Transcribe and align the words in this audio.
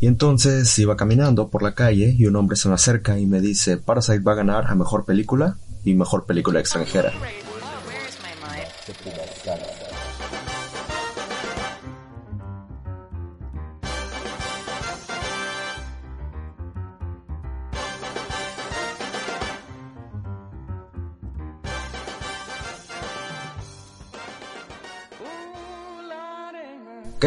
Y 0.00 0.06
entonces 0.06 0.78
iba 0.78 0.96
caminando 0.96 1.48
por 1.48 1.62
la 1.62 1.74
calle 1.74 2.14
y 2.16 2.26
un 2.26 2.36
hombre 2.36 2.56
se 2.56 2.68
me 2.68 2.74
acerca 2.74 3.18
y 3.18 3.26
me 3.26 3.40
dice, 3.40 3.78
Parasite 3.78 4.20
va 4.20 4.32
a 4.32 4.36
ganar 4.36 4.66
a 4.68 4.74
mejor 4.74 5.04
película 5.04 5.56
y 5.84 5.94
mejor 5.94 6.24
película 6.24 6.60
extranjera. 6.60 7.12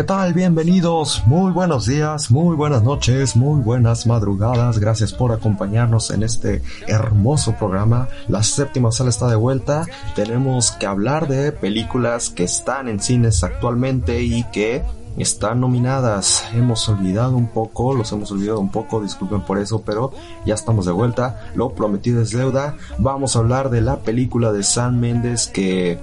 ¿Qué 0.02 0.08
tal? 0.08 0.34
Bienvenidos, 0.34 1.22
muy 1.28 1.52
buenos 1.52 1.86
días, 1.86 2.32
muy 2.32 2.56
buenas 2.56 2.82
noches, 2.82 3.36
muy 3.36 3.62
buenas 3.62 4.08
madrugadas. 4.08 4.80
Gracias 4.80 5.14
por 5.14 5.32
acompañarnos 5.32 6.09
en 6.09 6.23
este 6.23 6.64
hermoso 6.88 7.54
programa. 7.54 8.08
La 8.28 8.42
séptima 8.42 8.92
sala 8.92 9.12
está 9.12 9.28
de 9.28 9.36
vuelta. 9.36 9.86
Tenemos 10.16 10.72
que 10.72 10.88
hablar 10.88 11.28
de 11.28 11.52
películas 11.52 12.32
que 12.32 12.45
están 12.45 12.88
en 12.88 13.00
cines 13.00 13.44
actualmente 13.44 14.23
y 14.23 14.44
que 14.45 14.82
están 15.18 15.59
nominadas. 15.59 16.45
Hemos 16.52 16.90
olvidado 16.90 17.38
un 17.38 17.50
poco, 17.50 17.94
los 17.94 18.12
hemos 18.12 18.31
olvidado 18.31 18.59
un 18.59 18.72
poco, 18.72 19.02
disculpen 19.02 19.42
por 19.42 19.59
eso, 19.59 19.84
pero 19.86 20.14
ya 20.48 20.56
estamos 20.56 20.88
de 20.88 20.94
vuelta. 20.94 21.52
Lo 21.54 21.76
prometido 21.76 22.23
es 22.23 22.31
deuda. 22.31 22.76
Vamos 22.98 23.36
a 23.36 23.40
hablar 23.40 23.70
de 23.70 23.81
la 23.81 24.00
película 24.00 24.52
de 24.52 24.64
San 24.64 25.00
Méndez 25.00 25.45
que 25.45 26.00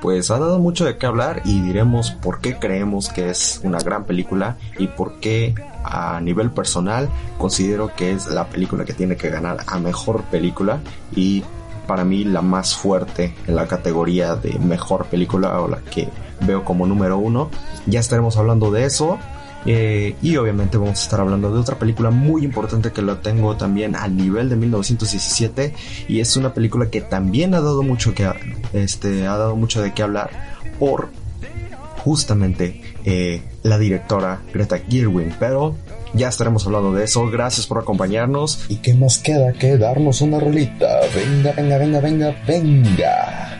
pues 0.00 0.30
ha 0.30 0.38
dado 0.38 0.58
mucho 0.58 0.84
de 0.84 0.96
qué 0.96 1.06
hablar 1.06 1.42
y 1.44 1.60
diremos 1.60 2.10
por 2.10 2.40
qué 2.40 2.58
creemos 2.58 3.08
que 3.08 3.30
es 3.30 3.60
una 3.62 3.78
gran 3.78 4.04
película 4.04 4.56
y 4.78 4.86
por 4.86 5.20
qué 5.20 5.54
a 5.84 6.20
nivel 6.20 6.50
personal 6.50 7.08
considero 7.38 7.94
que 7.94 8.12
es 8.12 8.26
la 8.28 8.48
película 8.48 8.84
que 8.84 8.92
tiene 8.92 9.16
que 9.16 9.30
ganar 9.30 9.58
a 9.66 9.78
mejor 9.78 10.22
película 10.24 10.80
y 11.14 11.44
para 11.86 12.04
mí 12.04 12.24
la 12.24 12.40
más 12.40 12.76
fuerte 12.76 13.34
en 13.46 13.56
la 13.56 13.66
categoría 13.66 14.36
de 14.36 14.58
mejor 14.58 15.06
película 15.06 15.60
o 15.60 15.66
la 15.66 15.78
que 15.78 16.08
veo 16.46 16.64
como 16.64 16.86
número 16.86 17.18
uno. 17.18 17.50
Ya 17.86 17.98
estaremos 17.98 18.36
hablando 18.36 18.70
de 18.70 18.84
eso. 18.84 19.18
Eh, 19.66 20.16
y 20.22 20.36
obviamente 20.36 20.78
vamos 20.78 21.00
a 21.00 21.02
estar 21.02 21.20
hablando 21.20 21.52
de 21.52 21.60
otra 21.60 21.78
película 21.78 22.10
muy 22.10 22.44
importante 22.44 22.92
que 22.92 23.02
la 23.02 23.20
tengo 23.20 23.56
también 23.56 23.94
al 23.94 24.16
nivel 24.16 24.48
de 24.48 24.56
1917 24.56 25.74
y 26.08 26.20
es 26.20 26.36
una 26.36 26.54
película 26.54 26.88
que 26.88 27.02
también 27.02 27.52
ha 27.54 27.60
dado 27.60 27.82
mucho 27.82 28.14
que 28.14 28.30
este 28.72 29.26
ha 29.26 29.36
dado 29.36 29.56
mucho 29.56 29.82
de 29.82 29.92
qué 29.92 30.02
hablar 30.02 30.30
por 30.78 31.10
justamente 31.98 32.80
eh, 33.04 33.42
la 33.62 33.78
directora 33.78 34.40
Greta 34.52 34.78
Gerwig. 34.78 35.34
Pero 35.38 35.76
ya 36.14 36.28
estaremos 36.28 36.66
hablando 36.66 36.92
de 36.92 37.04
eso. 37.04 37.28
Gracias 37.30 37.66
por 37.66 37.78
acompañarnos. 37.78 38.64
Y 38.68 38.76
qué 38.76 38.94
más 38.94 39.18
queda 39.18 39.52
que 39.52 39.76
darnos 39.76 40.20
una 40.20 40.40
rolita 40.40 41.00
venga 41.14 41.52
venga 41.52 41.78
venga 41.78 42.00
venga 42.00 42.36
venga 42.46 43.59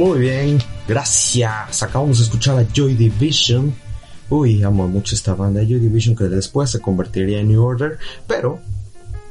Muy 0.00 0.18
bien, 0.18 0.58
gracias. 0.88 1.82
Acabamos 1.82 2.16
de 2.16 2.24
escuchar 2.24 2.58
a 2.58 2.66
Joy 2.72 2.94
Division. 2.94 3.74
Uy, 4.30 4.62
amo 4.62 4.88
mucho 4.88 5.14
esta 5.14 5.34
banda, 5.34 5.60
Joy 5.60 5.78
Division, 5.78 6.16
que 6.16 6.24
después 6.24 6.70
se 6.70 6.80
convertiría 6.80 7.40
en 7.40 7.48
New 7.48 7.62
Order. 7.62 7.98
Pero 8.26 8.60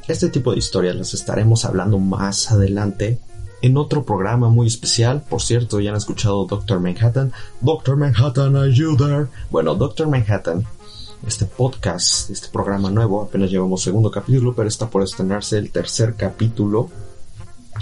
este 0.07 0.29
tipo 0.29 0.51
de 0.51 0.59
historias 0.59 0.95
las 0.95 1.15
estaremos 1.15 1.65
hablando 1.65 1.97
más 1.97 2.51
adelante 2.51 3.17
en 3.63 3.77
otro 3.77 4.05
programa 4.05 4.49
muy 4.49 4.67
especial. 4.67 5.23
Por 5.27 5.41
cierto, 5.41 5.79
ya 5.79 5.89
han 5.89 5.97
escuchado 5.97 6.45
Doctor 6.45 6.79
Manhattan. 6.79 7.33
Doctor 7.61 7.97
Manhattan, 7.97 8.53
there? 8.53 9.25
Bueno, 9.49 9.73
Doctor 9.73 10.07
Manhattan, 10.07 10.67
este 11.25 11.45
podcast, 11.45 12.29
este 12.29 12.49
programa 12.49 12.91
nuevo, 12.91 13.23
apenas 13.23 13.49
llevamos 13.49 13.81
segundo 13.81 14.11
capítulo, 14.11 14.53
pero 14.53 14.67
está 14.67 14.87
por 14.87 15.01
estrenarse 15.01 15.57
el 15.57 15.71
tercer 15.71 16.13
capítulo. 16.13 16.91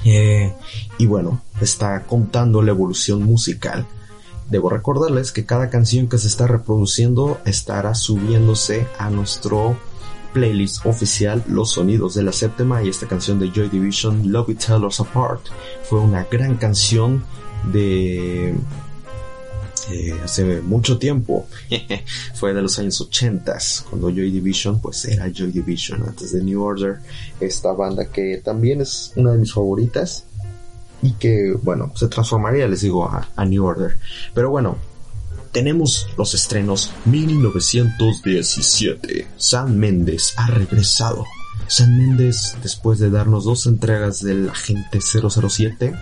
Eh, 0.10 0.54
y 0.98 1.06
bueno, 1.06 1.42
está 1.60 2.04
contando 2.04 2.62
la 2.62 2.72
evolución 2.72 3.24
musical. 3.24 3.86
Debo 4.50 4.70
recordarles 4.70 5.34
que 5.34 5.46
cada 5.46 5.70
canción 5.70 6.08
que 6.08 6.18
se 6.18 6.28
está 6.28 6.48
reproduciendo 6.48 7.40
estará 7.46 7.94
subiéndose 7.94 8.88
a 8.98 9.10
nuestro 9.10 9.78
playlist 10.34 10.86
oficial 10.86 11.44
Los 11.48 11.72
Sonidos 11.72 12.14
de 12.14 12.24
la 12.24 12.32
Séptima 12.32 12.82
y 12.84 12.90
esta 12.90 13.08
canción 13.08 13.40
de 13.40 13.52
Joy 13.52 13.68
Division, 13.68 14.32
Love 14.32 14.50
It 14.50 14.66
Tell 14.66 14.86
Us 14.86 15.02
Apart, 15.02 15.42
fue 15.84 16.00
una 16.00 16.26
gran 16.32 16.56
canción 16.56 17.26
de 17.72 18.56
eh, 19.92 20.16
hace 20.24 20.62
mucho 20.62 20.98
tiempo. 20.98 21.48
fue 22.36 22.54
de 22.54 22.62
los 22.62 22.80
años 22.80 23.02
80 23.02 23.58
cuando 23.90 24.10
Joy 24.10 24.32
Division 24.32 24.80
pues 24.80 25.04
era 25.06 25.32
Joy 25.32 25.52
Division 25.52 26.04
antes 26.04 26.34
de 26.34 26.44
New 26.44 26.62
Order, 26.62 27.00
esta 27.40 27.72
banda 27.74 28.06
que 28.06 28.42
también 28.44 28.82
es 28.82 29.14
una 29.16 29.32
de 29.32 29.38
mis 29.38 29.54
favoritas 29.54 30.26
y 31.02 31.14
que 31.14 31.54
bueno 31.62 31.94
se 31.96 32.08
transformaría 32.08 32.68
les 32.68 32.82
digo 32.82 33.06
a, 33.06 33.30
a 33.36 33.46
New 33.46 33.64
Order. 33.64 33.98
Pero 34.34 34.50
bueno, 34.50 34.78
tenemos 35.52 36.08
los 36.18 36.34
estrenos 36.34 36.92
1917. 37.06 39.28
San 39.38 39.78
Méndez 39.80 40.34
ha 40.38 40.48
regresado. 40.48 41.24
San 41.68 41.96
Méndez, 41.98 42.58
después 42.62 43.00
de 43.00 43.10
darnos 43.10 43.46
dos 43.46 43.66
entregas 43.66 44.22
del 44.22 44.50
Agente 44.50 45.00
007 45.02 45.96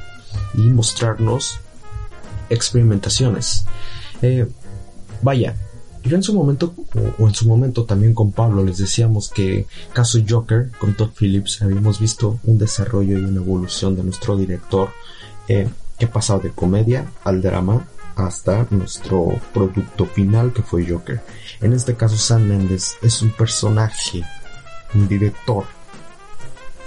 y 0.56 0.62
mostrarnos 0.62 1.60
experimentaciones. 2.50 3.66
Eh, 4.22 4.48
vaya, 5.22 5.56
yo 6.06 6.16
en 6.16 6.24
su 6.24 6.36
momento, 6.36 6.74
o, 7.18 7.28
en 7.28 7.34
su 7.34 7.48
momento 7.48 7.86
también 7.86 8.14
con 8.14 8.32
Pablo, 8.32 8.64
les 8.64 8.78
decíamos 8.78 9.30
que 9.30 9.66
caso 9.92 10.20
Joker, 10.28 10.70
con 10.80 10.94
Todd 10.94 11.10
Phillips, 11.18 11.62
habíamos 11.64 12.00
visto 12.00 12.40
un 12.44 12.60
desarrollo 12.60 13.18
y 13.18 13.24
una 13.24 13.42
evolución 13.42 13.96
de 13.96 14.04
nuestro 14.04 14.38
director 14.38 14.90
eh, 15.48 15.68
que 15.98 16.08
pasado 16.08 16.42
de 16.42 16.52
comedia 16.52 17.12
al 17.24 17.42
drama 17.42 17.88
hasta 18.16 18.68
nuestro 18.70 19.40
producto 19.54 20.06
final 20.06 20.54
que 20.54 20.62
fue 20.62 20.88
Joker. 20.88 21.22
En 21.62 21.74
este 21.74 21.96
caso 21.96 22.18
Sam 22.18 22.44
Mendes 22.44 22.98
es 23.02 23.22
un 23.22 23.32
personaje, 23.32 24.22
un 24.94 25.08
director 25.08 25.66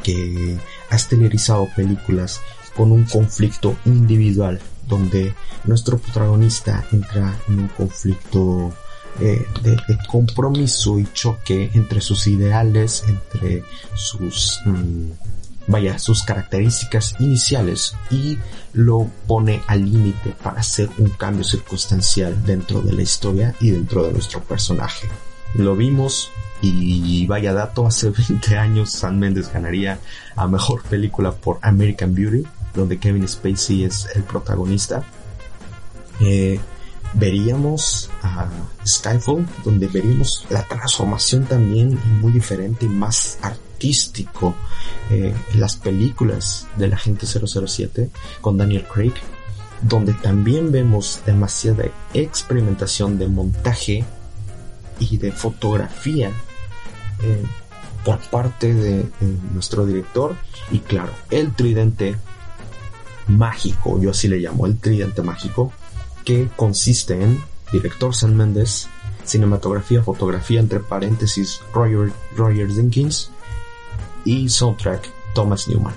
que 0.03 0.59
ha 0.91 0.97
estelarizado 0.97 1.67
películas 1.75 2.41
con 2.77 2.93
un 2.93 3.05
conflicto 3.05 3.77
individual 3.85 4.61
donde 4.89 5.35
nuestro 5.65 5.99
protagonista 5.99 6.85
entra 6.93 7.39
en 7.49 7.61
un 7.61 7.69
conflicto 7.69 8.73
eh, 9.21 9.45
de, 9.63 9.77
compromiso 10.09 10.99
y 10.99 11.09
choque 11.13 11.71
entre 11.75 12.01
sus 12.01 12.27
ideales, 12.29 13.05
entre 13.09 13.65
sus 13.95 14.61
mm, 14.65 15.11
vaya, 15.67 15.99
sus 15.99 16.23
características 16.23 17.17
iniciales 17.19 17.97
y 18.11 18.39
lo 18.73 19.11
pone 19.27 19.61
al 19.67 19.85
límite 19.85 20.35
para 20.43 20.61
hacer 20.61 20.89
un 20.99 21.11
cambio 21.11 21.45
circunstancial 21.45 22.45
dentro 22.45 22.81
de 22.81 22.93
la 22.93 23.03
historia 23.03 23.55
y 23.61 23.71
dentro 23.71 24.05
de 24.05 24.13
nuestro 24.13 24.41
personaje. 24.41 25.09
Lo 25.55 25.75
vimos 25.75 26.31
y 26.61 27.27
vaya 27.27 27.53
dato, 27.53 27.87
hace 27.87 28.11
20 28.29 28.57
años 28.57 28.91
San 28.91 29.19
Mendes 29.19 29.53
ganaría 29.53 29.99
a 30.37 30.47
mejor 30.47 30.83
película 30.85 31.33
por 31.33 31.59
American 31.63 32.15
Beauty, 32.15 32.45
donde 32.79 32.99
Kevin 32.99 33.27
Spacey 33.29 33.85
es 33.85 34.09
el 34.15 34.23
protagonista. 34.23 35.05
Eh, 36.21 36.59
veríamos 37.15 38.11
a 38.23 38.49
Skyfall, 38.87 39.47
donde 39.65 39.89
veríamos 39.89 40.47
la 40.51 40.63
transformación 40.63 41.45
también 41.45 41.99
muy 42.21 42.33
diferente 42.33 42.87
y 42.87 42.89
más 42.89 43.39
artístico 43.43 44.55
eh, 45.11 45.35
las 45.55 45.77
películas 45.77 46.67
de 46.77 46.89
la 46.89 46.97
gente 46.97 47.27
007 47.27 48.11
con 48.41 48.57
Daniel 48.57 48.87
Craig, 48.93 49.15
donde 49.83 50.13
también 50.15 50.73
vemos 50.73 51.21
demasiada 51.25 51.85
experimentación 52.15 53.19
de 53.19 53.29
montaje 53.29 54.05
y 54.99 55.17
de 55.19 55.33
fotografía 55.33 56.33
eh, 57.23 57.45
por 58.05 58.19
parte 58.31 58.75
de, 58.75 59.07
nuestro 59.53 59.87
director 59.87 60.37
y 60.71 60.81
claro, 60.81 61.13
el 61.31 61.55
tridente 61.55 62.17
mágico, 63.29 64.01
yo 64.01 64.11
así 64.11 64.29
le 64.29 64.39
llamo, 64.39 64.67
el 64.67 64.79
tridente 64.79 65.23
mágico, 65.23 65.73
que 66.25 66.49
consiste 66.57 67.23
en 67.23 67.43
director 67.73 68.15
Sam 68.15 68.35
Mendes, 68.35 68.89
cinematografía, 69.25 70.03
fotografía, 70.03 70.61
entre 70.61 70.81
paréntesis 70.81 71.61
Roger, 71.73 72.13
Roger 72.37 72.71
Jenkins, 72.71 73.31
y 74.25 74.49
soundtrack 74.49 75.11
Thomas 75.35 75.69
Newman. 75.69 75.95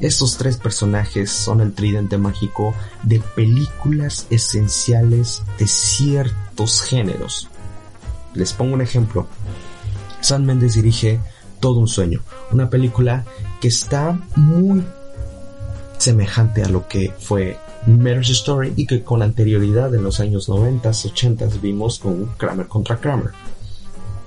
Estos 0.00 0.36
tres 0.36 0.56
personajes 0.56 1.30
son 1.30 1.60
el 1.60 1.72
tridente 1.72 2.18
mágico 2.18 2.74
de 3.02 3.20
películas 3.20 4.26
esenciales 4.30 5.42
de 5.58 5.66
ciertos 5.66 6.82
géneros. 6.82 7.48
Les 8.34 8.52
pongo 8.52 8.74
un 8.74 8.80
ejemplo. 8.80 9.26
Sam 10.20 10.44
Mendes 10.44 10.74
dirige 10.74 11.20
Todo 11.60 11.78
un 11.78 11.88
sueño, 11.88 12.20
una 12.50 12.68
película 12.68 13.24
que 13.60 13.68
está 13.68 14.18
muy 14.36 14.84
semejante 16.04 16.62
a 16.62 16.68
lo 16.68 16.86
que 16.86 17.14
fue 17.18 17.56
Marriage 17.86 18.32
Story 18.32 18.74
y 18.76 18.86
que 18.86 19.02
con 19.02 19.22
anterioridad 19.22 19.94
en 19.94 20.02
los 20.02 20.20
años 20.20 20.50
90, 20.50 20.90
80 20.90 21.46
vimos 21.62 21.98
con 21.98 22.26
Kramer 22.36 22.68
contra 22.68 22.98
Kramer. 22.98 23.32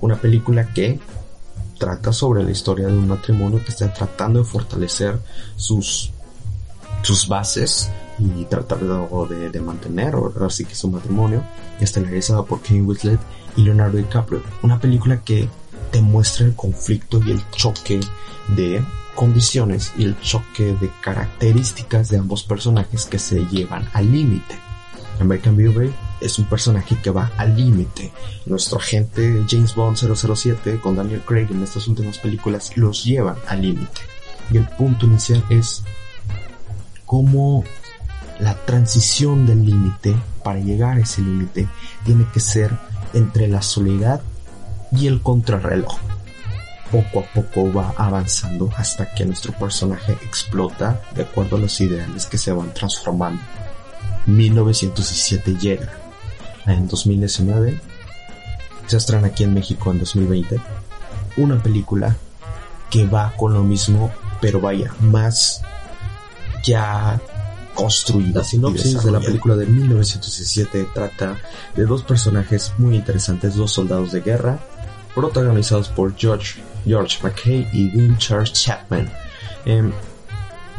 Una 0.01 0.15
película 0.15 0.73
que 0.73 0.99
trata 1.77 2.11
sobre 2.11 2.43
la 2.43 2.49
historia 2.49 2.87
de 2.87 2.93
un 2.93 3.07
matrimonio 3.07 3.63
que 3.63 3.69
está 3.69 3.93
tratando 3.93 4.39
de 4.39 4.45
fortalecer 4.45 5.19
sus, 5.55 6.11
sus 7.03 7.27
bases 7.27 7.91
y 8.17 8.45
tratar 8.45 8.79
de, 8.79 9.49
de, 9.51 9.61
mantener 9.61 10.15
así 10.41 10.65
que 10.65 10.73
su 10.73 10.87
matrimonio 10.89 11.43
estelarizado 11.79 12.43
por 12.43 12.63
Kane 12.63 12.81
Winslet 12.81 13.19
y 13.55 13.61
Leonardo 13.61 13.97
DiCaprio 13.97 14.41
una 14.63 14.79
película 14.79 15.21
que 15.21 15.47
te 15.91 16.01
muestra 16.01 16.47
el 16.47 16.55
conflicto 16.55 17.21
y 17.23 17.29
el 17.29 17.41
choque 17.51 17.99
de 18.55 18.83
condiciones 19.17 19.91
y 19.97 20.05
el 20.05 20.17
choque 20.21 20.77
de 20.79 20.89
características 21.01 22.07
de 22.07 22.19
ambos 22.19 22.43
personajes 22.43 23.05
que 23.05 23.19
se 23.19 23.45
llevan 23.47 23.89
al 23.91 24.09
límite 24.09 24.67
American 25.19 25.55
Beauty 25.55 25.91
es 26.21 26.39
un 26.39 26.45
personaje 26.45 26.95
que 27.01 27.09
va 27.09 27.31
al 27.37 27.55
límite. 27.55 28.11
Nuestro 28.45 28.77
agente 28.77 29.43
James 29.47 29.75
Bond 29.75 29.97
007 29.97 30.79
con 30.81 30.95
Daniel 30.95 31.21
Craig 31.25 31.47
en 31.49 31.63
estas 31.63 31.87
últimas 31.87 32.17
películas 32.19 32.75
los 32.77 33.03
llevan 33.03 33.37
al 33.47 33.61
límite. 33.61 34.01
Y 34.51 34.57
el 34.57 34.67
punto 34.67 35.05
inicial 35.05 35.43
es 35.49 35.83
cómo 37.05 37.63
la 38.39 38.55
transición 38.65 39.45
del 39.45 39.65
límite 39.65 40.15
para 40.43 40.59
llegar 40.59 40.97
a 40.97 41.01
ese 41.01 41.21
límite 41.21 41.67
tiene 42.05 42.25
que 42.33 42.39
ser 42.39 42.77
entre 43.13 43.47
la 43.47 43.61
soledad 43.61 44.21
y 44.91 45.07
el 45.07 45.21
contrarreloj. 45.21 45.97
Poco 46.91 47.19
a 47.19 47.23
poco 47.33 47.71
va 47.73 47.93
avanzando 47.97 48.69
hasta 48.75 49.13
que 49.13 49.25
nuestro 49.25 49.51
personaje 49.53 50.13
explota 50.23 51.01
de 51.13 51.23
acuerdo 51.23 51.57
a 51.57 51.59
los 51.59 51.79
ideales 51.81 52.25
que 52.25 52.37
se 52.37 52.51
van 52.51 52.73
transformando. 52.73 53.41
1917 54.27 55.57
llega 55.57 55.91
en 56.65 56.87
2019. 56.87 57.79
Se 58.85 58.97
estrena 58.97 59.27
aquí 59.27 59.43
en 59.43 59.53
México 59.53 59.91
en 59.91 59.99
2020. 59.99 60.59
Una 61.37 61.61
película 61.61 62.15
que 62.89 63.05
va 63.05 63.33
con 63.35 63.53
lo 63.53 63.63
mismo, 63.63 64.11
pero 64.39 64.61
vaya, 64.61 64.93
más 64.99 65.61
ya 66.63 67.19
construida. 67.73 68.39
La 68.39 68.43
sinopsis 68.43 69.03
de 69.03 69.11
la 69.11 69.19
película 69.19 69.55
de 69.55 69.65
1917 69.65 70.87
trata 70.93 71.37
de 71.75 71.85
dos 71.85 72.03
personajes 72.03 72.73
muy 72.77 72.95
interesantes, 72.95 73.55
dos 73.55 73.71
soldados 73.71 74.11
de 74.11 74.21
guerra, 74.21 74.59
protagonizados 75.13 75.89
por 75.89 76.15
George, 76.15 76.61
George 76.87 77.19
McKay 77.21 77.67
y 77.73 77.89
Dean 77.89 78.17
Charles 78.17 78.53
Chapman. 78.53 79.11
Em, 79.65 79.91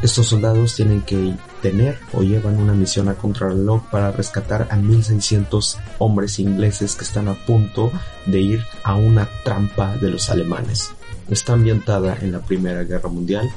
estos 0.01 0.27
soldados 0.27 0.75
tienen 0.75 1.01
que 1.01 1.35
tener 1.61 1.99
o 2.13 2.21
llevan 2.21 2.57
una 2.57 2.73
misión 2.73 3.09
a 3.09 3.15
contrarreloj 3.15 3.83
para 3.91 4.11
rescatar 4.11 4.67
a 4.71 4.77
1600 4.77 5.77
hombres 5.97 6.39
ingleses 6.39 6.95
que 6.95 7.03
están 7.03 7.27
a 7.27 7.33
punto 7.33 7.91
de 8.25 8.39
ir 8.39 8.63
a 8.83 8.95
una 8.95 9.27
trampa 9.43 9.97
de 9.97 10.09
los 10.09 10.29
alemanes. 10.29 10.91
Está 11.29 11.53
ambientada 11.53 12.17
en 12.21 12.31
la 12.31 12.39
Primera 12.39 12.83
Guerra 12.83 13.09
Mundial, 13.09 13.49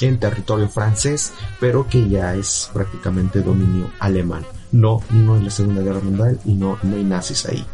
en 0.00 0.18
territorio 0.18 0.68
francés, 0.68 1.32
pero 1.60 1.88
que 1.88 2.08
ya 2.08 2.34
es 2.34 2.68
prácticamente 2.72 3.40
dominio 3.40 3.90
alemán. 4.00 4.44
No, 4.72 5.00
no 5.10 5.36
en 5.36 5.44
la 5.44 5.50
Segunda 5.50 5.82
Guerra 5.82 6.00
Mundial 6.00 6.40
y 6.44 6.54
no, 6.54 6.78
no 6.82 6.96
hay 6.96 7.04
nazis 7.04 7.46
ahí. 7.46 7.64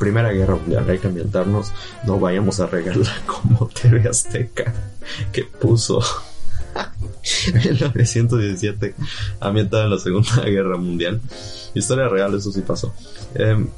Primera 0.00 0.32
Guerra 0.32 0.56
Mundial, 0.56 0.88
hay 0.88 0.98
que 0.98 1.08
ambientarnos, 1.08 1.72
no 2.06 2.18
vayamos 2.18 2.58
a 2.58 2.66
regalar 2.66 3.22
como 3.26 3.68
TV 3.68 4.08
Azteca 4.08 4.72
que 5.30 5.44
puso 5.44 6.00
1917, 7.52 8.94
ambientada 9.40 9.84
en 9.84 9.90
la 9.90 9.98
Segunda 9.98 10.42
Guerra 10.44 10.78
Mundial. 10.78 11.20
Historia 11.74 12.08
real, 12.08 12.34
eso 12.34 12.50
sí 12.50 12.62
pasó. 12.62 12.94
Em, 13.34 13.68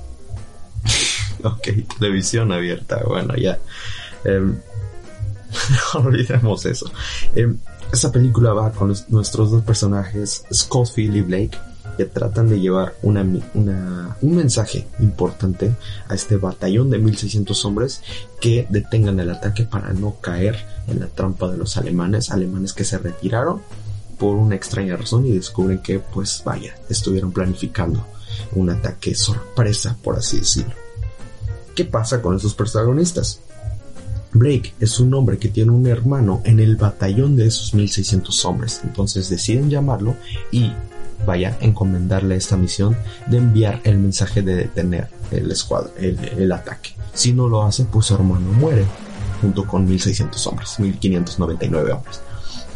ok, 1.43 1.69
televisión 1.99 2.52
abierta, 2.52 3.02
bueno, 3.05 3.35
ya. 3.37 3.59
Eh, 4.25 4.55
olvidemos 5.95 6.64
eso. 6.67 6.88
Eh, 7.35 7.52
esa 7.93 8.12
película 8.12 8.52
va 8.52 8.71
con 8.71 8.95
nuestros 9.09 9.50
dos 9.50 9.64
personajes, 9.64 10.45
Scottfield 10.55 11.17
y 11.17 11.21
Blake, 11.23 11.59
que 11.96 12.04
tratan 12.04 12.49
de 12.49 12.61
llevar 12.61 12.94
una, 13.02 13.22
un 13.22 14.37
mensaje 14.37 14.87
importante 15.00 15.75
a 16.08 16.14
este 16.14 16.37
batallón 16.37 16.90
de 16.90 16.99
1600 16.99 17.64
hombres 17.64 18.02
que 18.40 18.66
detengan 18.70 19.20
el 19.20 19.30
ataque 19.30 19.64
para 19.64 19.92
no 19.92 20.16
caer 20.20 20.56
en 20.88 21.00
la 21.00 21.06
trampa 21.06 21.50
de 21.50 21.58
los 21.58 21.76
alemanes, 21.76 22.30
alemanes 22.30 22.72
que 22.72 22.84
se 22.84 22.99
retiraron 22.99 23.61
por 24.18 24.37
una 24.37 24.54
extraña 24.54 24.96
razón 24.96 25.26
y 25.26 25.32
descubren 25.32 25.78
que, 25.78 25.99
pues 25.99 26.42
vaya, 26.44 26.75
estuvieron 26.88 27.32
planificando 27.32 28.06
un 28.54 28.70
ataque 28.70 29.14
sorpresa, 29.14 29.96
por 30.02 30.16
así 30.16 30.38
decirlo. 30.38 30.75
¿Qué 31.75 31.84
pasa 31.84 32.22
con 32.22 32.37
esos 32.37 32.54
protagonistas? 32.54 33.40
Blake 34.32 34.75
es 34.80 34.99
un 34.99 35.12
hombre 35.14 35.38
que 35.38 35.49
tiene 35.49 35.72
un 35.72 35.87
hermano 35.87 36.40
en 36.44 36.58
el 36.61 36.76
batallón 36.76 37.37
de 37.37 37.46
esos 37.46 37.75
1600 37.75 38.44
hombres, 38.44 38.80
entonces 38.84 39.28
deciden 39.28 39.68
llamarlo 39.68 40.16
y 40.50 40.72
vaya 41.26 41.57
a 41.61 41.64
encomendarle 41.64 42.37
esta 42.37 42.57
misión 42.57 42.97
de 43.26 43.38
enviar 43.38 43.81
el 43.85 43.99
mensaje 43.99 44.43
de 44.43 44.57
detener 44.57 45.09
el, 45.31 45.55
el, 46.37 46.52
ataque. 46.52 46.95
Si 47.14 47.33
no 47.33 47.49
lo 47.49 47.62
hace, 47.62 47.85
pues 47.85 48.07
su 48.07 48.14
hermano 48.14 48.52
muere 48.52 48.85
junto 49.41 49.67
con 49.67 49.85
1600 49.87 50.47
hombres, 50.47 50.79
1599 50.79 51.93
hombres. 51.93 52.21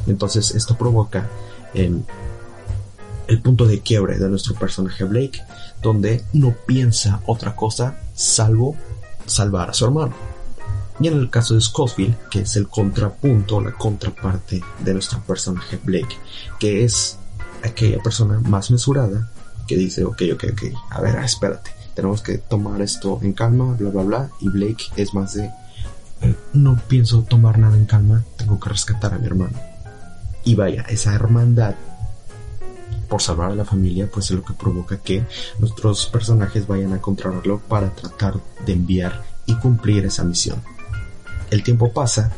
Entonces 0.07 0.55
esto 0.55 0.76
provoca 0.76 1.29
em, 1.75 2.03
el 3.26 3.41
punto 3.41 3.67
de 3.67 3.81
quiebre 3.81 4.19
de 4.19 4.29
nuestro 4.29 4.55
personaje 4.55 5.05
Blake, 5.05 5.43
donde 5.83 6.25
no 6.33 6.55
piensa 6.67 7.21
otra 7.26 7.55
cosa 7.55 7.99
salvo 8.15 8.76
salvar 9.26 9.71
a 9.71 9.75
su 9.75 9.85
hermano. 9.85 10.15
Y 10.99 11.09
en 11.09 11.15
el 11.15 11.29
caso 11.29 11.55
de 11.55 11.61
Scofield, 11.61 12.17
que 12.31 12.41
es 12.41 12.57
el 12.57 12.69
contrapunto, 12.69 13.61
la 13.61 13.73
contraparte 13.73 14.62
de 14.79 14.93
nuestro 14.95 15.21
personaje 15.21 15.79
Blake, 15.83 16.17
que 16.59 16.85
es 16.85 17.19
aquella 17.66 18.02
persona 18.02 18.40
más 18.40 18.70
mesurada 18.70 19.30
que 19.66 19.76
dice, 19.76 20.04
ok, 20.04 20.23
ok, 20.35 20.44
ok, 20.52 20.62
a 20.90 21.00
ver, 21.00 21.16
espérate, 21.16 21.70
tenemos 21.94 22.23
que 22.23 22.38
tomar 22.38 22.80
esto 22.82 23.18
en 23.23 23.32
calma, 23.32 23.75
bla, 23.78 23.90
bla, 23.90 24.02
bla, 24.02 24.30
y 24.40 24.49
Blake 24.49 24.85
es 24.96 25.14
más 25.14 25.35
de, 25.35 25.50
eh, 26.23 26.35
no 26.52 26.80
pienso 26.88 27.23
tomar 27.23 27.58
nada 27.58 27.76
en 27.76 27.87
calma, 27.87 28.25
tengo 28.37 28.61
que 28.61 28.68
rescatar 28.68 29.14
a 29.14 29.18
mi 29.18 29.26
hermano. 29.26 29.58
Y 30.44 30.54
vaya, 30.54 30.82
esa 30.88 31.14
hermandad 31.14 31.75
por 33.08 33.23
salvar 33.23 33.52
a 33.52 33.54
la 33.54 33.64
familia, 33.64 34.08
pues 34.12 34.26
es 34.26 34.32
lo 34.32 34.44
que 34.44 34.52
provoca 34.52 34.99
que 34.99 35.25
nuestros 35.58 36.06
personajes 36.06 36.66
vayan 36.66 36.92
a 36.92 36.96
encontrarlo 36.96 37.61
para 37.61 37.94
tratar 37.94 38.35
de 38.64 38.73
enviar 38.73 39.23
y 39.46 39.54
cumplir 39.54 40.04
esa 40.04 40.25
misión. 40.25 40.62
El 41.50 41.62
tiempo 41.62 41.92
pasa, 41.92 42.32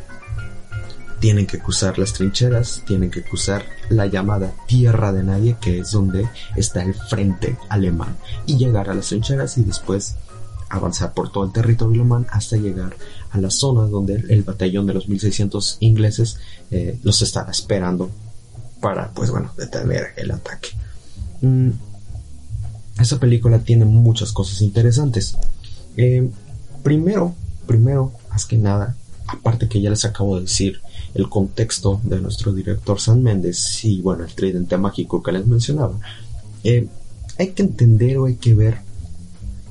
tienen 1.20 1.46
que 1.46 1.58
cruzar 1.58 1.98
las 1.98 2.12
trincheras, 2.12 2.82
tienen 2.86 3.10
que 3.10 3.22
cruzar 3.22 3.64
la 3.88 4.06
llamada 4.06 4.52
tierra 4.66 5.12
de 5.12 5.24
nadie, 5.24 5.56
que 5.60 5.80
es 5.80 5.90
donde 5.90 6.28
está 6.56 6.82
el 6.82 6.94
frente 6.94 7.56
alemán, 7.68 8.16
y 8.46 8.56
llegar 8.56 8.88
a 8.88 8.94
las 8.94 9.08
trincheras 9.08 9.58
y 9.58 9.64
después 9.64 10.16
avanzar 10.70 11.14
por 11.14 11.32
todo 11.32 11.44
el 11.44 11.52
territorio 11.52 12.02
alemán 12.02 12.26
hasta 12.30 12.56
llegar 12.56 12.94
a 13.30 13.38
la 13.38 13.50
zona 13.50 13.82
donde 13.82 14.14
el 14.28 14.42
batallón 14.42 14.86
de 14.86 14.94
los 14.94 15.08
1600 15.08 15.78
ingleses 15.80 16.38
eh, 16.70 16.98
los 17.02 17.22
estará 17.22 17.50
esperando 17.50 18.10
para, 18.80 19.10
pues 19.12 19.30
bueno, 19.30 19.52
detener 19.56 20.08
el 20.16 20.30
ataque. 20.30 20.68
Mm, 21.40 21.70
esa 23.00 23.18
película 23.18 23.60
tiene 23.60 23.84
muchas 23.84 24.32
cosas 24.32 24.60
interesantes. 24.60 25.36
Eh, 25.96 26.28
primero, 26.82 27.34
primero, 27.66 28.12
más 28.30 28.44
que 28.44 28.58
nada, 28.58 28.96
aparte 29.26 29.68
que 29.68 29.80
ya 29.80 29.90
les 29.90 30.04
acabo 30.04 30.36
de 30.36 30.42
decir 30.42 30.80
el 31.14 31.28
contexto 31.28 32.00
de 32.04 32.20
nuestro 32.20 32.52
director 32.52 33.00
San 33.00 33.22
Méndez 33.22 33.84
y 33.84 34.00
bueno, 34.00 34.24
el 34.24 34.34
tridente 34.34 34.76
mágico 34.76 35.22
que 35.22 35.32
les 35.32 35.46
mencionaba, 35.46 35.98
eh, 36.64 36.86
hay 37.38 37.52
que 37.52 37.62
entender 37.62 38.18
o 38.18 38.26
hay 38.26 38.36
que 38.36 38.54
ver 38.54 38.78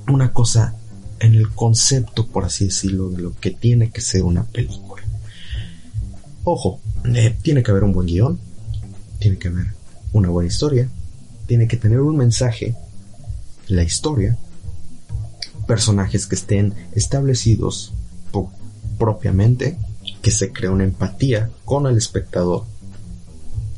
una 0.07 0.31
cosa 0.31 0.75
en 1.19 1.35
el 1.35 1.49
concepto, 1.49 2.27
por 2.27 2.45
así 2.45 2.65
decirlo, 2.65 3.09
de 3.09 3.21
lo 3.21 3.35
que 3.39 3.51
tiene 3.51 3.89
que 3.89 4.01
ser 4.01 4.23
una 4.23 4.43
película. 4.43 5.03
Ojo, 6.43 6.79
eh, 7.13 7.35
tiene 7.41 7.63
que 7.63 7.71
haber 7.71 7.83
un 7.83 7.91
buen 7.91 8.07
guion, 8.07 8.39
tiene 9.19 9.37
que 9.37 9.49
haber 9.49 9.67
una 10.13 10.29
buena 10.29 10.47
historia, 10.47 10.89
tiene 11.45 11.67
que 11.67 11.77
tener 11.77 11.99
un 11.99 12.17
mensaje, 12.17 12.75
la 13.67 13.83
historia, 13.83 14.37
personajes 15.67 16.25
que 16.27 16.35
estén 16.35 16.73
establecidos 16.93 17.93
propiamente, 18.97 19.77
que 20.21 20.31
se 20.31 20.51
crea 20.51 20.71
una 20.71 20.83
empatía 20.83 21.49
con 21.65 21.87
el 21.87 21.97
espectador 21.97 22.63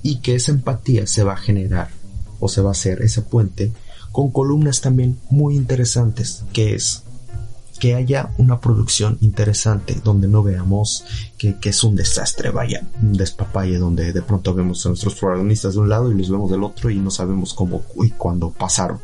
y 0.01 0.19
que 0.19 0.35
esa 0.35 0.51
empatía 0.51 1.07
se 1.07 1.23
va 1.23 1.33
a 1.33 1.37
generar 1.37 1.89
o 2.39 2.47
se 2.47 2.61
va 2.61 2.69
a 2.69 2.71
hacer 2.71 3.01
ese 3.01 3.21
puente 3.21 3.71
con 4.11 4.31
columnas 4.31 4.81
también 4.81 5.19
muy 5.29 5.55
interesantes, 5.55 6.43
que 6.53 6.73
es 6.73 7.03
que 7.79 7.95
haya 7.95 8.31
una 8.37 8.59
producción 8.59 9.17
interesante 9.21 9.99
donde 10.03 10.27
no 10.27 10.43
veamos 10.43 11.05
que, 11.37 11.57
es 11.63 11.83
un 11.83 11.95
desastre, 11.95 12.49
vaya, 12.49 12.85
un 13.01 13.13
despapalle 13.13 13.77
donde 13.77 14.11
de 14.11 14.21
pronto 14.21 14.53
vemos 14.53 14.85
a 14.85 14.89
nuestros 14.89 15.15
protagonistas 15.15 15.75
de 15.75 15.79
un 15.79 15.89
lado 15.89 16.11
y 16.11 16.17
los 16.17 16.29
vemos 16.29 16.51
del 16.51 16.63
otro 16.63 16.89
y 16.89 16.97
no 16.97 17.09
sabemos 17.09 17.53
cómo 17.53 17.81
y 18.03 18.09
cuándo 18.09 18.51
pasaron. 18.51 18.99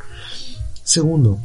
Segundo, 0.84 1.40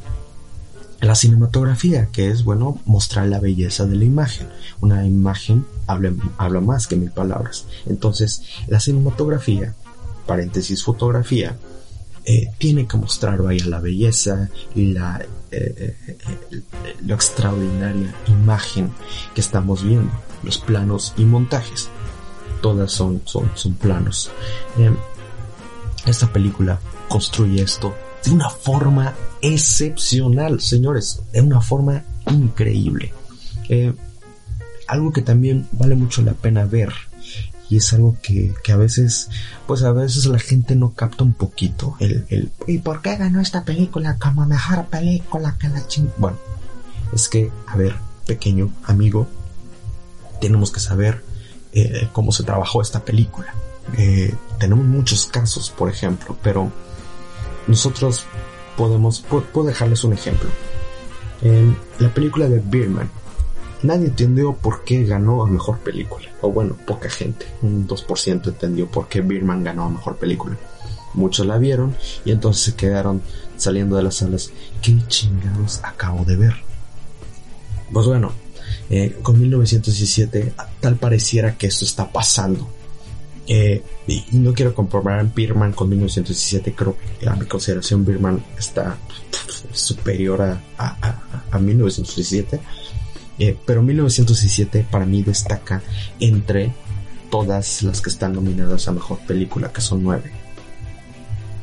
la 1.00 1.14
cinematografía, 1.14 2.06
que 2.06 2.28
es, 2.28 2.44
bueno, 2.44 2.78
mostrar 2.84 3.26
la 3.26 3.40
belleza 3.40 3.86
de 3.86 3.96
la 3.96 4.04
imagen. 4.04 4.48
Una 4.80 5.06
imagen 5.06 5.64
habla, 5.86 6.12
habla 6.36 6.60
más 6.60 6.86
que 6.86 6.96
mil 6.96 7.10
palabras. 7.10 7.66
Entonces, 7.86 8.42
la 8.68 8.80
cinematografía, 8.80 9.74
paréntesis 10.26 10.84
fotografía, 10.84 11.56
eh, 12.24 12.52
tiene 12.58 12.86
que 12.86 12.98
mostrar, 12.98 13.40
vaya, 13.42 13.64
la 13.66 13.80
belleza 13.80 14.50
y 14.74 14.92
la, 14.92 15.24
eh, 15.50 15.96
eh, 16.06 16.62
extraordinaria 17.08 18.14
imagen 18.28 18.92
que 19.34 19.40
estamos 19.40 19.82
viendo, 19.82 20.12
los 20.42 20.58
planos 20.58 21.14
y 21.16 21.24
montajes. 21.24 21.88
Todas 22.60 22.92
son, 22.92 23.22
son, 23.24 23.50
son 23.54 23.72
planos. 23.74 24.30
esta 26.04 26.30
película 26.30 26.78
construye 27.08 27.62
esto 27.62 27.94
de 28.24 28.30
una 28.30 28.50
forma 28.50 29.14
excepcional, 29.42 30.60
señores, 30.60 31.22
de 31.32 31.40
una 31.40 31.60
forma 31.60 32.04
increíble. 32.30 33.12
Eh, 33.68 33.92
algo 34.88 35.12
que 35.12 35.22
también 35.22 35.68
vale 35.72 35.94
mucho 35.94 36.22
la 36.22 36.32
pena 36.32 36.64
ver 36.64 36.92
y 37.70 37.76
es 37.76 37.92
algo 37.92 38.16
que, 38.20 38.52
a 38.72 38.76
veces, 38.76 39.28
pues 39.68 39.84
a 39.84 39.92
veces 39.92 40.26
la 40.26 40.40
gente 40.40 40.74
no 40.74 40.92
capta 40.92 41.22
un 41.22 41.32
poquito. 41.32 41.96
El, 42.00 42.26
el 42.28 42.50
¿y 42.66 42.78
por 42.78 43.00
qué 43.00 43.16
ganó 43.16 43.40
esta 43.40 43.64
película 43.64 44.16
como 44.18 44.44
mejor 44.44 44.86
película 44.86 45.56
que 45.58 45.68
la 45.68 45.86
ching? 45.86 46.10
Bueno, 46.18 46.36
es 47.12 47.28
que, 47.28 47.52
a 47.68 47.76
ver, 47.76 47.94
pequeño 48.26 48.72
amigo, 48.84 49.28
tenemos 50.40 50.72
que 50.72 50.80
saber 50.80 51.22
eh, 51.72 52.08
cómo 52.12 52.32
se 52.32 52.42
trabajó 52.42 52.82
esta 52.82 53.04
película. 53.04 53.54
Eh, 53.96 54.34
tenemos 54.58 54.84
muchos 54.84 55.26
casos, 55.26 55.70
por 55.70 55.88
ejemplo, 55.88 56.36
pero 56.42 56.72
nosotros 57.70 58.24
podemos, 58.76 59.20
puedo 59.52 59.68
dejarles 59.68 60.04
un 60.04 60.12
ejemplo. 60.12 60.50
En 61.42 61.76
la 61.98 62.12
película 62.12 62.48
de 62.48 62.58
Birman, 62.58 63.08
nadie 63.82 64.06
entendió 64.06 64.52
por 64.54 64.84
qué 64.84 65.04
ganó 65.04 65.42
a 65.42 65.46
mejor 65.46 65.78
película. 65.78 66.28
O 66.42 66.50
bueno, 66.50 66.76
poca 66.86 67.08
gente, 67.08 67.46
un 67.62 67.86
2% 67.86 68.48
entendió 68.48 68.90
por 68.90 69.08
qué 69.08 69.20
Birman 69.20 69.64
ganó 69.64 69.84
a 69.84 69.90
mejor 69.90 70.16
película. 70.16 70.56
Muchos 71.14 71.46
la 71.46 71.58
vieron 71.58 71.96
y 72.24 72.32
entonces 72.32 72.62
se 72.64 72.74
quedaron 72.74 73.22
saliendo 73.56 73.96
de 73.96 74.02
las 74.02 74.16
salas. 74.16 74.50
¿Qué 74.82 74.96
chingados 75.06 75.80
acabo 75.82 76.24
de 76.24 76.36
ver? 76.36 76.54
Pues 77.92 78.06
bueno, 78.06 78.32
eh, 78.90 79.18
con 79.22 79.40
1917 79.40 80.54
tal 80.80 80.96
pareciera 80.96 81.56
que 81.56 81.68
esto 81.68 81.84
está 81.84 82.10
pasando 82.10 82.68
eh, 83.52 83.82
y, 84.06 84.24
no 84.30 84.54
quiero 84.54 84.72
comparar 84.76 85.34
Birman 85.34 85.72
con 85.72 85.88
1917, 85.88 86.72
creo 86.72 86.96
que 87.18 87.28
a 87.28 87.34
mi 87.34 87.46
consideración 87.46 88.04
Birman 88.04 88.44
está 88.56 88.96
superior 89.72 90.40
a, 90.40 90.60
a, 90.78 91.58
1917. 91.58 92.60
Eh, 93.40 93.56
pero 93.66 93.82
1917 93.82 94.86
para 94.88 95.04
mí 95.04 95.24
destaca 95.24 95.82
entre 96.20 96.72
todas 97.28 97.82
las 97.82 98.00
que 98.00 98.10
están 98.10 98.34
nominadas 98.34 98.86
a 98.86 98.92
mejor 98.92 99.18
película, 99.26 99.72
que 99.72 99.80
son 99.80 100.04
nueve. 100.04 100.30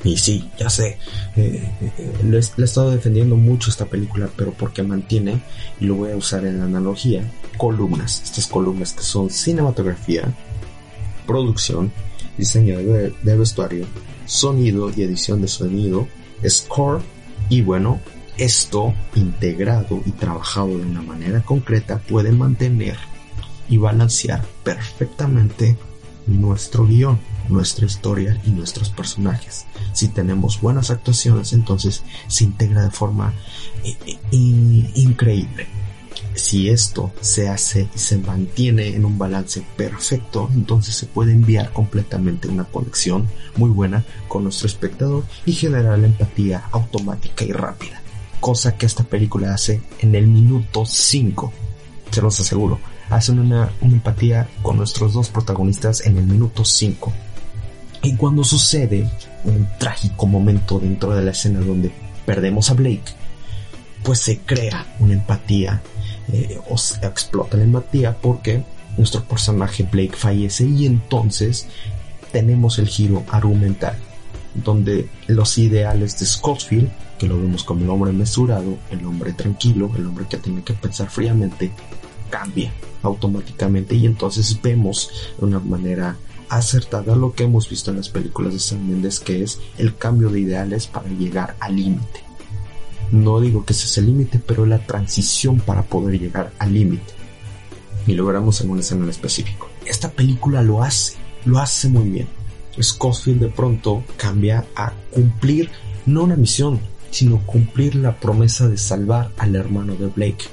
Y 0.03 0.17
sí, 0.17 0.50
ya 0.60 0.70
sé, 0.70 0.98
eh, 1.38 1.72
le, 2.22 2.38
he 2.38 2.63
estado 2.63 2.91
defendiendo 2.91 3.38
mucho 3.38 3.70
esta 3.70 3.86
película, 3.86 4.29
pero 4.36 4.51
porque 4.51 4.84
mantiene, 4.84 5.41
y 5.79 5.86
lo 5.86 5.96
voy 5.96 6.12
a 6.12 6.17
usar 6.17 6.46
en 6.46 6.60
la 6.60 6.65
analogía, 6.65 7.24
columnas. 7.58 8.22
Estas 8.24 8.48
columnas 8.48 8.91
que 8.91 9.03
son 9.03 9.29
cinematografía, 9.29 10.34
producción, 11.27 11.91
diseño 12.38 12.79
de, 12.79 13.38
vestuario, 13.38 13.86
sonido 14.25 14.91
y 14.96 15.03
edición 15.03 15.41
de 15.41 15.48
sonido, 15.48 16.07
score 16.48 17.01
y 17.50 17.62
bueno, 17.62 18.00
esto 18.38 18.93
integrado 19.15 20.01
y 20.05 20.12
trabajado 20.12 20.69
de 20.69 20.86
una 20.86 21.01
manera 21.01 21.41
concreta 21.41 22.00
puede 22.00 22.31
mantener 22.31 22.98
y 23.69 23.77
balancear 23.77 24.43
perfectamente 24.63 25.77
nuestro 26.27 26.86
guion, 26.86 27.19
nuestra 27.50 27.86
historia 27.86 28.39
y 28.46 28.51
nuestros 28.51 28.89
personajes. 28.89 29.65
Si 29.93 30.10
tenemos 30.10 30.62
buenas 30.62 30.89
actuaciones, 30.89 31.53
entonces 31.53 32.03
se 32.27 32.43
integra 32.43 32.84
de 32.84 32.91
forma 32.91 33.34
eh, 33.84 33.98
eh, 34.05 34.17
increíble. 34.31 35.67
Si 36.38 36.70
esto 36.70 37.12
se 37.20 37.50
hace 37.50 37.89
y 37.96 37.98
se 37.98 38.20
mantiene 38.20 38.89
en 38.89 39.06
un 39.06 39.17
balance 39.17 39.65
perfecto, 39.75 40.48
entonces 40.53 40.94
se 40.94 41.08
puede 41.08 41.32
enviar 41.32 41.74
completamente 41.74 42.48
una 42.48 42.63
conexión 42.63 43.27
muy 43.56 43.72
buena 43.72 44.06
con 44.27 44.44
nuestro 44.44 44.67
espectador 44.67 45.24
y 45.48 45.53
generar 45.53 45.98
la 45.98 46.06
empatía 46.06 46.65
automática 46.72 47.44
y 47.44 47.51
rápida. 47.51 48.03
Cosa 48.39 48.77
que 48.77 48.86
esta 48.86 49.03
película 49.03 49.51
hace 49.51 49.82
en 50.00 50.13
el 50.13 50.27
minuto 50.27 50.86
5. 50.86 51.51
Se 52.12 52.22
los 52.22 52.39
aseguro. 52.39 52.79
Hacen 53.10 53.39
una, 53.39 53.72
una 53.82 53.94
empatía 53.94 54.48
con 54.62 54.77
nuestros 54.77 55.13
dos 55.13 55.29
protagonistas 55.29 56.06
en 56.06 56.17
el 56.17 56.27
minuto 56.27 56.63
5. 56.63 57.13
Y 58.03 58.15
cuando 58.15 58.44
sucede 58.44 59.10
un 59.44 59.67
trágico 59.79 60.27
momento 60.27 60.79
dentro 60.79 61.15
de 61.15 61.24
la 61.24 61.32
escena 61.32 61.62
donde 61.62 61.91
perdemos 62.27 62.70
a 62.70 62.75
Blake, 62.75 63.12
pues 64.03 64.20
se 64.20 64.38
crea 64.38 64.86
una 65.00 65.13
empatía 65.13 65.82
eh, 66.31 66.60
o 66.69 66.77
se 66.77 67.05
explota 67.05 67.57
la 67.57 67.63
empatía 67.63 68.15
porque 68.17 68.63
nuestro 68.98 69.24
personaje 69.24 69.84
Blake 69.84 70.15
fallece 70.15 70.65
y 70.65 70.86
entonces 70.86 71.67
tenemos 72.31 72.79
el 72.79 72.88
giro 72.88 73.24
argumental 73.29 73.98
donde 74.63 75.07
los 75.27 75.57
ideales 75.57 76.19
de 76.19 76.25
Scottfield, 76.25 76.89
que 77.17 77.27
lo 77.27 77.38
vemos 77.38 77.63
como 77.63 77.84
el 77.84 77.89
hombre 77.89 78.12
mesurado, 78.12 78.77
el 78.89 79.05
hombre 79.05 79.34
tranquilo, 79.34 79.91
el 79.96 80.05
hombre 80.05 80.25
que 80.29 80.38
tiene 80.38 80.63
que 80.63 80.74
pensar 80.74 81.10
fríamente, 81.10 81.72
cambia 82.29 82.72
automáticamente 83.03 83.96
y 83.96 84.05
entonces 84.05 84.60
vemos 84.62 85.12
de 85.38 85.46
una 85.46 85.60
manera 85.60 86.17
acertada 86.50 87.15
lo 87.15 87.34
que 87.34 87.43
hemos 87.43 87.69
visto 87.69 87.91
en 87.91 87.98
las 87.98 88.10
películas 88.10 88.53
de 88.53 88.60
Sam 88.60 88.88
Mendes 88.88 89.19
que 89.19 89.43
es 89.43 89.60
el 89.77 89.96
cambio 89.96 90.29
de 90.29 90.41
ideales 90.41 90.88
para 90.88 91.07
llegar 91.10 91.55
al 91.60 91.75
límite. 91.75 92.26
No 93.11 93.39
digo 93.39 93.65
que 93.65 93.73
ese 93.73 93.85
es 93.85 93.97
el 93.97 94.07
límite, 94.07 94.39
pero 94.39 94.65
la 94.65 94.79
transición 94.79 95.59
para 95.59 95.83
poder 95.83 96.19
llegar 96.19 96.51
al 96.59 96.73
límite. 96.73 97.13
Y 98.05 98.13
lo 98.13 98.25
veremos 98.25 98.61
en 98.61 98.69
una 98.69 98.81
escena 98.81 99.03
en 99.03 99.09
específico. 99.09 99.69
Esta 99.85 100.11
película 100.11 100.61
lo 100.61 100.83
hace, 100.83 101.15
lo 101.45 101.59
hace 101.59 101.89
muy 101.89 102.09
bien. 102.09 102.27
Scottfield 102.81 103.41
de 103.41 103.49
pronto 103.49 104.03
cambia 104.17 104.65
a 104.75 104.93
cumplir 105.11 105.69
no 106.05 106.23
una 106.23 106.35
misión, 106.35 106.79
sino 107.11 107.45
cumplir 107.45 107.95
la 107.95 108.19
promesa 108.19 108.67
de 108.67 108.77
salvar 108.77 109.31
al 109.37 109.55
hermano 109.55 109.95
de 109.95 110.07
Blake. 110.07 110.45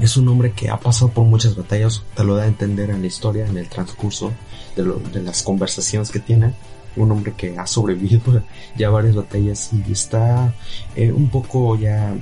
Es 0.00 0.16
un 0.16 0.28
hombre 0.28 0.52
que 0.52 0.70
ha 0.70 0.78
pasado 0.78 1.10
por 1.10 1.24
muchas 1.24 1.56
batallas, 1.56 2.02
te 2.14 2.24
lo 2.24 2.36
da 2.36 2.44
a 2.44 2.48
entender 2.48 2.90
en 2.90 3.02
la 3.02 3.06
historia, 3.06 3.46
en 3.46 3.58
el 3.58 3.68
transcurso 3.68 4.32
de, 4.76 5.22
las 5.22 5.42
conversaciones 5.42 6.10
que 6.10 6.20
tiene. 6.20 6.54
Un 6.96 7.12
hombre 7.12 7.32
que 7.36 7.56
ha 7.58 7.66
sobrevivido 7.66 8.42
ya 8.76 8.90
varias 8.90 9.14
batallas 9.14 9.70
y 9.72 9.92
está 9.92 10.52
eh, 10.96 11.12
un 11.12 11.28
poco 11.30 11.76
ya 11.76 12.14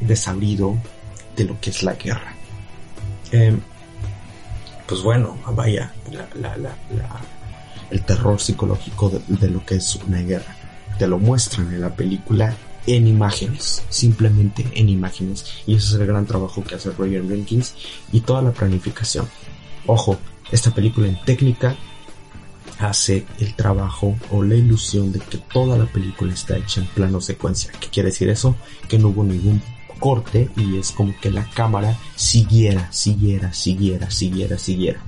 desabrido 0.00 0.76
de 1.36 1.44
lo 1.44 1.60
que 1.60 1.70
es 1.70 1.82
la 1.82 1.94
guerra. 1.94 2.34
Em, 3.32 3.60
pues 4.86 5.02
bueno, 5.02 5.36
vaya, 5.54 5.92
el 7.90 8.02
terror 8.02 8.40
psicológico 8.40 9.10
de, 9.28 9.48
lo 9.48 9.64
que 9.64 9.76
es 9.76 9.96
una 10.06 10.18
guerra. 10.18 10.56
Te 10.98 11.06
lo 11.06 11.18
muestran 11.18 11.72
en 11.72 11.80
la 11.80 11.94
película 11.94 12.54
en 12.86 13.06
imágenes, 13.06 13.84
simplemente 13.88 14.66
en 14.74 14.88
imágenes. 14.88 15.44
Y 15.66 15.76
ese 15.76 15.94
es 15.94 16.00
el 16.00 16.06
gran 16.06 16.26
trabajo 16.26 16.64
que 16.64 16.74
hace 16.74 16.90
Roger 16.90 17.26
Jenkins 17.26 17.74
y 18.12 18.20
toda 18.20 18.42
la 18.42 18.52
planificación. 18.52 19.28
Ojo, 19.86 20.18
esta 20.50 20.72
película 20.72 21.06
en 21.06 21.20
técnica 21.24 21.76
hace 22.80 23.26
el 23.38 23.54
trabajo 23.54 24.16
o 24.30 24.42
la 24.42 24.54
ilusión 24.54 25.12
de 25.12 25.20
que 25.20 25.38
toda 25.38 25.76
la 25.76 25.86
película 25.86 26.32
está 26.32 26.56
hecha 26.56 26.80
en 26.80 26.86
plano 26.86 27.20
secuencia. 27.20 27.72
¿Qué 27.78 27.88
quiere 27.88 28.08
decir 28.08 28.28
eso? 28.28 28.56
Que 28.88 28.98
no 28.98 29.08
hubo 29.08 29.22
ningún 29.22 29.62
corte 29.98 30.48
y 30.56 30.78
es 30.78 30.90
como 30.90 31.14
que 31.20 31.30
la 31.30 31.44
cámara 31.50 31.96
siguiera, 32.16 32.90
siguiera, 32.90 33.52
siguiera, 33.52 34.10
siguiera, 34.10 34.58
siguiera. 34.58 35.00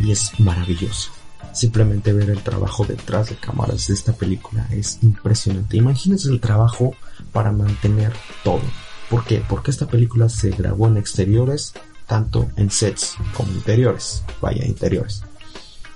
Y 0.00 0.12
es 0.12 0.38
maravilloso. 0.38 1.10
Simplemente 1.52 2.12
ver 2.12 2.28
el 2.28 2.42
trabajo 2.42 2.84
detrás 2.84 3.30
de 3.30 3.36
cámaras 3.36 3.86
de 3.86 3.94
esta 3.94 4.12
película 4.12 4.68
es 4.70 4.98
impresionante. 5.02 5.78
Imagínense 5.78 6.28
el 6.28 6.40
trabajo 6.40 6.94
para 7.32 7.50
mantener 7.50 8.12
todo. 8.44 8.60
¿Por 9.08 9.24
qué? 9.24 9.42
Porque 9.48 9.70
esta 9.70 9.86
película 9.86 10.28
se 10.28 10.50
grabó 10.50 10.88
en 10.88 10.98
exteriores, 10.98 11.72
tanto 12.06 12.50
en 12.56 12.70
sets 12.70 13.14
como 13.34 13.52
interiores. 13.52 14.22
Vaya, 14.42 14.66
interiores. 14.66 15.22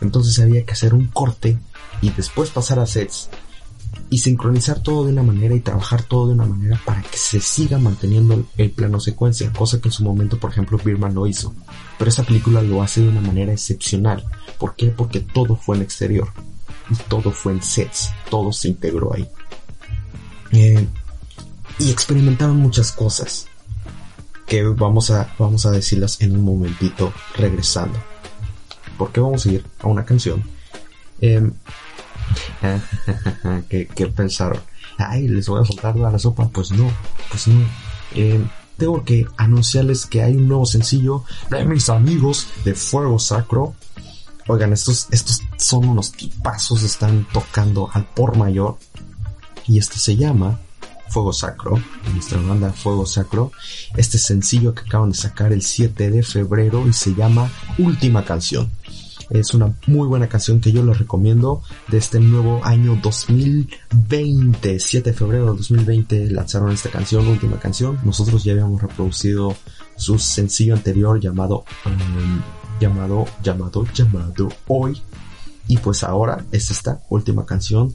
Entonces 0.00 0.38
había 0.38 0.64
que 0.64 0.72
hacer 0.72 0.94
un 0.94 1.06
corte 1.06 1.58
y 2.00 2.10
después 2.10 2.50
pasar 2.50 2.78
a 2.78 2.86
sets 2.86 3.28
y 4.08 4.18
sincronizar 4.18 4.82
todo 4.82 5.04
de 5.04 5.12
una 5.12 5.22
manera 5.22 5.54
y 5.54 5.60
trabajar 5.60 6.02
todo 6.02 6.28
de 6.28 6.34
una 6.34 6.46
manera 6.46 6.80
para 6.84 7.02
que 7.02 7.16
se 7.16 7.40
siga 7.40 7.78
manteniendo 7.78 8.44
el 8.56 8.70
plano 8.70 9.00
secuencia, 9.00 9.52
cosa 9.52 9.80
que 9.80 9.88
en 9.88 9.92
su 9.92 10.04
momento, 10.04 10.38
por 10.38 10.50
ejemplo, 10.50 10.78
Birman 10.82 11.14
lo 11.14 11.26
hizo. 11.26 11.54
Pero 11.98 12.08
esta 12.08 12.24
película 12.24 12.62
lo 12.62 12.82
hace 12.82 13.02
de 13.02 13.08
una 13.08 13.20
manera 13.20 13.52
excepcional. 13.52 14.24
¿Por 14.58 14.74
qué? 14.74 14.88
Porque 14.88 15.20
todo 15.20 15.56
fue 15.56 15.76
en 15.76 15.82
exterior 15.82 16.28
y 16.90 16.94
todo 17.08 17.30
fue 17.30 17.52
en 17.52 17.62
sets, 17.62 18.10
todo 18.28 18.52
se 18.52 18.68
integró 18.68 19.14
ahí. 19.14 19.28
Eh, 20.52 20.86
y 21.78 21.90
experimentaron 21.90 22.56
muchas 22.56 22.92
cosas 22.92 23.46
que 24.46 24.64
vamos 24.64 25.10
a, 25.12 25.32
vamos 25.38 25.66
a 25.66 25.70
decirlas 25.70 26.20
en 26.20 26.36
un 26.36 26.44
momentito 26.44 27.12
regresando 27.36 28.09
porque 29.00 29.18
vamos 29.18 29.46
a 29.46 29.48
ir 29.48 29.64
a 29.80 29.88
una 29.88 30.04
canción. 30.04 30.44
Eh, 33.70 33.88
¿Qué, 33.96 34.06
pensaron? 34.06 34.60
Ay, 34.98 35.26
les 35.26 35.48
voy 35.48 35.60
a 35.60 35.64
soltar 35.64 35.94
toda 35.94 36.12
la 36.12 36.18
sopa. 36.18 36.48
Pues 36.48 36.70
no, 36.70 36.88
pues 37.28 37.48
no. 37.48 37.64
Em, 38.14 38.46
tengo 38.76 39.02
que 39.02 39.26
anunciarles 39.36 40.06
que 40.06 40.22
hay 40.22 40.36
un 40.36 40.46
nuevo 40.46 40.64
sencillo 40.66 41.24
de 41.50 41.64
mis 41.64 41.88
amigos 41.88 42.46
de 42.64 42.74
Fuego 42.74 43.18
Sacro. 43.18 43.74
Oigan, 44.46 44.72
estos, 44.72 45.08
estos 45.10 45.40
son 45.56 45.88
unos 45.88 46.12
tipazos, 46.12 46.84
están 46.84 47.26
tocando 47.32 47.90
al 47.92 48.04
por 48.04 48.36
mayor. 48.36 48.78
Y 49.66 49.78
este 49.78 49.98
se 49.98 50.14
llama 50.14 50.60
Fuego 51.08 51.32
Sacro, 51.32 51.82
nuestra 52.12 52.38
banda 52.40 52.72
Fuego 52.72 53.06
Sacro. 53.06 53.50
Este 53.96 54.18
sencillo 54.18 54.72
que 54.74 54.82
acaban 54.82 55.10
de 55.10 55.16
sacar 55.16 55.52
el 55.52 55.62
7 55.62 56.10
de 56.10 56.22
febrero 56.22 56.86
y 56.86 56.92
se 56.92 57.14
llama 57.14 57.50
Última 57.78 58.24
Canción. 58.24 58.70
Es 59.30 59.54
una 59.54 59.74
muy 59.86 60.08
buena 60.08 60.28
canción 60.28 60.60
que 60.60 60.72
yo 60.72 60.84
les 60.84 60.98
recomiendo 60.98 61.62
de 61.88 61.98
este 61.98 62.18
nuevo 62.18 62.64
año 62.64 62.98
2020. 63.00 64.80
7 64.80 65.10
de 65.10 65.16
febrero 65.16 65.52
de 65.52 65.58
2020 65.58 66.30
lanzaron 66.30 66.72
esta 66.72 66.90
canción, 66.90 67.28
última 67.28 67.58
canción. 67.60 67.98
Nosotros 68.04 68.42
ya 68.42 68.52
habíamos 68.52 68.82
reproducido 68.82 69.54
su 69.96 70.18
sencillo 70.18 70.74
anterior 70.74 71.20
llamado, 71.20 71.64
um, 71.86 72.40
llamado, 72.80 73.26
llamado, 73.42 73.86
llamado 73.94 74.48
Hoy. 74.66 75.00
Y 75.68 75.76
pues 75.78 76.02
ahora 76.02 76.44
es 76.50 76.72
esta 76.72 77.00
última 77.08 77.46
canción. 77.46 77.94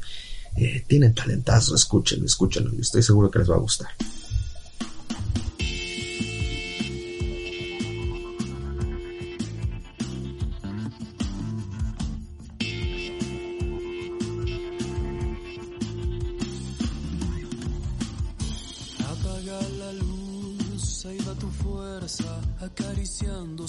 Eh, 0.55 0.85
tienen 0.87 1.13
talentazo, 1.13 1.75
escúchenlo, 1.75 2.25
escúchenlo. 2.25 2.71
Yo 2.71 2.79
estoy 2.79 3.03
seguro 3.03 3.29
que 3.29 3.39
les 3.39 3.51
va 3.51 3.55
a 3.55 3.59
gustar. 3.59 3.89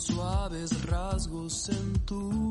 Suaves 0.07 0.71
rasgos 0.85 1.69
en 1.69 1.93
tu 2.05 2.51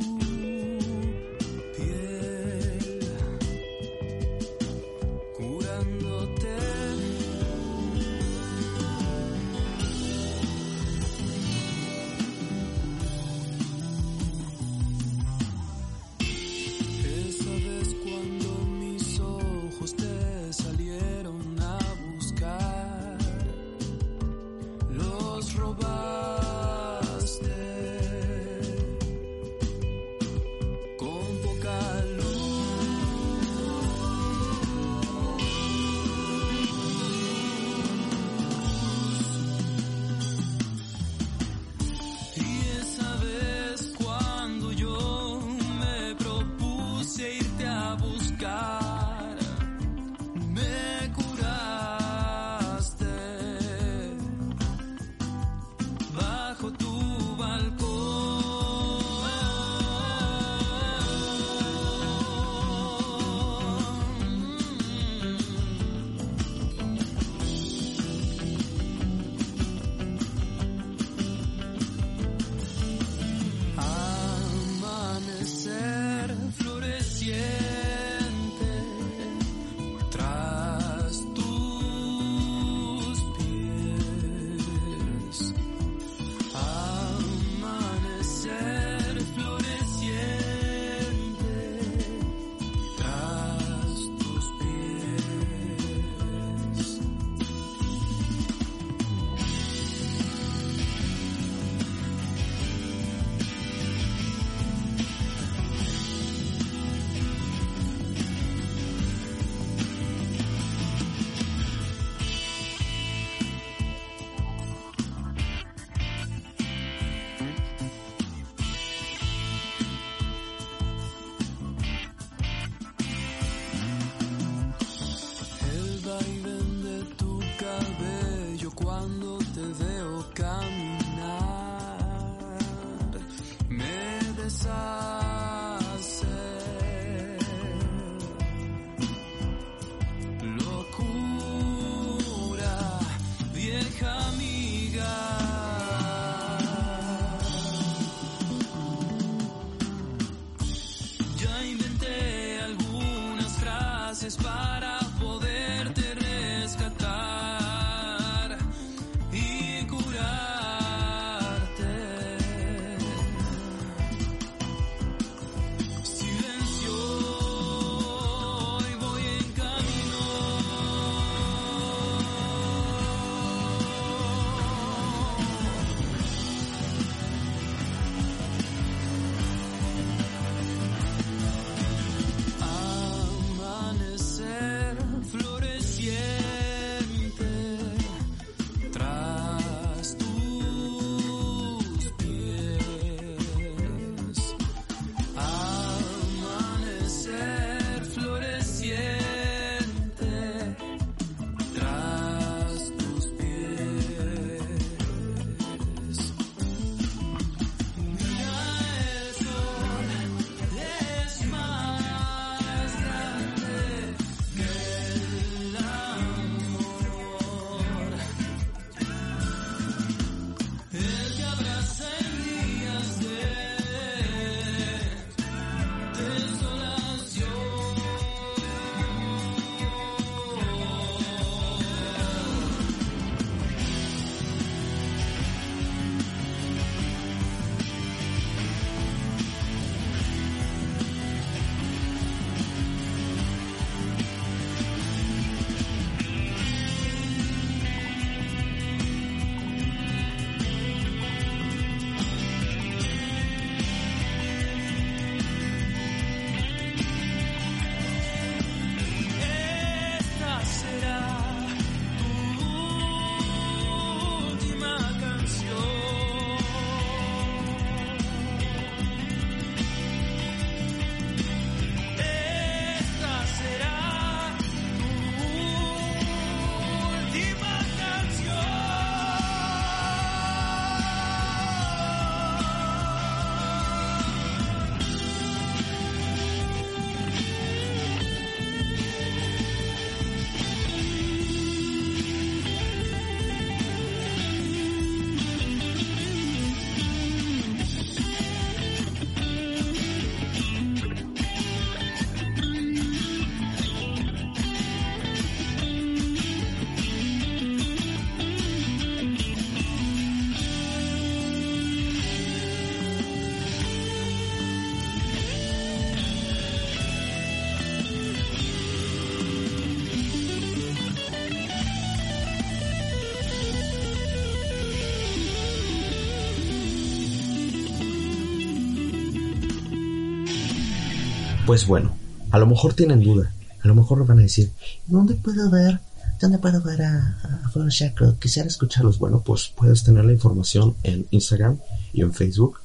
Pues 331.75 331.87
bueno, 331.87 332.15
a 332.51 332.57
lo 332.57 332.67
mejor 332.67 332.93
tienen 332.93 333.21
duda. 333.21 333.51
A 333.83 333.87
lo 333.89 333.95
mejor 333.95 334.25
van 334.25 334.39
a 334.39 334.43
decir, 334.43 334.71
¿dónde 335.07 335.35
puedo 335.35 335.69
ver? 335.69 335.99
¿Dónde 336.39 336.57
puedo 336.57 336.81
ver 336.81 337.01
a, 337.01 337.37
a 337.65 337.69
Fuego 337.69 337.91
Sacro? 337.91 338.39
Quisiera 338.39 338.69
escucharlos. 338.69 339.19
Bueno, 339.19 339.41
pues 339.45 339.73
puedes 339.75 340.01
tener 340.05 340.23
la 340.23 340.31
información 340.31 340.95
en 341.03 341.27
Instagram 341.31 341.79
y 342.13 342.21
en 342.21 342.33
Facebook 342.33 342.79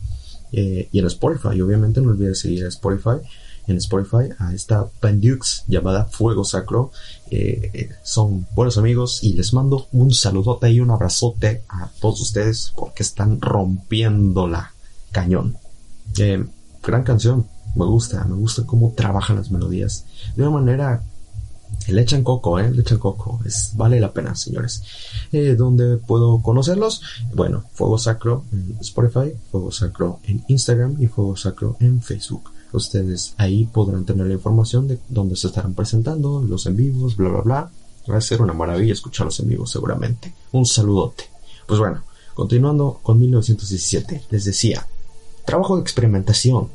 eh, 0.50 0.88
y 0.90 0.98
en 0.98 1.06
Spotify. 1.06 1.60
Obviamente 1.60 2.00
no 2.00 2.10
olvides 2.10 2.40
seguir 2.40 2.64
a 2.64 2.68
Spotify. 2.68 3.24
En 3.68 3.76
Spotify 3.76 4.34
a 4.40 4.52
esta 4.54 4.88
Pandux 4.98 5.62
llamada 5.68 6.06
Fuego 6.06 6.42
Sacro. 6.42 6.90
Eh, 7.30 7.70
eh, 7.72 7.90
son 8.02 8.48
buenos 8.56 8.76
amigos 8.76 9.22
y 9.22 9.34
les 9.34 9.52
mando 9.52 9.86
un 9.92 10.12
saludote 10.12 10.68
y 10.68 10.80
un 10.80 10.90
abrazote 10.90 11.62
a 11.68 11.88
todos 12.00 12.20
ustedes 12.22 12.72
porque 12.74 13.04
están 13.04 13.40
rompiéndola 13.40 14.74
cañón. 15.12 15.56
Eh, 16.18 16.44
gran 16.82 17.04
canción, 17.04 17.46
me 17.74 17.84
gusta, 17.84 18.24
me 18.24 18.36
gusta 18.36 18.64
cómo 18.66 18.92
trabajan 18.96 19.36
las 19.36 19.50
melodías 19.50 20.04
de 20.36 20.42
una 20.42 20.50
manera 20.50 21.02
le 21.88 22.02
echan 22.02 22.22
coco, 22.22 22.58
¿eh? 22.58 22.70
Le 22.70 22.82
echan 22.82 22.98
coco. 22.98 23.40
Es, 23.44 23.72
vale 23.74 24.00
la 24.00 24.12
pena, 24.12 24.34
señores. 24.34 24.82
Eh, 25.32 25.54
¿Dónde 25.56 25.96
puedo 25.96 26.40
conocerlos? 26.42 27.02
Bueno, 27.34 27.64
Fuego 27.72 27.98
Sacro 27.98 28.44
en 28.52 28.76
Spotify, 28.80 29.32
Fuego 29.50 29.72
Sacro 29.72 30.20
en 30.24 30.44
Instagram 30.48 30.96
y 31.00 31.06
Fuego 31.06 31.36
Sacro 31.36 31.76
en 31.80 32.00
Facebook. 32.02 32.50
Ustedes 32.72 33.34
ahí 33.36 33.64
podrán 33.64 34.04
tener 34.04 34.26
la 34.26 34.34
información 34.34 34.86
de 34.86 35.00
dónde 35.08 35.34
se 35.34 35.48
estarán 35.48 35.74
presentando, 35.74 36.42
los 36.42 36.66
en 36.66 36.76
vivos, 36.76 37.16
bla, 37.16 37.28
bla, 37.30 37.40
bla. 37.40 37.70
Va 38.08 38.16
a 38.16 38.20
ser 38.20 38.40
una 38.40 38.52
maravilla 38.52 38.92
escucharlos 38.92 39.40
en 39.40 39.48
vivo, 39.48 39.66
seguramente. 39.66 40.32
Un 40.52 40.66
saludote. 40.66 41.24
Pues 41.66 41.80
bueno, 41.80 42.02
continuando 42.34 43.00
con 43.02 43.18
1917, 43.18 44.24
les 44.30 44.44
decía, 44.44 44.86
trabajo 45.44 45.76
de 45.76 45.82
experimentación, 45.82 46.68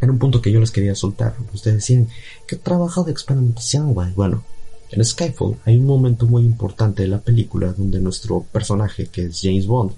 era 0.00 0.12
un 0.12 0.18
punto 0.18 0.40
que 0.40 0.52
yo 0.52 0.60
les 0.60 0.70
quería 0.70 0.94
soltar. 0.94 1.34
Ustedes 1.52 1.76
decían, 1.78 2.08
¿qué 2.46 2.56
trabajo 2.56 3.04
de 3.04 3.12
experimentación, 3.12 3.94
güey? 3.94 4.12
Bueno, 4.12 4.44
en 4.90 5.04
Skyfall 5.04 5.58
hay 5.64 5.76
un 5.76 5.86
momento 5.86 6.26
muy 6.26 6.44
importante 6.44 7.02
de 7.02 7.08
la 7.08 7.20
película 7.20 7.72
donde 7.72 8.00
nuestro 8.00 8.42
personaje, 8.42 9.06
que 9.06 9.26
es 9.26 9.40
James 9.42 9.66
Bond, 9.66 9.92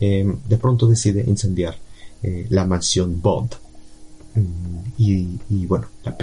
eh, 0.00 0.24
de 0.48 0.56
pronto 0.56 0.86
decide 0.86 1.24
incendiar 1.26 1.76
eh, 2.22 2.46
la 2.48 2.64
mansión 2.64 3.20
Bond. 3.20 3.54
Mm, 4.34 4.78
y, 4.98 5.66
bueno, 5.66 5.88
la, 6.04 6.16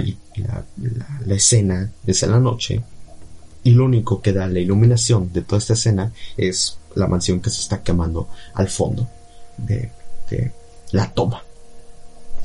la, 1.26 1.36
escena 1.36 1.92
es 2.06 2.24
en 2.24 2.32
la 2.32 2.40
noche 2.40 2.82
y 3.64 3.72
lo 3.72 3.84
único 3.84 4.22
que 4.22 4.32
da 4.32 4.48
la 4.48 4.60
iluminación 4.60 5.34
de 5.34 5.42
toda 5.42 5.60
esta 5.60 5.74
escena 5.74 6.14
es 6.38 6.78
la 6.96 7.08
mansión 7.08 7.42
que 7.42 7.50
se 7.50 7.60
está 7.60 7.84
quemando 7.84 8.30
al 8.54 8.70
fondo 8.70 9.10
de 9.58 9.92
la 10.92 11.12
toma 11.14 11.44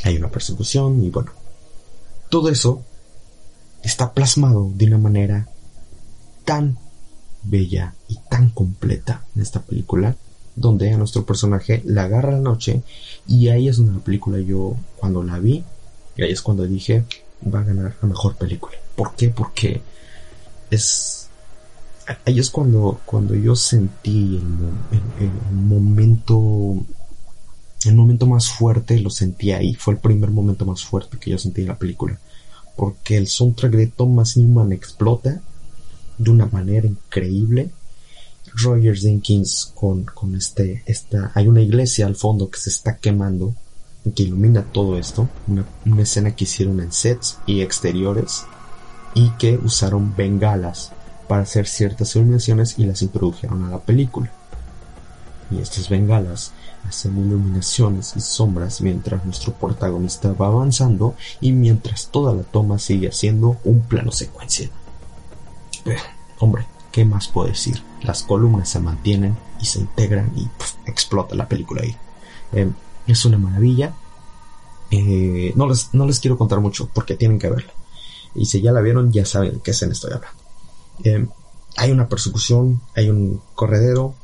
hay 0.02 0.16
una 0.16 0.30
persecución 0.30 1.02
y 1.02 1.10
bueno, 1.10 1.32
todo 2.28 2.48
eso 2.48 2.82
está 3.82 4.12
plasmado 4.12 4.70
de 4.74 4.86
una 4.86 4.98
manera 4.98 5.48
tan 6.44 6.78
bella 7.42 7.94
y 8.08 8.18
tan 8.30 8.50
completa 8.50 9.24
en 9.34 9.42
esta 9.42 9.60
película, 9.60 10.16
donde 10.54 10.92
a 10.92 10.98
nuestro 10.98 11.24
personaje 11.24 11.82
la 11.84 12.04
agarra 12.04 12.32
la 12.32 12.38
noche 12.38 12.82
y 13.26 13.48
ahí 13.48 13.68
es 13.68 13.78
la 13.78 13.98
película 13.98 14.38
yo 14.38 14.76
cuando 14.96 15.22
la 15.22 15.38
vi, 15.38 15.64
y 16.16 16.22
ahí 16.22 16.32
es 16.32 16.42
cuando 16.42 16.66
dije 16.66 17.04
va 17.52 17.60
a 17.60 17.64
ganar 17.64 17.96
la 18.00 18.08
mejor 18.08 18.36
película. 18.36 18.76
¿Por 18.94 19.14
qué? 19.14 19.30
Porque 19.30 19.80
es 20.70 21.28
ahí 22.24 22.38
es 22.38 22.50
cuando 22.50 23.00
cuando 23.04 23.34
yo 23.34 23.54
sentí 23.54 24.36
el, 24.36 24.98
el, 24.98 25.26
el 25.26 25.56
momento 25.56 26.84
el 27.86 27.96
momento 27.96 28.26
más 28.26 28.48
fuerte 28.48 28.98
lo 29.00 29.10
sentí 29.10 29.52
ahí, 29.52 29.74
fue 29.74 29.94
el 29.94 30.00
primer 30.00 30.30
momento 30.30 30.64
más 30.64 30.84
fuerte 30.84 31.18
que 31.18 31.30
yo 31.30 31.38
sentí 31.38 31.62
en 31.62 31.68
la 31.68 31.78
película, 31.78 32.18
porque 32.76 33.16
el 33.16 33.26
soundtrack 33.26 33.72
de 33.72 33.86
Thomas 33.86 34.36
Newman 34.36 34.72
explota 34.72 35.40
de 36.18 36.30
una 36.30 36.46
manera 36.46 36.86
increíble. 36.86 37.70
Roger 38.54 38.94
Jenkins 38.96 39.72
con, 39.74 40.04
con 40.04 40.34
este, 40.34 40.82
esta, 40.84 41.32
hay 41.34 41.48
una 41.48 41.62
iglesia 41.62 42.06
al 42.06 42.16
fondo 42.16 42.50
que 42.50 42.58
se 42.58 42.68
está 42.68 42.98
quemando 42.98 43.54
que 44.14 44.24
ilumina 44.24 44.62
todo 44.62 44.98
esto, 44.98 45.28
una, 45.46 45.64
una 45.86 46.02
escena 46.02 46.34
que 46.34 46.44
hicieron 46.44 46.80
en 46.80 46.92
sets 46.92 47.38
y 47.46 47.60
exteriores 47.60 48.44
y 49.14 49.30
que 49.38 49.56
usaron 49.56 50.14
bengalas 50.16 50.92
para 51.28 51.42
hacer 51.42 51.66
ciertas 51.66 52.14
iluminaciones 52.16 52.78
y 52.78 52.84
las 52.84 53.00
introdujeron 53.02 53.64
a 53.64 53.70
la 53.70 53.78
película. 53.78 54.30
Y 55.52 55.60
estas 55.60 55.88
bengalas 55.88 56.52
hacen 56.88 57.18
iluminaciones 57.18 58.14
y 58.16 58.20
sombras 58.20 58.80
mientras 58.80 59.24
nuestro 59.24 59.52
protagonista 59.52 60.32
va 60.32 60.46
avanzando 60.46 61.14
y 61.40 61.52
mientras 61.52 62.08
toda 62.08 62.32
la 62.32 62.42
toma 62.42 62.78
sigue 62.78 63.08
haciendo 63.08 63.58
un 63.64 63.80
plano 63.80 64.12
secuencia. 64.12 64.70
Eh, 65.84 65.96
hombre, 66.38 66.66
¿qué 66.90 67.04
más 67.04 67.28
puedo 67.28 67.48
decir? 67.48 67.82
Las 68.02 68.22
columnas 68.22 68.70
se 68.70 68.80
mantienen 68.80 69.36
y 69.60 69.66
se 69.66 69.80
integran 69.80 70.32
y 70.36 70.48
explota 70.86 71.34
la 71.34 71.48
película 71.48 71.82
ahí. 71.82 71.96
Eh, 72.52 72.70
es 73.06 73.24
una 73.26 73.36
maravilla. 73.36 73.94
Eh, 74.90 75.52
no, 75.54 75.68
les, 75.68 75.92
no 75.92 76.06
les 76.06 76.18
quiero 76.18 76.38
contar 76.38 76.60
mucho 76.60 76.88
porque 76.92 77.16
tienen 77.16 77.38
que 77.38 77.50
verla. 77.50 77.72
Y 78.34 78.46
si 78.46 78.62
ya 78.62 78.72
la 78.72 78.80
vieron, 78.80 79.12
ya 79.12 79.26
saben 79.26 79.54
de 79.54 79.60
qué 79.60 79.72
escena 79.72 79.92
estoy 79.92 80.12
hablando. 80.14 81.34
hay 81.76 81.90
una 81.90 82.08
persecución, 82.08 82.80
hay 82.94 83.10
un 83.10 83.42
corredero 83.54 84.14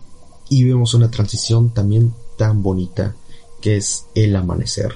y 0.48 0.64
vemos 0.64 0.94
una 0.94 1.10
transición 1.10 1.70
también 1.70 2.14
tan 2.36 2.62
bonita 2.62 3.14
que 3.60 3.76
es 3.76 4.06
el 4.14 4.36
amanecer, 4.36 4.94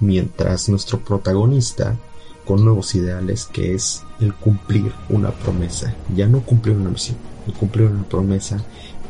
mientras 0.00 0.68
nuestro 0.68 1.04
protagonista, 1.04 1.96
con 2.44 2.64
nuevos 2.64 2.94
ideales, 2.94 3.46
que 3.46 3.74
es 3.74 4.02
el 4.20 4.34
cumplir 4.34 4.92
una 5.08 5.30
promesa, 5.30 5.94
ya 6.14 6.26
no 6.26 6.40
cumplir 6.40 6.76
una 6.76 6.90
misión, 6.90 7.16
el 7.46 7.54
cumplir 7.54 7.88
una 7.88 8.04
promesa 8.04 8.62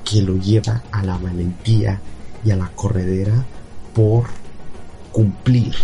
que 0.05 0.23
lo 0.23 0.37
lleva 0.37 0.85
a 0.93 1.03
la 1.03 1.17
valentía 1.19 2.01
y 2.45 2.51
a 2.51 2.57
la 2.57 2.71
corredera 2.75 3.45
por 3.95 4.27
cumplir 5.13 5.75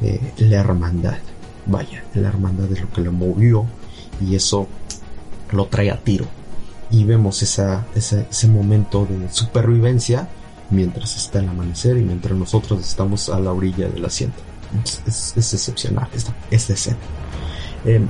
eh, 0.00 0.20
la 0.38 0.60
hermandad. 0.60 1.18
Vaya, 1.66 2.04
la 2.14 2.28
hermandad 2.28 2.70
es 2.72 2.80
lo 2.80 2.90
que 2.90 3.02
lo 3.02 3.12
movió 3.12 3.66
y 4.20 4.34
eso 4.34 4.68
lo 5.50 5.66
trae 5.66 5.90
a 5.90 6.02
tiro. 6.02 6.26
Y 6.92 7.04
vemos 7.04 7.42
ese 7.42 8.48
momento 8.48 9.06
de 9.06 9.32
supervivencia 9.32 10.28
mientras 10.70 11.16
está 11.16 11.38
el 11.38 11.48
amanecer 11.48 11.96
y 11.96 12.02
mientras 12.02 12.36
nosotros 12.36 12.80
estamos 12.80 13.28
a 13.28 13.40
la 13.40 13.52
orilla 13.52 13.88
del 13.88 14.04
asiento. 14.04 14.38
Es, 15.06 15.34
es, 15.36 15.52
excepcional 15.54 16.08
esta, 16.14 16.34
esta 16.50 16.72
escena. 16.72 16.96
Eh, 17.84 18.00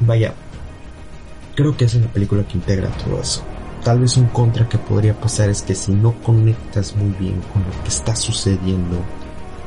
vaya, 0.00 0.34
creo 1.54 1.76
que 1.76 1.84
es 1.84 1.94
una 1.94 2.08
película 2.08 2.46
que 2.46 2.58
integra 2.58 2.88
todo 2.90 3.20
eso. 3.20 3.42
Tal 3.84 4.00
vez 4.00 4.16
un 4.16 4.26
contra 4.26 4.68
que 4.68 4.78
podría 4.78 5.18
pasar 5.18 5.50
es 5.50 5.62
que 5.62 5.74
si 5.74 5.92
no 5.92 6.12
conectas 6.22 6.94
muy 6.94 7.10
bien 7.18 7.40
con 7.52 7.62
lo 7.62 7.82
que 7.82 7.88
está 7.88 8.14
sucediendo 8.14 8.98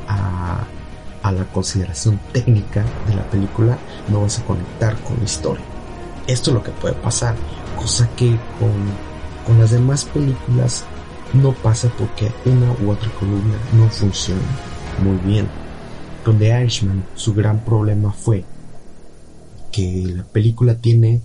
a, 0.08 0.64
a 1.22 1.32
la 1.32 1.44
consideración 1.44 2.18
técnica 2.32 2.84
de 3.06 3.14
la 3.14 3.28
película, 3.30 3.78
no 4.08 4.22
vas 4.22 4.38
a 4.38 4.44
conectar 4.44 4.96
con 5.02 5.18
la 5.18 5.24
historia. 5.24 5.64
Esto 6.26 6.50
es 6.50 6.54
lo 6.54 6.62
que 6.62 6.72
puede 6.72 6.94
pasar, 6.94 7.36
cosa 7.76 8.08
que 8.16 8.30
con, 8.58 8.72
con 9.46 9.60
las 9.60 9.70
demás 9.70 10.04
películas 10.04 10.84
no 11.32 11.52
pasa 11.52 11.92
porque 11.96 12.32
una 12.44 12.72
u 12.82 12.90
otra 12.90 13.10
columna 13.18 13.56
no 13.74 13.88
funciona 13.88 14.42
muy 15.02 15.16
bien. 15.18 15.48
Donde 16.24 16.48
Irishman 16.60 17.04
su 17.14 17.34
gran 17.34 17.64
problema 17.64 18.12
fue 18.12 18.44
que 19.70 20.12
la 20.16 20.24
película 20.24 20.76
tiene 20.76 21.22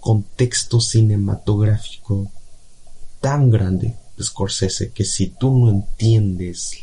contexto 0.00 0.80
cinematográfico 0.80 2.30
tan 3.20 3.50
grande 3.50 3.96
de 4.16 4.24
Scorsese 4.24 4.90
que 4.90 5.04
si 5.04 5.28
tú 5.28 5.56
no 5.56 5.70
entiendes 5.70 6.74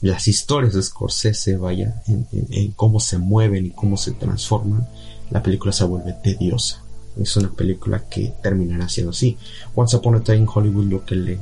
las 0.00 0.28
historias 0.28 0.74
de 0.74 0.82
Scorsese, 0.82 1.56
vaya, 1.56 2.02
en 2.06 2.70
cómo 2.76 3.00
se 3.00 3.18
mueven 3.18 3.66
y 3.66 3.70
cómo 3.70 3.96
se 3.96 4.12
transforman, 4.12 4.86
la 5.30 5.42
película 5.42 5.72
se 5.72 5.84
vuelve 5.84 6.12
tediosa 6.12 6.84
es 7.16 7.36
una 7.36 7.50
película 7.50 8.08
que 8.08 8.32
terminará 8.42 8.88
siendo 8.88 9.10
así. 9.10 9.36
Once 9.74 9.96
Upon 9.96 10.16
a 10.16 10.20
Time 10.20 10.38
in 10.38 10.48
Hollywood 10.52 10.86
lo 10.86 11.04
que 11.04 11.14
le 11.16 11.38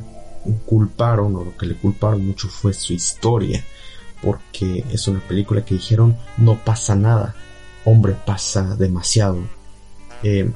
culparon 0.65 1.35
o 1.37 1.45
lo 1.45 1.57
que 1.57 1.67
le 1.67 1.77
culparon 1.77 2.27
mucho 2.27 2.49
fue 2.49 2.73
su 2.73 2.93
historia, 2.93 3.65
porque 4.23 4.85
es 4.91 5.09
una 5.09 5.21
película 5.21 5.65
que 5.65 5.75
dijeron 5.75 6.17
no 6.37 6.59
pasa 6.65 6.95
nada, 6.95 7.35
hombre 7.85 8.17
pasa 8.25 8.77
demasiado. 8.77 9.39
Eh, 10.23 10.51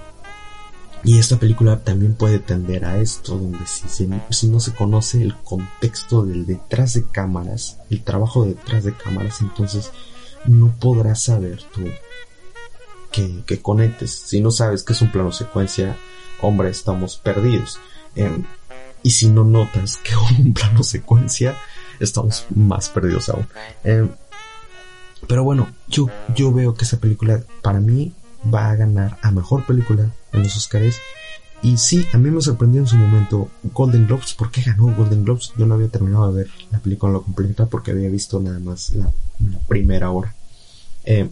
y 1.02 1.18
esta 1.18 1.38
película 1.38 1.78
también 1.78 2.14
puede 2.14 2.38
tender 2.38 2.84
a 2.84 3.00
esto, 3.00 3.38
donde 3.38 3.66
si, 3.66 3.88
si, 3.88 4.08
si, 4.30 4.48
no 4.48 4.60
se 4.60 4.74
conoce 4.74 5.22
el 5.22 5.34
contexto 5.34 6.26
del 6.26 6.44
detrás 6.44 6.92
de 6.92 7.04
cámaras, 7.04 7.78
el 7.88 8.02
trabajo 8.02 8.44
detrás 8.44 8.84
de 8.84 8.92
cámaras, 8.92 9.40
entonces 9.40 9.92
no 10.44 10.74
podrás 10.78 11.22
saber 11.22 11.62
tú 11.74 11.84
que, 13.10 13.42
que, 13.46 13.60
conectes. 13.60 14.10
Si 14.10 14.40
no 14.40 14.50
sabes 14.50 14.82
que 14.82 14.92
es 14.92 15.02
un 15.02 15.12
plano 15.12 15.32
secuencia, 15.32 15.96
hombre, 16.40 16.70
estamos 16.70 17.16
perdidos. 17.16 17.78
Eh, 18.16 18.42
y 19.02 19.10
si 19.10 19.28
no 19.28 19.44
notas 19.44 19.96
que 19.96 20.14
un 20.38 20.52
plano 20.52 20.82
secuencia, 20.82 21.56
estamos 21.98 22.46
más 22.54 22.88
perdidos 22.88 23.28
aún. 23.28 23.46
Eh, 23.84 24.08
Pero 25.26 25.44
bueno, 25.44 25.68
yo, 25.88 26.08
yo 26.34 26.52
veo 26.52 26.74
que 26.74 26.84
esa 26.84 26.98
película 26.98 27.42
para 27.62 27.80
mí 27.80 28.12
va 28.52 28.70
a 28.70 28.76
ganar 28.76 29.18
a 29.22 29.30
mejor 29.30 29.64
película 29.64 30.10
en 30.32 30.42
los 30.42 30.56
Oscars. 30.56 30.96
Y 31.62 31.76
sí, 31.76 32.06
a 32.14 32.18
mí 32.18 32.30
me 32.30 32.40
sorprendió 32.40 32.80
en 32.80 32.86
su 32.86 32.96
momento 32.96 33.50
Golden 33.74 34.06
Globes. 34.06 34.32
¿Por 34.32 34.50
qué 34.50 34.62
ganó 34.62 34.94
Golden 34.94 35.24
Globes? 35.24 35.52
Yo 35.58 35.66
no 35.66 35.74
había 35.74 35.88
terminado 35.88 36.32
de 36.32 36.44
ver 36.44 36.50
la 36.70 36.78
película 36.78 37.18
completa 37.18 37.66
porque 37.66 37.90
había 37.90 38.08
visto 38.08 38.40
nada 38.40 38.58
más 38.60 38.94
la, 38.94 39.12
primera 39.68 40.10
hora. 40.10 40.34
Eh, 41.04 41.28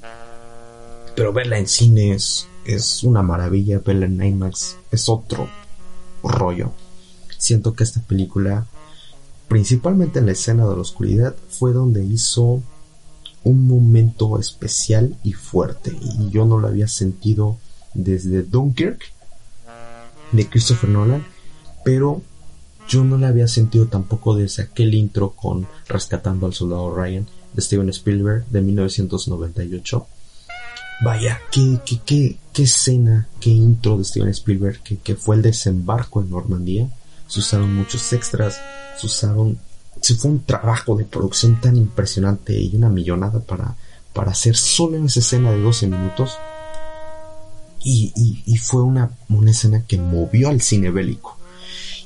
pero 1.18 1.33
verla 1.33 1.59
en 1.59 1.66
cines 1.66 2.46
es 2.64 3.02
una 3.02 3.22
maravilla, 3.22 3.81
verla 3.85 4.07
en 4.07 4.22
IMAX 4.22 4.76
es 4.92 5.09
otro 5.09 5.48
rollo. 6.22 6.70
Siento 7.37 7.74
que 7.74 7.83
esta 7.83 8.00
película, 8.00 8.68
principalmente 9.48 10.20
en 10.20 10.26
la 10.26 10.33
escena 10.33 10.64
de 10.64 10.76
la 10.76 10.81
oscuridad, 10.83 11.35
fue 11.48 11.72
donde 11.72 12.04
hizo 12.04 12.62
un 13.42 13.66
momento 13.66 14.38
especial 14.38 15.16
y 15.24 15.33
fuerte. 15.33 15.90
Y 16.20 16.31
yo 16.31 16.44
no 16.44 16.57
lo 16.57 16.68
había 16.68 16.87
sentido 16.87 17.59
desde 17.94 18.44
Dunkirk 18.44 19.02
de 20.31 20.48
Christopher 20.48 20.88
Nolan, 20.88 21.26
pero 21.85 22.22
yo 22.88 23.02
no 23.02 23.18
lo 23.18 23.26
había 23.26 23.48
sentido 23.48 23.87
tampoco 23.87 24.37
desde 24.37 24.62
aquel 24.62 24.94
intro 24.94 25.31
con 25.31 25.66
Rescatando 25.88 26.46
al 26.46 26.54
Soldado 26.54 26.94
Ryan 26.94 27.26
de 27.54 27.61
Steven 27.61 27.88
Spielberg 27.88 28.46
de 28.50 28.61
1998. 28.61 30.07
Vaya, 31.00 31.40
qué, 31.52 31.78
qué, 31.84 32.00
qué, 32.04 32.37
qué 32.52 32.62
escena, 32.64 33.28
qué 33.40 33.50
intro 33.50 33.96
de 33.98 34.04
Steven 34.04 34.30
Spielberg, 34.30 34.80
que, 34.82 34.96
que 34.96 35.14
fue 35.14 35.37
el 35.37 35.42
desembarco 35.42 36.20
en 36.20 36.30
Normandía. 36.30 36.88
Se 37.26 37.40
usaron 37.40 37.74
muchos 37.74 38.12
extras, 38.12 38.61
se 38.98 39.06
usaron 39.06 39.58
se 40.00 40.14
fue 40.14 40.30
un 40.30 40.44
trabajo 40.44 40.96
de 40.96 41.04
producción 41.04 41.61
tan 41.61 41.76
impresionante 41.76 42.58
y 42.58 42.74
una 42.76 42.88
millonada 42.88 43.40
para, 43.40 43.76
para 44.12 44.32
hacer 44.32 44.56
solo 44.56 44.96
en 44.96 45.06
esa 45.06 45.20
escena 45.20 45.50
de 45.50 45.61
12 45.61 45.87
minutos. 45.88 46.37
Y, 47.82 48.12
y, 48.44 48.56
fue 48.56 48.82
una, 48.82 49.12
una, 49.28 49.52
escena 49.52 49.84
que 49.87 49.98
movió 49.98 50.48
al 50.48 50.61
cine 50.61 50.90
bélico. 50.90 51.38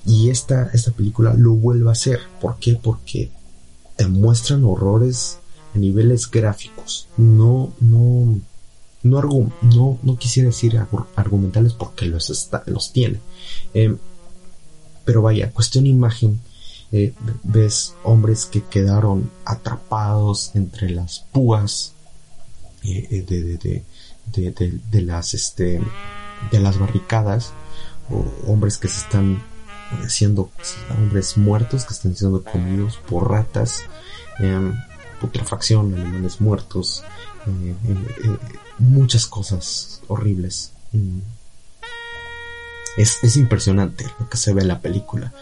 Y 0.04 0.28
esta, 0.28 0.70
esta 0.74 0.92
película 0.92 1.34
lo 1.34 1.54
vuelve 1.54 1.88
a 1.88 1.92
hacer. 1.92 2.20
¿Por 2.40 2.58
qué? 2.58 2.78
Porque 2.80 3.30
te 3.96 4.06
muestran 4.06 4.64
horrores 4.64 5.38
a 5.74 5.78
niveles 5.78 6.30
gráficos. 6.30 7.08
No, 7.16 7.72
no, 7.80 8.21
no, 9.02 9.20
no, 9.62 9.98
no 10.02 10.16
quisiera 10.16 10.48
decir 10.48 10.80
argumentales 11.16 11.72
porque 11.72 12.06
los, 12.06 12.50
los 12.66 12.92
tiene. 12.92 13.20
Eh, 13.74 13.96
pero 15.04 15.22
vaya, 15.22 15.50
cuestión 15.50 15.86
imagen 15.86 16.40
eh, 16.94 17.14
ves 17.42 17.94
hombres 18.02 18.44
que 18.44 18.62
quedaron 18.62 19.30
atrapados 19.46 20.50
entre 20.54 20.90
las 20.90 21.20
púas 21.32 21.94
eh, 22.84 23.08
eh, 23.10 23.22
de, 24.26 24.62
de, 24.90 25.00
las 25.00 25.32
este 25.32 25.80
de 26.50 26.60
las 26.60 26.78
barricadas 26.78 27.54
o 28.10 28.26
hombres 28.46 28.76
que 28.76 28.88
se 28.88 29.00
están 29.00 29.42
siendo 30.06 30.50
hombres 30.90 31.38
muertos 31.38 31.86
que 31.86 31.94
están 31.94 32.14
siendo 32.14 32.44
comidos 32.44 32.98
por 33.08 33.30
ratas 33.30 33.84
putrefacción 35.18 35.94
animales 35.94 36.42
muertos 36.42 37.04
muchas 38.82 39.26
cosas 39.26 40.02
horribles 40.08 40.72
mm. 40.92 41.18
es, 42.96 43.18
es 43.22 43.36
impresionante 43.36 44.04
lo 44.18 44.28
que 44.28 44.36
se 44.36 44.52
ve 44.52 44.62
en 44.62 44.68
la 44.68 44.80
película 44.80 45.32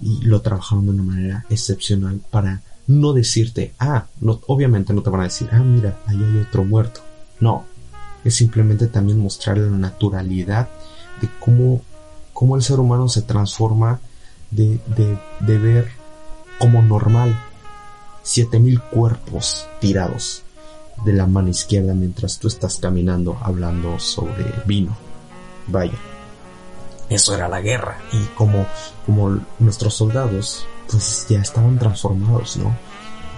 y 0.00 0.22
lo 0.22 0.40
trabajaron 0.40 0.86
de 0.86 0.92
una 0.92 1.02
manera 1.02 1.46
excepcional 1.50 2.20
para 2.30 2.62
no 2.86 3.12
decirte, 3.12 3.72
ah, 3.78 4.06
no, 4.20 4.40
obviamente 4.46 4.92
no 4.92 5.02
te 5.02 5.10
van 5.10 5.20
a 5.20 5.24
decir, 5.24 5.48
ah, 5.52 5.60
mira, 5.60 5.98
ahí 6.06 6.16
hay 6.16 6.38
otro 6.38 6.64
muerto. 6.64 7.02
No, 7.38 7.64
es 8.24 8.34
simplemente 8.34 8.88
también 8.88 9.20
mostrar 9.20 9.58
la 9.58 9.68
naturalidad 9.78 10.68
de 11.20 11.28
cómo, 11.38 11.82
cómo 12.32 12.56
el 12.56 12.62
ser 12.62 12.80
humano 12.80 13.08
se 13.08 13.22
transforma 13.22 14.00
de, 14.50 14.80
de, 14.96 15.18
de 15.40 15.58
ver 15.58 15.88
como 16.58 16.82
normal 16.82 17.38
7000 18.22 18.80
cuerpos 18.80 19.66
tirados 19.80 20.42
de 21.04 21.12
la 21.12 21.26
mano 21.26 21.48
izquierda 21.48 21.94
mientras 21.94 22.38
tú 22.38 22.48
estás 22.48 22.78
caminando 22.78 23.38
hablando 23.42 23.98
sobre 23.98 24.44
vino. 24.66 24.96
Vaya, 25.66 25.98
eso 27.08 27.34
era 27.34 27.48
la 27.48 27.60
guerra 27.60 27.98
y 28.12 28.24
como, 28.36 28.66
como 29.06 29.38
nuestros 29.58 29.94
soldados 29.94 30.66
pues 30.90 31.26
ya 31.28 31.40
estaban 31.40 31.78
transformados, 31.78 32.56
¿no? 32.56 32.76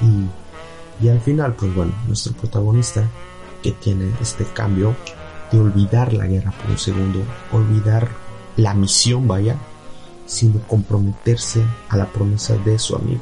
Y, 0.01 1.05
y 1.05 1.09
al 1.09 1.20
final 1.20 1.55
pues 1.55 1.75
bueno, 1.75 1.92
nuestro 2.07 2.33
protagonista 2.33 3.09
que 3.62 3.72
tiene 3.72 4.12
este 4.20 4.44
cambio 4.44 4.96
de 5.51 5.61
olvidar 5.61 6.12
la 6.12 6.27
guerra 6.27 6.53
por 6.53 6.70
un 6.70 6.79
segundo, 6.79 7.20
olvidar 7.53 8.09
la 8.57 8.75
misión, 8.75 9.29
vaya, 9.29 9.57
sino 10.27 10.61
comprometerse 10.66 11.62
a 11.88 11.96
la 11.96 12.07
promesa 12.07 12.57
de 12.57 12.79
su 12.79 12.96
amigo. 12.96 13.20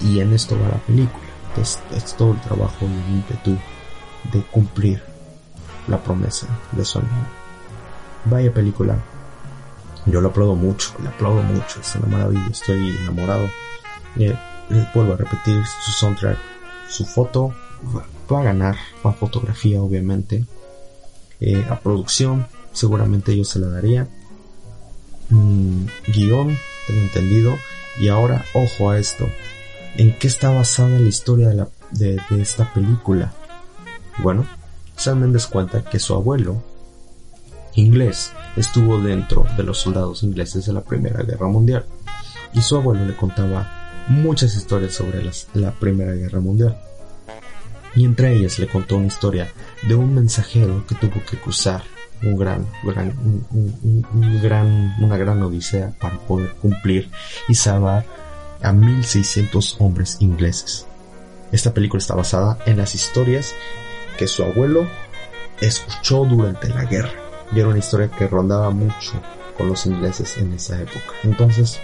Y 0.00 0.20
en 0.20 0.32
esto 0.32 0.56
va 0.58 0.68
la 0.68 0.78
película. 0.78 1.29
Es, 1.60 1.78
todo 2.16 2.32
el 2.32 2.40
trabajo 2.40 2.76
y 2.82 2.86
el 2.86 3.16
ímpetu 3.16 3.56
de 4.32 4.42
cumplir 4.50 5.02
la 5.88 6.02
promesa 6.02 6.46
de 6.72 6.84
su 6.84 6.98
amigo. 6.98 7.14
Vaya 8.24 8.52
película, 8.52 8.98
yo 10.06 10.20
lo 10.20 10.28
aplaudo 10.28 10.54
mucho, 10.54 10.94
le 11.02 11.08
aplaudo 11.08 11.42
mucho, 11.42 11.80
es 11.80 11.94
una 11.96 12.06
maravilla, 12.06 12.48
estoy 12.50 12.96
enamorado. 13.02 13.48
Eh, 14.18 14.36
vuelvo 14.94 15.14
a 15.14 15.16
repetir, 15.16 15.62
su 15.84 15.92
soundtrack, 15.92 16.38
su 16.88 17.04
foto 17.04 17.54
va, 18.30 18.40
a 18.40 18.42
ganar, 18.42 18.76
a 19.04 19.12
fotografía 19.12 19.82
obviamente, 19.82 20.44
eh, 21.40 21.66
a 21.68 21.78
producción 21.80 22.46
seguramente 22.72 23.36
yo 23.36 23.44
se 23.44 23.58
la 23.58 23.68
daría, 23.68 24.08
mm, 25.30 25.86
guion, 26.08 26.56
tengo 26.86 27.00
entendido, 27.02 27.56
y 27.98 28.08
ahora 28.08 28.44
ojo 28.54 28.90
a 28.90 28.98
esto, 28.98 29.28
¿en 29.96 30.16
qué 30.18 30.28
está 30.28 30.50
basada 30.50 30.98
la 30.98 31.08
historia 31.08 31.48
de, 31.48 31.54
la, 31.54 31.68
de, 31.90 32.20
esta 32.38 32.72
película? 32.72 33.32
Bueno, 34.18 34.46
Sam 34.96 35.20
Mendes 35.20 35.46
cuenta 35.46 35.82
que 35.84 35.98
su 35.98 36.14
abuelo, 36.14 36.62
inglés, 37.74 38.32
estuvo 38.56 38.98
dentro 39.00 39.46
de 39.56 39.62
los 39.62 39.78
soldados 39.78 40.22
ingleses 40.22 40.66
de 40.66 40.72
la 40.72 40.82
Primera 40.82 41.22
Guerra 41.22 41.46
Mundial 41.46 41.86
y 42.52 42.62
su 42.62 42.76
abuelo 42.76 43.04
le 43.04 43.16
contaba 43.16 44.04
muchas 44.08 44.54
historias 44.54 44.94
sobre 44.94 45.22
la 45.54 45.72
Primera 45.72 46.12
Guerra 46.12 46.40
Mundial. 46.40 46.78
Y 47.94 48.04
entre 48.04 48.36
ellas 48.36 48.58
le 48.58 48.68
contó 48.68 48.96
una 48.96 49.06
historia 49.06 49.52
de 49.88 49.94
un 49.94 50.14
mensajero 50.14 50.86
que 50.86 50.94
tuvo 50.94 51.24
que 51.28 51.38
cruzar 51.38 51.82
un 52.22 52.36
gran, 52.36 52.66
gran, 52.84 53.14
un, 53.18 54.40
gran, 54.42 54.94
una 55.00 55.16
gran 55.16 55.42
odisea 55.42 55.92
para 55.98 56.18
poder 56.18 56.50
cumplir 56.60 57.10
y 57.48 57.54
salvar 57.54 58.04
a 58.62 58.72
1600 58.72 59.76
hombres 59.78 60.16
ingleses. 60.20 60.86
Esta 61.52 61.74
película 61.74 61.98
está 61.98 62.14
basada 62.14 62.58
en 62.66 62.76
las 62.76 62.94
historias 62.94 63.54
que 64.18 64.26
su 64.26 64.42
abuelo 64.42 64.86
escuchó 65.60 66.24
durante 66.24 66.68
la 66.68 66.84
guerra 66.84 67.12
y 67.52 67.58
era 67.58 67.68
una 67.68 67.78
historia 67.78 68.08
que 68.08 68.28
rondaba 68.28 68.70
mucho 68.70 69.20
con 69.56 69.68
los 69.68 69.86
ingleses 69.86 70.36
en 70.38 70.52
esa 70.52 70.80
época. 70.80 71.12
Entonces, 71.24 71.80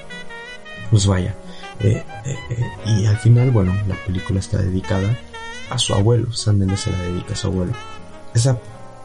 pues 0.91 1.07
vaya. 1.07 1.35
Eh, 1.81 2.05
eh, 2.25 2.39
eh, 2.51 2.63
y 2.87 3.07
al 3.07 3.19
final, 3.19 3.51
bueno, 3.51 3.75
la 3.87 3.97
película 4.07 4.41
está 4.41 4.59
dedicada 4.59 5.17
a 5.71 5.79
su 5.79 5.95
abuelo. 5.95 6.33
Sam 6.33 6.59
Mendes 6.59 6.81
se 6.81 6.91
la 6.91 6.99
dedica 6.99 7.35
a 7.35 7.37
su 7.37 7.49
abuelo. 7.49 7.73
Esa 8.35 8.59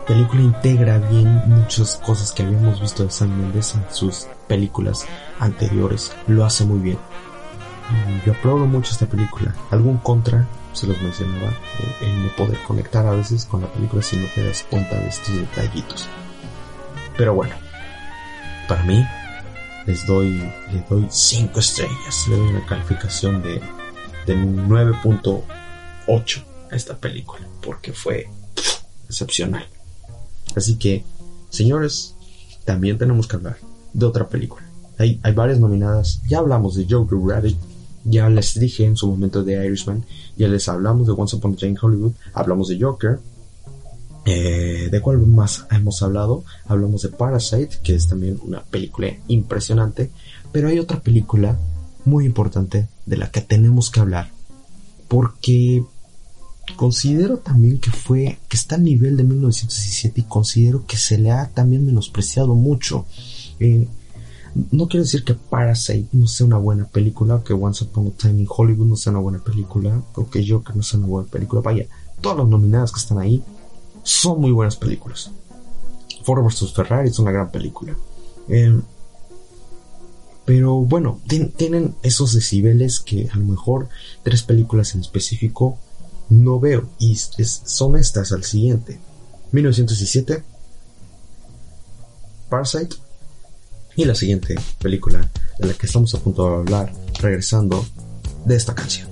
película 0.07 0.41
integra 0.41 0.99
bien 0.99 1.41
muchas 1.47 1.97
cosas 1.97 2.31
que 2.31 2.43
habíamos 2.43 2.79
visto 2.79 3.03
de 3.03 3.11
Sam 3.11 3.29
Mendes 3.29 3.75
en 3.75 3.83
sus 3.93 4.27
películas 4.47 5.05
anteriores. 5.39 6.11
Lo 6.27 6.45
hace 6.45 6.63
muy 6.65 6.79
bien. 6.79 6.97
Yo 8.25 8.33
aplaudo 8.33 8.65
mucho 8.65 8.91
esta 8.91 9.05
película. 9.05 9.53
Algún 9.71 9.97
contra, 9.97 10.47
se 10.73 10.87
los 10.87 11.01
mencionaba, 11.01 11.51
el 12.01 12.23
no 12.23 12.35
poder 12.35 12.57
conectar 12.67 13.05
a 13.05 13.11
veces 13.11 13.45
con 13.45 13.61
la 13.61 13.71
película 13.71 14.01
si 14.01 14.17
no 14.17 14.27
te 14.35 14.45
das 14.45 14.65
cuenta 14.69 14.95
de 14.95 15.07
estos 15.07 15.35
detallitos. 15.35 16.07
Pero 17.17 17.33
bueno, 17.33 17.55
para 18.67 18.83
mí 18.83 19.05
les 19.85 20.05
doy, 20.05 20.39
le 20.71 20.85
doy 20.89 21.07
5 21.09 21.59
estrellas, 21.59 22.27
le 22.29 22.37
doy 22.37 22.47
una 22.47 22.65
calificación 22.65 23.41
de, 23.41 23.61
de 24.25 24.37
9.8 24.37 26.43
a 26.71 26.75
esta 26.75 26.97
película, 26.97 27.47
porque 27.61 27.91
fue 27.91 28.29
excepcional. 29.07 29.67
Así 30.55 30.77
que, 30.77 31.03
señores, 31.49 32.15
también 32.65 32.97
tenemos 32.97 33.27
que 33.27 33.35
hablar 33.35 33.57
de 33.93 34.05
otra 34.05 34.29
película. 34.29 34.65
Hay, 34.97 35.19
hay 35.23 35.33
varias 35.33 35.59
nominadas, 35.59 36.21
ya 36.27 36.39
hablamos 36.39 36.75
de 36.75 36.85
Joker 36.89 37.17
Rabbit, 37.17 37.57
ya 38.03 38.29
les 38.29 38.59
dije 38.59 38.85
en 38.85 38.95
su 38.95 39.07
momento 39.07 39.43
de 39.43 39.65
Irishman, 39.65 40.05
ya 40.37 40.47
les 40.47 40.67
hablamos 40.69 41.07
de 41.07 41.13
Once 41.13 41.35
Upon 41.35 41.53
a 41.53 41.55
Time 41.55 41.71
in 41.71 41.77
Hollywood, 41.81 42.13
hablamos 42.33 42.69
de 42.69 42.79
Joker, 42.79 43.19
eh, 44.25 44.89
¿De 44.91 45.01
cuál 45.01 45.17
más 45.25 45.65
hemos 45.71 46.03
hablado? 46.03 46.43
Hablamos 46.65 47.01
de 47.01 47.09
Parasite, 47.09 47.77
que 47.81 47.95
es 47.95 48.07
también 48.07 48.39
una 48.43 48.63
película 48.63 49.07
impresionante, 49.27 50.11
pero 50.51 50.67
hay 50.67 50.77
otra 50.77 50.99
película 50.99 51.57
muy 52.05 52.25
importante 52.25 52.87
de 53.05 53.17
la 53.17 53.31
que 53.31 53.41
tenemos 53.41 53.89
que 53.89 53.99
hablar, 53.99 54.29
porque 55.07 55.83
considero 56.75 57.37
también 57.37 57.79
que 57.79 57.89
fue, 57.89 58.37
que 58.47 58.57
está 58.57 58.75
al 58.75 58.83
nivel 58.83 59.17
de 59.17 59.23
1917 59.23 60.21
y 60.21 60.23
considero 60.23 60.85
que 60.85 60.97
se 60.97 61.17
le 61.17 61.31
ha 61.31 61.49
también 61.49 61.85
menospreciado 61.85 62.53
mucho. 62.53 63.05
Eh, 63.59 63.87
no 64.53 64.87
quiero 64.87 65.03
decir 65.03 65.23
que 65.23 65.33
Parasite 65.33 66.09
no 66.11 66.27
sea 66.27 66.45
una 66.45 66.57
buena 66.57 66.85
película, 66.85 67.41
que 67.43 67.53
Once 67.53 67.83
Upon 67.83 68.07
a 68.07 68.11
Time 68.11 68.41
in 68.41 68.47
Hollywood 68.49 68.87
no 68.87 68.95
sea 68.95 69.11
una 69.11 69.21
buena 69.21 69.39
película, 69.39 70.01
o 70.15 70.29
que 70.29 70.47
Joker 70.47 70.75
no 70.75 70.83
sea 70.83 70.99
una 70.99 71.07
buena 71.07 71.29
película. 71.29 71.61
Vaya, 71.61 71.85
todas 72.19 72.37
las 72.37 72.47
nominadas 72.47 72.91
que 72.91 72.99
están 72.99 73.19
ahí 73.19 73.43
son 74.03 74.41
muy 74.41 74.51
buenas 74.51 74.75
películas. 74.75 75.31
Ford 76.23 76.43
vs. 76.43 76.73
Ferrari 76.73 77.09
es 77.09 77.19
una 77.19 77.31
gran 77.31 77.51
película. 77.51 77.95
Eh, 78.49 78.79
pero 80.45 80.75
bueno, 80.75 81.19
tienen 81.55 81.95
esos 82.03 82.33
decibeles 82.33 82.99
que 82.99 83.29
a 83.31 83.37
lo 83.37 83.45
mejor 83.45 83.87
tres 84.23 84.43
películas 84.43 84.95
en 84.95 85.01
específico 85.01 85.77
no 86.29 86.59
veo. 86.59 86.89
Y 86.99 87.15
son 87.15 87.95
estas 87.95 88.31
al 88.31 88.43
siguiente. 88.43 88.99
1917, 89.51 90.43
Parasite 92.49 92.97
y 93.95 94.05
la 94.05 94.15
siguiente 94.15 94.55
película 94.79 95.29
de 95.59 95.67
la 95.67 95.73
que 95.73 95.85
estamos 95.85 96.13
a 96.15 96.19
punto 96.19 96.49
de 96.49 96.55
hablar 96.57 96.93
regresando 97.19 97.85
de 98.45 98.55
esta 98.55 98.73
canción. 98.73 99.10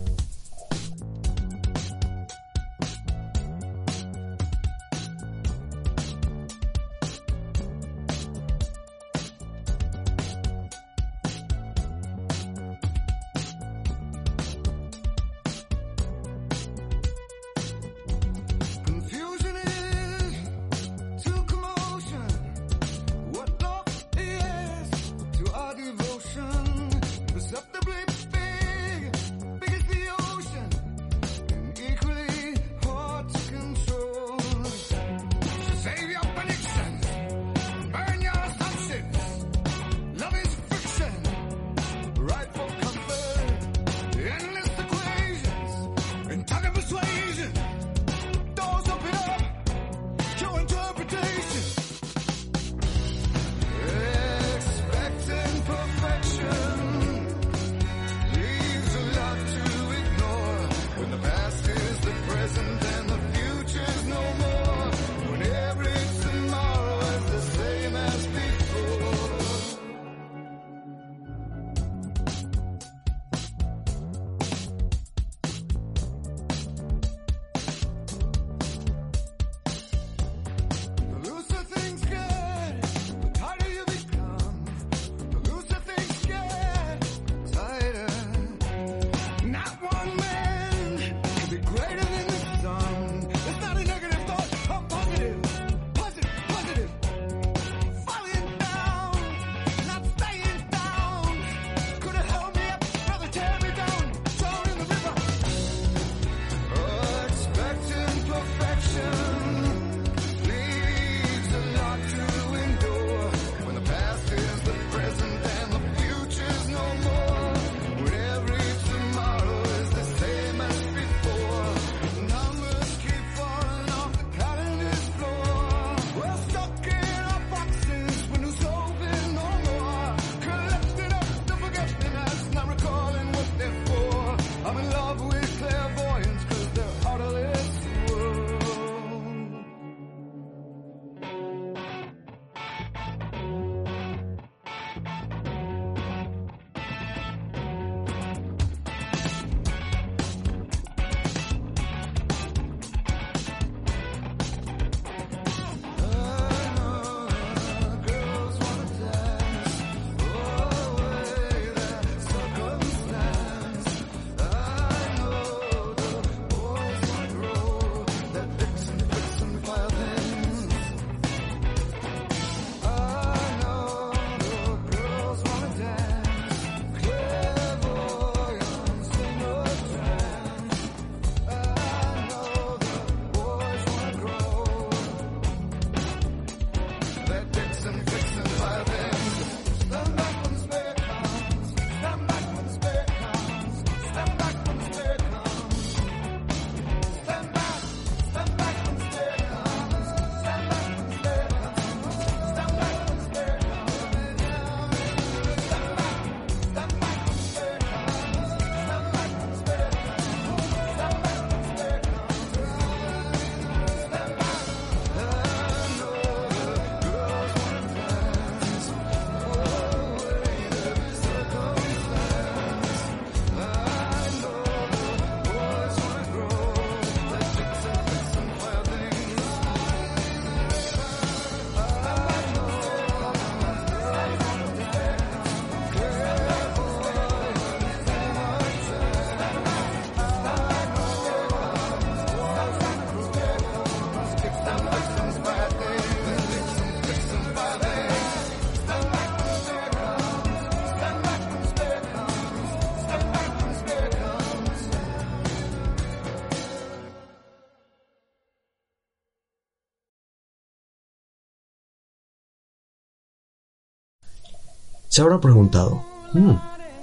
Se 265.20 265.24
habrá 265.24 265.42
preguntado, 265.42 266.06
hmm, 266.32 266.54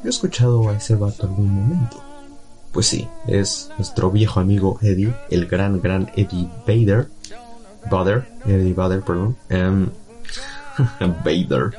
¿he 0.03 0.09
escuchado 0.09 0.71
a 0.71 0.77
ese 0.79 0.95
vato 0.95 1.25
algún 1.25 1.55
momento? 1.55 2.03
Pues 2.73 2.87
sí, 2.87 3.07
es 3.27 3.71
nuestro 3.77 4.11
viejo 4.11 4.41
amigo 4.41 4.79
Eddie, 4.81 5.15
el 5.29 5.45
gran, 5.45 5.83
gran 5.83 6.11
Eddie 6.17 6.49
Vader. 6.67 7.11
Vader, 7.91 8.27
Eddie 8.47 8.73
Vader, 8.73 9.03
perdón. 9.03 9.37
Um, 9.51 9.91
Vader. 11.27 11.79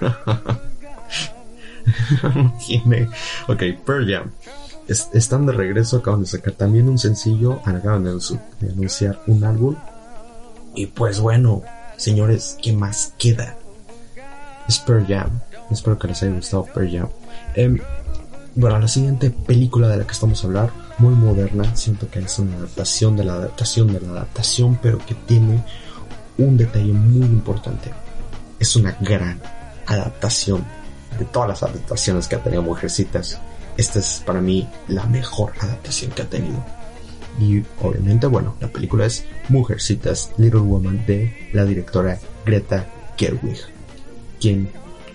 Tiene. 2.66 3.08
Ok, 3.46 3.62
Pearl 3.86 4.12
Jam. 4.12 4.32
están 4.88 5.46
de 5.46 5.52
regreso, 5.52 5.98
acaban 5.98 6.22
de 6.22 6.26
sacar 6.26 6.54
también 6.54 6.88
un 6.88 6.98
sencillo, 6.98 7.60
acaban 7.64 8.02
de 8.02 8.18
anunciar 8.68 9.22
un 9.28 9.44
álbum. 9.44 9.76
Y 10.74 10.86
pues 10.86 11.20
bueno, 11.20 11.62
señores, 11.96 12.58
¿qué 12.60 12.72
más 12.72 13.14
queda? 13.16 13.54
Es 14.68 14.84
Jam. 15.08 15.40
Espero 15.70 15.98
que 15.98 16.08
les 16.08 16.22
haya 16.22 16.34
gustado 16.34 16.64
Pearl 16.64 16.90
Jam. 16.90 17.08
Em, 17.54 17.78
bueno, 18.54 18.78
la 18.78 18.88
siguiente 18.88 19.30
película 19.30 19.88
de 19.88 19.96
la 19.96 20.04
que 20.04 20.12
estamos 20.12 20.44
a 20.44 20.46
hablar, 20.46 20.70
muy 20.98 21.14
moderna, 21.14 21.74
siento 21.74 22.10
que 22.10 22.18
es 22.18 22.38
una 22.38 22.56
adaptación 22.56 23.16
de 23.16 23.24
la 23.24 23.34
adaptación 23.34 23.92
de 23.92 24.00
la 24.00 24.10
adaptación, 24.10 24.78
pero 24.82 24.98
que 24.98 25.14
tiene 25.14 25.64
un 26.36 26.56
detalle 26.58 26.92
muy 26.92 27.26
importante. 27.26 27.90
Es 28.58 28.76
una 28.76 28.96
gran 29.00 29.40
adaptación 29.86 30.64
de 31.18 31.24
todas 31.24 31.48
las 31.48 31.62
adaptaciones 31.62 32.28
que 32.28 32.36
ha 32.36 32.42
tenido 32.42 32.62
Mujercitas. 32.62 33.40
Esta 33.76 34.00
es 34.00 34.22
para 34.26 34.40
mí 34.40 34.68
la 34.88 35.06
mejor 35.06 35.52
adaptación 35.60 36.10
que 36.10 36.22
ha 36.22 36.28
tenido. 36.28 36.62
Y 37.40 37.62
obviamente, 37.80 38.26
bueno, 38.26 38.56
la 38.60 38.68
película 38.68 39.06
es 39.06 39.24
Mujercitas 39.48 40.30
Little 40.36 40.60
Woman 40.60 41.06
de 41.06 41.50
la 41.52 41.64
directora 41.64 42.18
Greta 42.44 42.86
Gerwig, 43.16 43.77
quien, 44.40 44.70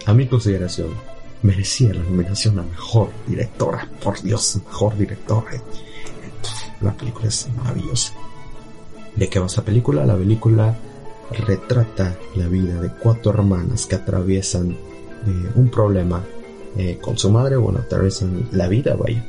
a 0.06 0.14
mi 0.14 0.28
consideración, 0.28 0.90
merecía 1.42 1.94
la 1.94 2.04
nominación 2.04 2.60
a 2.60 2.64
mejor 2.64 3.10
directora. 3.28 3.88
Por 4.02 4.22
Dios, 4.22 4.60
mejor 4.66 4.98
directora. 4.98 5.52
La 6.82 6.94
película 6.94 7.28
es 7.28 7.48
maravillosa. 7.56 8.14
¿De 9.16 9.30
qué 9.30 9.40
va 9.40 9.46
esta 9.46 9.62
película? 9.62 10.06
La 10.06 10.16
película 10.16 10.76
retrata 11.32 12.18
la 12.36 12.48
vida 12.48 12.80
de 12.82 12.90
cuatro 12.90 13.32
hermanas 13.32 13.86
que 13.86 13.96
atraviesan 13.96 14.72
eh, 14.72 15.52
un 15.56 15.70
problema 15.70 16.24
eh, 16.78 16.98
con 17.02 17.18
su 17.18 17.30
madre, 17.30 17.56
bueno, 17.58 17.80
atraviesan 17.80 18.50
la 18.52 18.68
vida, 18.68 18.96
vaya, 18.96 19.24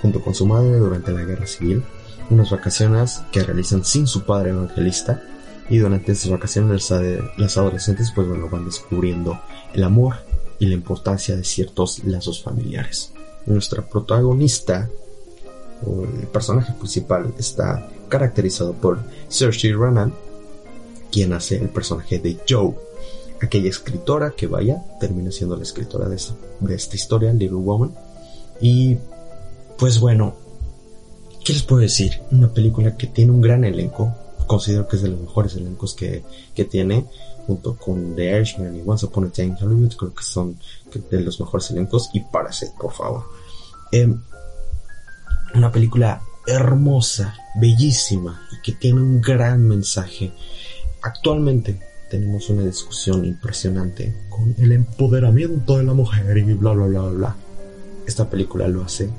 junto 0.00 0.20
con 0.20 0.34
su 0.34 0.46
madre 0.46 0.76
durante 0.76 1.10
la 1.10 1.24
guerra 1.24 1.46
civil, 1.46 1.82
unas 2.30 2.50
vacaciones 2.50 3.22
que 3.32 3.42
realizan 3.42 3.84
sin 3.84 4.06
su 4.06 4.24
padre 4.24 4.50
evangelista 4.50 5.22
y 5.68 5.78
durante 5.78 6.12
esas 6.12 6.30
vacaciones 6.30 6.90
las 7.36 7.56
adolescentes 7.56 8.12
pues 8.14 8.28
bueno 8.28 8.48
van 8.48 8.64
descubriendo 8.64 9.40
el 9.72 9.84
amor 9.84 10.16
y 10.58 10.66
la 10.66 10.74
importancia 10.74 11.36
de 11.36 11.44
ciertos 11.44 12.04
lazos 12.04 12.42
familiares. 12.42 13.12
Nuestra 13.46 13.82
protagonista 13.82 14.88
o 15.84 16.04
el 16.04 16.28
personaje 16.28 16.72
principal 16.74 17.34
está 17.38 17.88
caracterizado 18.08 18.72
por 18.72 19.00
Saoirse 19.28 19.72
Ronan, 19.72 20.14
quien 21.10 21.32
hace 21.32 21.56
el 21.56 21.68
personaje 21.68 22.18
de 22.18 22.38
Joe, 22.48 22.74
aquella 23.40 23.68
escritora 23.68 24.32
que 24.36 24.46
vaya, 24.46 24.84
termina 25.00 25.32
siendo 25.32 25.56
la 25.56 25.62
escritora 25.62 26.08
de 26.08 26.16
esta, 26.16 26.34
de 26.60 26.74
esta 26.74 26.94
historia, 26.94 27.32
Little 27.32 27.56
Woman. 27.56 27.92
Y 28.60 28.98
pues 29.78 29.98
bueno, 29.98 30.36
¿qué 31.44 31.52
les 31.52 31.62
puedo 31.62 31.82
decir? 31.82 32.20
Una 32.30 32.52
película 32.52 32.96
que 32.96 33.08
tiene 33.08 33.32
un 33.32 33.40
gran 33.40 33.64
elenco, 33.64 34.14
considero 34.46 34.88
que 34.88 34.96
es 34.96 35.02
de 35.02 35.08
los 35.08 35.20
mejores 35.20 35.54
elencos 35.56 35.94
que, 35.94 36.24
que 36.54 36.64
tiene, 36.64 37.06
junto 37.46 37.76
con 37.76 38.14
The 38.14 38.36
Irishman 38.36 38.76
y 38.76 38.82
Once 38.84 39.06
Upon 39.06 39.26
a 39.26 39.30
Time 39.30 39.56
Hollywood, 39.60 39.94
creo 39.96 40.14
que 40.14 40.24
son 40.24 40.58
de 41.10 41.20
los 41.20 41.40
mejores 41.40 41.70
elencos, 41.70 42.10
y 42.12 42.20
Parasite, 42.20 42.72
por 42.78 42.92
favor. 42.92 43.24
Em, 43.90 44.20
una 45.54 45.70
película 45.70 46.22
hermosa, 46.46 47.34
bellísima, 47.56 48.46
y 48.52 48.62
que 48.62 48.72
tiene 48.72 49.00
un 49.00 49.20
gran 49.20 49.66
mensaje 49.66 50.32
Actualmente 51.02 51.80
tenemos 52.08 52.48
una 52.48 52.62
discusión 52.62 53.24
impresionante 53.24 54.14
con 54.28 54.54
el 54.56 54.70
empoderamiento 54.70 55.78
de 55.78 55.84
la 55.84 55.94
mujer 55.94 56.38
y 56.38 56.44
bla 56.54 56.70
bla 56.72 56.86
bla 56.86 57.02
bla. 57.02 57.36
Esta 58.06 58.30
película 58.30 58.68
lo 58.68 58.84
hace 58.84 59.10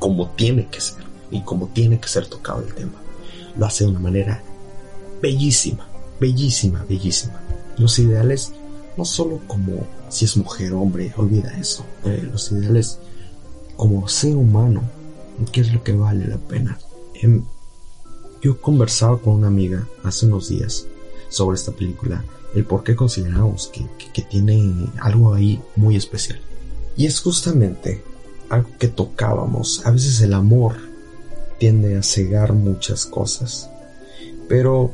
como 0.00 0.30
tiene 0.30 0.66
que 0.68 0.80
ser 0.80 1.04
y 1.30 1.42
como 1.42 1.68
tiene 1.68 2.00
que 2.00 2.08
ser 2.08 2.26
tocado 2.26 2.62
el 2.62 2.74
tema. 2.74 2.94
Lo 3.56 3.64
hace 3.64 3.84
de 3.84 3.90
una 3.90 4.00
manera 4.00 4.42
bellísima, 5.20 5.86
bellísima, 6.20 6.84
bellísima. 6.88 7.40
Los 7.76 7.98
ideales, 7.98 8.52
no 8.96 9.04
solo 9.04 9.40
como 9.46 9.86
si 10.08 10.24
es 10.24 10.36
mujer 10.36 10.72
o 10.72 10.80
hombre, 10.80 11.12
olvida 11.16 11.56
eso. 11.58 11.84
Eh, 12.04 12.28
los 12.30 12.50
ideales 12.52 12.98
como 13.76 14.06
ser 14.08 14.36
humano, 14.36 14.82
¿qué 15.52 15.62
es 15.62 15.72
lo 15.72 15.82
que 15.82 15.92
vale 15.92 16.26
la 16.26 16.36
pena? 16.36 16.78
Em, 17.14 17.44
yo 18.42 18.60
conversaba 18.60 19.18
con 19.18 19.34
una 19.34 19.48
amiga 19.48 19.86
hace 20.02 20.26
unos 20.26 20.48
días 20.48 20.86
sobre 21.28 21.56
esta 21.56 21.72
película, 21.72 22.24
el 22.54 22.64
por 22.64 22.82
qué 22.82 22.96
consideramos 22.96 23.68
que, 23.68 23.86
tiene 24.22 24.86
algo 25.00 25.32
ahí 25.34 25.62
muy 25.76 25.96
especial. 25.96 26.40
Y 26.96 27.06
es 27.06 27.20
justamente 27.20 28.02
algo 28.50 28.68
que 28.78 28.88
tocábamos. 28.88 29.80
A 29.86 29.90
veces 29.90 30.20
el 30.20 30.34
amor 30.34 30.76
tiende 31.58 31.96
a 31.96 32.02
cegar 32.02 32.52
muchas 32.52 33.06
cosas. 33.06 33.70
Pero 34.48 34.92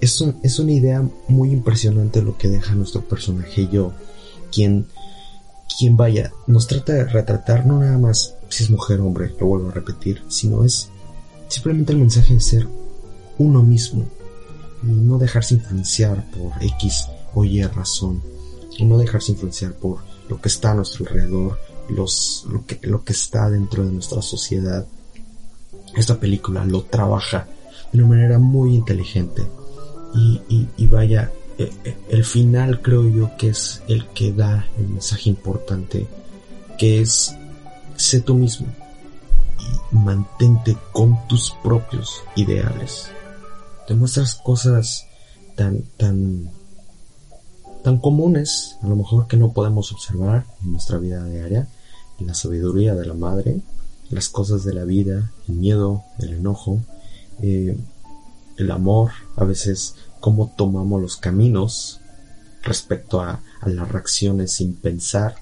es, 0.00 0.24
es 0.42 0.58
una 0.58 0.72
idea 0.72 1.08
muy 1.28 1.50
impresionante 1.50 2.22
lo 2.22 2.36
que 2.36 2.48
deja 2.48 2.74
nuestro 2.74 3.02
personaje 3.02 3.68
yo, 3.70 3.92
quien, 4.52 4.86
quien 5.78 5.96
vaya, 5.96 6.32
nos 6.46 6.66
trata 6.66 6.92
de 6.92 7.04
retratar 7.04 7.66
no 7.66 7.78
nada 7.78 7.98
más 7.98 8.34
si 8.48 8.64
es 8.64 8.70
mujer 8.70 9.00
o 9.00 9.06
hombre, 9.06 9.34
lo 9.40 9.46
vuelvo 9.46 9.68
a 9.70 9.72
repetir, 9.72 10.22
sino 10.28 10.64
es 10.64 10.88
simplemente 11.48 11.92
el 11.92 11.98
mensaje 11.98 12.34
de 12.34 12.40
ser 12.40 12.68
uno 13.38 13.62
mismo, 13.62 14.06
y 14.82 14.86
no 14.86 15.18
dejarse 15.18 15.54
influenciar 15.54 16.24
por 16.30 16.52
X 16.62 17.06
o 17.34 17.44
Y 17.44 17.62
razón, 17.64 18.22
y 18.76 18.84
no 18.84 18.98
dejarse 18.98 19.32
influenciar 19.32 19.72
por 19.72 19.98
lo 20.28 20.40
que 20.40 20.48
está 20.48 20.72
a 20.72 20.74
nuestro 20.74 21.06
alrededor, 21.06 21.58
los, 21.88 22.46
lo, 22.50 22.64
que, 22.64 22.78
lo 22.82 23.04
que 23.04 23.12
está 23.12 23.50
dentro 23.50 23.84
de 23.84 23.92
nuestra 23.92 24.22
sociedad. 24.22 24.86
Esta 25.96 26.18
película 26.18 26.64
lo 26.64 26.82
trabaja 26.82 27.46
de 27.92 27.98
una 27.98 28.08
manera 28.08 28.38
muy 28.38 28.74
inteligente 28.74 29.42
y, 30.14 30.68
y, 30.76 30.86
vaya, 30.86 31.32
eh, 31.58 31.70
eh, 31.84 31.96
el 32.08 32.24
final 32.24 32.80
creo 32.82 33.08
yo 33.08 33.36
que 33.36 33.48
es 33.48 33.82
el 33.88 34.06
que 34.08 34.32
da 34.32 34.66
el 34.78 34.88
mensaje 34.88 35.28
importante, 35.28 36.06
que 36.78 37.00
es 37.00 37.34
sé 37.96 38.20
tú 38.20 38.34
mismo 38.34 38.66
y 39.92 39.96
mantente 39.96 40.76
con 40.92 41.26
tus 41.28 41.52
propios 41.62 42.22
ideales. 42.36 43.08
Te 43.86 43.94
muestras 43.94 44.34
cosas 44.36 45.06
tan, 45.56 45.82
tan, 45.96 46.50
tan 47.82 47.98
comunes, 47.98 48.76
a 48.82 48.88
lo 48.88 48.96
mejor 48.96 49.26
que 49.26 49.36
no 49.36 49.52
podemos 49.52 49.92
observar 49.92 50.46
en 50.62 50.72
nuestra 50.72 50.98
vida 50.98 51.24
diaria, 51.24 51.68
la 52.20 52.34
sabiduría 52.34 52.94
de 52.94 53.06
la 53.06 53.14
madre, 53.14 53.60
las 54.10 54.28
cosas 54.28 54.64
de 54.64 54.74
la 54.74 54.84
vida, 54.84 55.32
el 55.48 55.54
miedo, 55.56 56.04
el 56.18 56.34
enojo, 56.34 56.80
eh, 57.42 57.76
el 58.56 58.70
amor, 58.70 59.10
a 59.36 59.44
veces 59.44 59.96
cómo 60.24 60.54
tomamos 60.56 61.02
los 61.02 61.18
caminos 61.18 62.00
respecto 62.62 63.20
a, 63.20 63.42
las 63.66 63.86
reacciones 63.90 64.52
sin 64.52 64.74
pensar, 64.74 65.36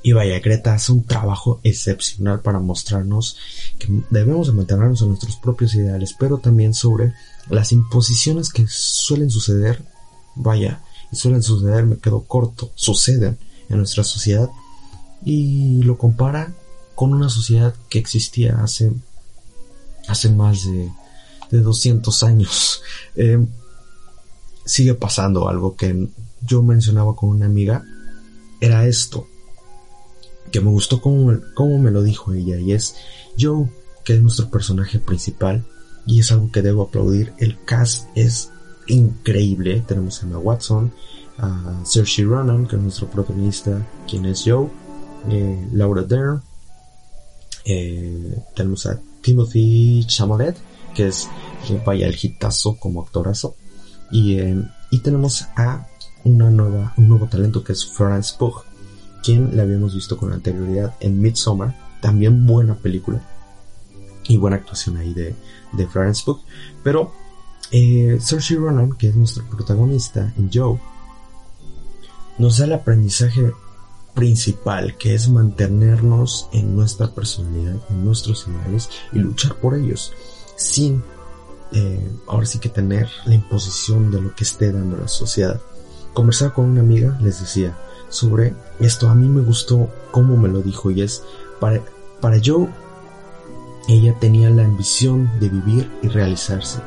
y 0.00 0.12
vaya, 0.12 0.38
Greta 0.38 0.74
hace 0.74 0.92
un 0.92 1.02
trabajo 1.02 1.58
excepcional 1.64 2.38
para 2.38 2.60
mostrarnos 2.60 3.36
que 3.80 3.88
debemos 4.10 4.46
de 4.46 4.52
mantenernos 4.52 5.02
en 5.02 5.08
nuestros 5.08 5.34
propios 5.38 5.74
ideales, 5.74 6.14
pero 6.16 6.38
también 6.38 6.72
sobre 6.72 7.14
las 7.50 7.72
imposiciones 7.72 8.52
que 8.52 8.64
suelen 8.68 9.28
suceder, 9.28 9.82
vaya, 10.36 10.80
y 11.10 11.16
suelen 11.16 11.42
suceder, 11.42 11.84
me 11.84 11.98
quedo 11.98 12.20
corto, 12.22 12.70
suceden 12.76 13.38
en 13.68 13.78
nuestra 13.78 14.04
sociedad 14.04 14.50
y 15.24 15.82
lo 15.82 15.98
compara 15.98 16.54
con 16.94 17.12
una 17.12 17.28
sociedad 17.28 17.74
que 17.88 17.98
existía 17.98 18.62
hace, 18.62 18.92
hace 20.06 20.30
más 20.30 20.64
de, 20.64 20.92
de 21.50 21.58
200 21.58 22.22
años. 22.22 22.82
Eh, 23.16 23.38
sigue 24.64 24.94
pasando 24.94 25.48
algo 25.48 25.76
que 25.76 26.08
yo 26.42 26.62
mencionaba 26.62 27.14
con 27.16 27.30
una 27.30 27.46
amiga, 27.46 27.84
era 28.60 28.86
esto 28.86 29.26
que 30.52 30.60
me 30.60 30.70
gustó 30.70 31.00
como, 31.00 31.32
como 31.54 31.78
me 31.78 31.90
lo 31.90 32.02
dijo 32.02 32.32
ella 32.32 32.58
y 32.58 32.72
es 32.72 32.96
Joe, 33.38 33.68
que 34.04 34.14
es 34.14 34.22
nuestro 34.22 34.50
personaje 34.50 34.98
principal 34.98 35.64
y 36.06 36.20
es 36.20 36.30
algo 36.32 36.52
que 36.52 36.62
debo 36.62 36.82
aplaudir. 36.82 37.32
El 37.38 37.58
cast 37.64 38.08
es 38.14 38.50
increíble. 38.86 39.82
Tenemos 39.86 40.22
a 40.22 40.26
Emma 40.26 40.38
Watson, 40.38 40.92
a 41.38 41.80
Saoirse 41.84 42.24
Ronan, 42.24 42.66
que 42.66 42.76
es 42.76 42.82
nuestro 42.82 43.08
protagonista, 43.08 43.84
quien 44.08 44.26
es 44.26 44.42
Joe, 44.44 44.68
eh, 45.30 45.68
Laura 45.72 46.02
Dern, 46.02 46.42
eh, 47.64 48.38
tenemos 48.54 48.86
a 48.86 49.00
Timothy 49.22 50.04
Chalamet, 50.06 50.56
que 50.94 51.08
es 51.08 51.28
vaya 51.84 52.06
el 52.06 52.16
hitazo 52.20 52.76
como 52.78 53.02
actorazo, 53.02 53.56
y, 54.10 54.38
eh, 54.38 54.62
y 54.90 54.98
tenemos 55.00 55.46
a 55.56 55.86
una 56.24 56.50
nueva, 56.50 56.94
un 56.96 57.08
nuevo 57.08 57.26
talento 57.26 57.62
que 57.62 57.72
es 57.72 57.86
Florence 57.86 58.34
Pugh, 58.38 58.64
quien 59.22 59.56
la 59.56 59.62
habíamos 59.62 59.94
visto 59.94 60.16
con 60.16 60.32
anterioridad 60.32 60.94
en 61.00 61.20
Midsommar, 61.20 61.74
también 62.00 62.46
buena 62.46 62.74
película 62.74 63.22
y 64.26 64.36
buena 64.36 64.56
actuación 64.56 64.96
ahí 64.96 65.12
de, 65.14 65.34
de 65.72 65.86
Florence 65.86 66.22
Pugh, 66.24 66.40
pero 66.82 67.12
eh, 67.70 68.18
Saoirse 68.20 68.56
Ronan, 68.56 68.92
que 68.92 69.08
es 69.08 69.16
nuestro 69.16 69.44
protagonista 69.48 70.32
en 70.36 70.50
Joe, 70.52 70.78
nos 72.38 72.58
da 72.58 72.66
el 72.66 72.72
aprendizaje 72.72 73.52
principal, 74.14 74.96
que 74.96 75.14
es 75.14 75.28
mantenernos 75.28 76.48
en 76.52 76.76
nuestra 76.76 77.12
personalidad, 77.14 77.76
en 77.90 78.04
nuestros 78.04 78.46
ideales 78.46 78.90
y 79.12 79.18
luchar 79.18 79.56
por 79.56 79.74
ellos, 79.74 80.12
sin 80.56 81.02
eh, 81.74 82.08
ahora 82.28 82.46
sí 82.46 82.60
que 82.60 82.68
tener 82.68 83.08
la 83.26 83.34
imposición 83.34 84.12
de 84.12 84.20
lo 84.20 84.34
que 84.34 84.44
esté 84.44 84.70
dando 84.70 84.96
la 84.96 85.08
sociedad. 85.08 85.60
Conversaba 86.12 86.54
con 86.54 86.66
una 86.66 86.80
amiga, 86.80 87.18
les 87.20 87.40
decía, 87.40 87.76
sobre 88.08 88.54
esto, 88.78 89.08
a 89.08 89.14
mí 89.16 89.28
me 89.28 89.42
gustó 89.42 89.90
cómo 90.12 90.36
me 90.36 90.48
lo 90.48 90.62
dijo 90.62 90.92
y 90.92 91.02
es, 91.02 91.24
para, 91.60 91.82
para 92.20 92.40
Joe, 92.42 92.68
ella 93.88 94.16
tenía 94.20 94.50
la 94.50 94.64
ambición 94.64 95.28
de 95.40 95.48
vivir 95.48 95.90
y 96.00 96.08
realizarse. 96.08 96.78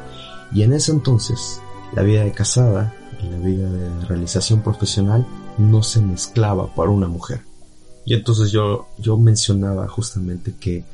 Y 0.53 0.63
en 0.63 0.71
ese 0.71 0.93
entonces, 0.93 1.59
la 1.93 2.03
vida 2.03 2.23
de 2.23 2.31
casada 2.31 2.95
y 3.21 3.27
la 3.27 3.37
vida 3.37 3.69
de 3.69 4.05
realización 4.05 4.61
profesional 4.61 5.27
no 5.57 5.83
se 5.83 5.99
mezclaba 5.99 6.73
para 6.73 6.91
una 6.91 7.09
mujer. 7.09 7.41
Y 8.05 8.13
entonces 8.13 8.51
yo, 8.51 8.87
yo 8.97 9.17
mencionaba 9.17 9.89
justamente 9.89 10.55
que, 10.57 10.85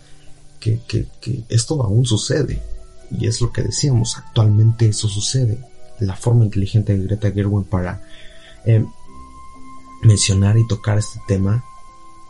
que, 0.59 0.79
que 0.87 1.43
esto 1.47 1.83
aún 1.83 2.05
sucede. 2.07 2.72
Y 3.17 3.27
es 3.27 3.41
lo 3.41 3.51
que 3.51 3.61
decíamos, 3.61 4.17
actualmente 4.17 4.87
eso 4.87 5.07
sucede. 5.07 5.59
La 5.99 6.15
forma 6.15 6.45
inteligente 6.45 6.97
de 6.97 7.03
Greta 7.05 7.31
Gerwin 7.31 7.63
para 7.63 8.01
eh, 8.65 8.85
mencionar 10.01 10.57
y 10.57 10.67
tocar 10.67 10.97
este 10.97 11.19
tema 11.27 11.63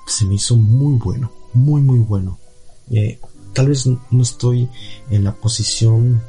se 0.06 0.26
me 0.26 0.36
hizo 0.36 0.56
muy 0.56 0.98
bueno, 0.98 1.32
muy 1.54 1.82
muy 1.82 2.00
bueno. 2.00 2.38
Eh, 2.92 3.20
tal 3.54 3.70
vez 3.70 3.86
no 3.86 4.22
estoy 4.22 4.70
en 5.10 5.24
la 5.24 5.34
posición, 5.34 6.22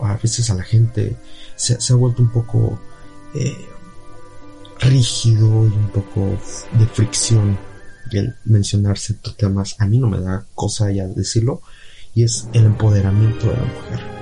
o, 0.00 0.04
a 0.04 0.16
veces 0.16 0.50
a 0.50 0.54
la 0.54 0.62
gente 0.62 1.16
se, 1.56 1.76
ha 1.92 1.96
vuelto 1.96 2.22
un 2.22 2.30
poco 2.30 2.78
eh, 3.34 3.66
rígido 4.80 5.66
y 5.66 5.70
un 5.70 5.90
poco 5.92 6.38
de 6.78 6.86
fricción 6.86 7.58
el 8.12 8.36
mencionar 8.44 8.98
ciertos 8.98 9.36
temas. 9.36 9.76
A 9.78 9.86
mí 9.86 9.98
no 9.98 10.08
me 10.08 10.20
da 10.20 10.46
cosa 10.54 10.90
ya 10.90 11.06
decirlo, 11.06 11.62
y 12.14 12.24
es 12.24 12.48
el 12.52 12.66
empoderamiento 12.66 13.46
de 13.48 13.56
la 13.56 13.62
mujer. 13.62 14.18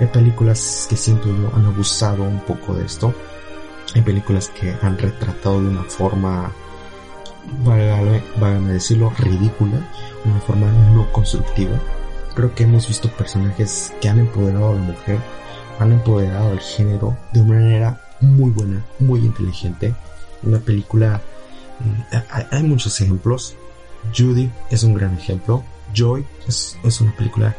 Hay 0.00 0.06
películas 0.08 0.86
que 0.90 0.96
siento 0.96 1.28
yo 1.28 1.50
han 1.54 1.64
abusado 1.64 2.22
un 2.22 2.40
poco 2.40 2.74
de 2.74 2.84
esto. 2.84 3.14
Hay 3.94 4.02
películas 4.02 4.48
que 4.50 4.74
han 4.82 4.98
retratado 4.98 5.62
de 5.62 5.68
una 5.68 5.84
forma, 5.84 6.52
válgame 7.64 8.72
decirlo, 8.72 9.10
ridícula, 9.18 9.80
una 10.24 10.40
forma 10.40 10.70
no 10.94 11.10
constructiva. 11.12 11.80
Creo 12.34 12.54
que 12.54 12.64
hemos 12.64 12.88
visto 12.88 13.10
personajes 13.10 13.92
que 14.00 14.08
han 14.08 14.18
empoderado 14.18 14.72
a 14.72 14.74
la 14.74 14.82
mujer, 14.82 15.18
han 15.78 15.92
empoderado 15.92 16.50
al 16.50 16.60
género 16.60 17.16
de 17.32 17.40
una 17.40 17.54
manera 17.54 18.00
muy 18.20 18.50
buena, 18.50 18.84
muy 18.98 19.20
inteligente. 19.20 19.94
Una 20.42 20.58
película, 20.58 21.22
eh, 22.12 22.44
hay 22.50 22.62
muchos 22.62 23.00
ejemplos. 23.00 23.54
Judy 24.14 24.50
es 24.70 24.82
un 24.82 24.94
gran 24.94 25.16
ejemplo. 25.16 25.64
Joy 25.96 26.24
es, 26.46 26.76
es 26.84 27.00
una 27.00 27.16
película 27.16 27.56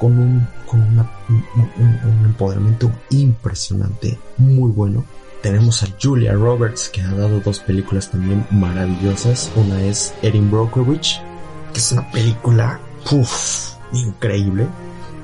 con 0.00 0.18
un, 0.18 0.48
con 0.66 0.80
un, 0.80 2.24
empoderamiento 2.24 2.90
impresionante, 3.10 4.18
muy 4.38 4.70
bueno. 4.70 5.04
Tenemos 5.42 5.82
a 5.82 5.88
Julia 6.00 6.32
Roberts, 6.32 6.88
que 6.88 7.02
ha 7.02 7.12
dado 7.12 7.40
dos 7.40 7.60
películas 7.60 8.10
también 8.10 8.46
maravillosas. 8.50 9.52
Una 9.56 9.82
es 9.82 10.14
Erin 10.22 10.50
Brockovich, 10.50 11.20
que 11.74 11.80
es 11.80 11.92
una 11.92 12.10
película 12.10 12.80
puff, 13.08 13.74
increíble. 13.92 14.68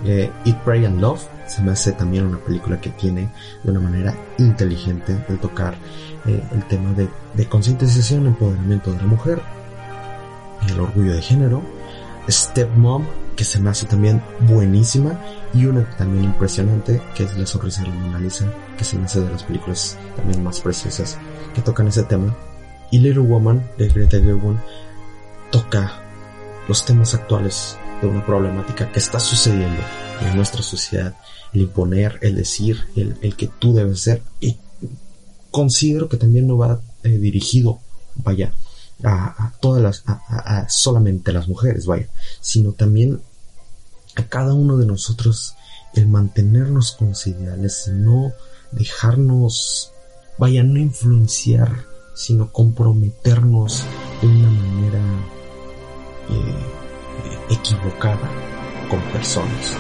Eh, 0.05 0.31
Eat, 0.45 0.63
Pray 0.63 0.85
and 0.85 1.01
Love 1.01 1.23
se 1.47 1.63
me 1.63 1.71
hace 1.71 1.93
también 1.93 2.27
una 2.27 2.39
película 2.39 2.79
que 2.79 2.91
tiene 2.91 3.31
de 3.63 3.71
una 3.71 3.81
manera 3.81 4.15
inteligente 4.37 5.15
de 5.27 5.37
tocar 5.39 5.75
eh, 6.27 6.43
el 6.53 6.65
tema 6.69 6.93
de, 6.93 7.09
de 7.33 7.49
concientización, 7.49 8.27
empoderamiento 8.27 8.93
de 8.93 8.99
la 8.99 9.07
mujer, 9.07 9.41
el 10.69 10.81
orgullo 10.81 11.15
de 11.15 11.23
género 11.23 11.76
Stepmom, 12.29 13.05
que 13.37 13.45
se 13.45 13.61
me 13.61 13.71
hace 13.71 13.87
también 13.87 14.23
buenísima, 14.49 15.21
y 15.55 15.67
una 15.67 15.89
también 15.97 16.25
impresionante, 16.25 17.01
que 17.15 17.25
es 17.25 17.37
La 17.37 17.47
sonrisa 17.47 17.83
de 17.83 17.89
la 17.89 17.95
Mona 17.95 18.19
Lisa, 18.19 18.51
que 18.77 18.85
se 18.85 18.99
me 18.99 19.05
hace 19.05 19.21
de 19.21 19.31
las 19.31 19.43
películas 19.45 19.99
también 20.17 20.43
más 20.43 20.61
preciosas 20.61 21.19
que 21.55 21.63
tocan 21.63 21.89
ese 21.89 22.03
tema. 22.03 22.37
Y 22.91 22.99
Little 22.99 23.23
Woman, 23.23 23.69
de 23.79 23.89
Greta 23.89 24.19
Gerwig, 24.19 24.59
toca 25.51 26.03
los 26.69 26.85
temas 26.85 27.15
actuales 27.15 27.77
de 28.01 28.09
una 28.09 28.25
problemática 28.25 28.91
que 28.91 28.99
está 28.99 29.21
sucediendo 29.21 29.81
en 30.23 30.37
nuestra 30.37 30.63
sociedad, 30.63 31.15
el 31.53 31.63
imponer, 31.63 32.19
el 32.23 32.37
decir, 32.37 32.87
el, 32.97 33.17
el 33.23 33.37
que 33.37 33.49
tú 33.59 33.75
debes 33.75 34.01
ser, 34.01 34.23
y 34.41 34.59
considero 35.51 36.09
que 36.09 36.17
también 36.17 36.47
no 36.47 36.59
va 36.59 36.81
eh, 37.03 37.09
dirigido, 37.09 37.79
vaya, 38.17 38.53
a, 39.05 39.53
todas 39.61 39.83
las, 39.83 40.03
a, 40.07 40.67
solamente 40.69 41.33
las 41.33 41.49
mujeres, 41.49 41.87
vaya, 41.87 42.09
sino 42.41 42.73
también 42.73 43.21
a 44.15 44.25
cada 44.25 44.55
uno 44.55 44.77
de 44.79 44.87
nosotros 44.87 45.55
el 45.95 46.09
mantenernos 46.09 46.93
con 46.93 47.11
los 47.11 47.27
ideales, 47.27 47.89
no 47.89 48.33
dejarnos, 48.73 49.93
vaya, 50.39 50.63
no 50.63 50.79
influenciar, 50.79 51.85
sino 52.15 52.53
comprometernos 52.53 53.85
de 54.21 54.29
una 54.29 54.51
manera 54.51 55.03
eh, 56.31 57.55
equivocada 57.55 58.31
con 58.89 59.01
personas. 59.13 59.73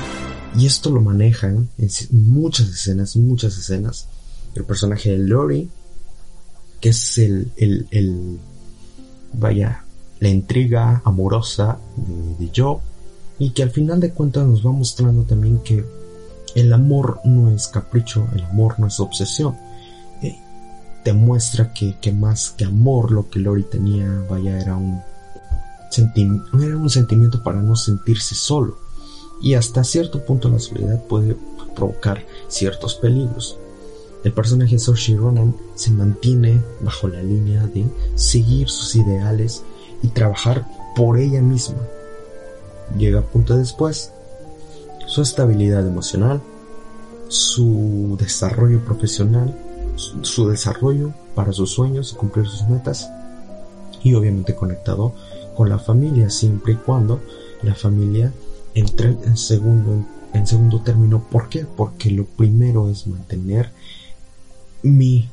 Y 0.56 0.66
esto 0.66 0.90
lo 0.90 1.00
manejan 1.00 1.68
en 1.78 1.90
muchas 2.12 2.68
escenas, 2.68 3.16
muchas 3.16 3.58
escenas. 3.58 4.06
El 4.54 4.64
personaje 4.64 5.10
de 5.10 5.18
Lori, 5.18 5.70
que 6.80 6.90
es 6.90 7.18
el, 7.18 7.52
el, 7.56 7.86
el 7.90 8.38
vaya, 9.32 9.84
la 10.20 10.28
intriga 10.28 11.02
amorosa 11.04 11.78
de, 11.96 12.50
Joe 12.54 12.78
y 13.38 13.50
que 13.50 13.62
al 13.62 13.70
final 13.70 14.00
de 14.00 14.12
cuentas 14.12 14.46
nos 14.46 14.66
va 14.66 14.72
mostrando 14.72 15.24
también 15.24 15.58
que 15.58 15.84
el 16.54 16.72
amor 16.72 17.20
no 17.24 17.50
es 17.50 17.68
capricho, 17.68 18.26
el 18.34 18.44
amor 18.44 18.80
no 18.80 18.86
es 18.86 18.98
obsesión. 18.98 19.56
Eh, 20.22 20.38
te 21.04 21.12
muestra 21.12 21.74
que, 21.74 21.96
que, 22.00 22.12
más 22.12 22.50
que 22.50 22.64
amor 22.64 23.12
lo 23.12 23.28
que 23.28 23.40
Lori 23.40 23.64
tenía, 23.64 24.08
vaya, 24.28 24.58
era 24.58 24.74
un, 24.76 25.02
era 25.96 26.76
un 26.76 26.90
sentimiento 26.90 27.42
para 27.42 27.60
no 27.60 27.76
sentirse 27.76 28.34
solo. 28.34 28.78
Y 29.42 29.52
hasta 29.52 29.84
cierto 29.84 30.24
punto 30.24 30.48
la 30.48 30.58
soledad 30.58 31.02
puede 31.04 31.36
provocar 31.74 32.24
ciertos 32.48 32.94
peligros. 32.94 33.58
El 34.24 34.32
personaje 34.32 34.78
Saoirse 34.78 35.16
Ronan 35.16 35.54
se 35.74 35.90
mantiene 35.90 36.62
bajo 36.80 37.08
la 37.08 37.22
línea 37.22 37.66
de 37.66 37.84
seguir 38.14 38.68
sus 38.68 38.96
ideales 38.96 39.62
y 40.02 40.08
trabajar 40.08 40.66
por 40.94 41.18
ella 41.18 41.42
misma. 41.42 41.78
Llega 42.98 43.20
a 43.20 43.22
punto 43.22 43.56
después 43.56 44.12
su 45.06 45.22
estabilidad 45.22 45.86
emocional, 45.86 46.40
su 47.28 48.16
desarrollo 48.18 48.84
profesional, 48.84 49.54
su, 49.96 50.48
desarrollo 50.48 51.12
para 51.34 51.52
sus 51.52 51.70
sueños 51.70 52.12
y 52.12 52.16
cumplir 52.16 52.46
sus 52.46 52.68
metas 52.68 53.10
y 54.02 54.14
obviamente 54.14 54.54
conectado 54.54 55.12
con 55.56 55.68
la 55.68 55.78
familia 55.78 56.30
siempre 56.30 56.74
y 56.74 56.76
cuando 56.76 57.20
la 57.62 57.74
familia 57.74 58.32
entre 58.74 59.08
en 59.08 59.36
segundo 59.36 60.04
en 60.34 60.46
segundo 60.46 60.82
término 60.82 61.24
¿por 61.30 61.48
qué? 61.48 61.64
porque 61.64 62.10
lo 62.10 62.24
primero 62.24 62.90
es 62.90 63.06
mantener 63.06 63.70
mi 64.86 65.28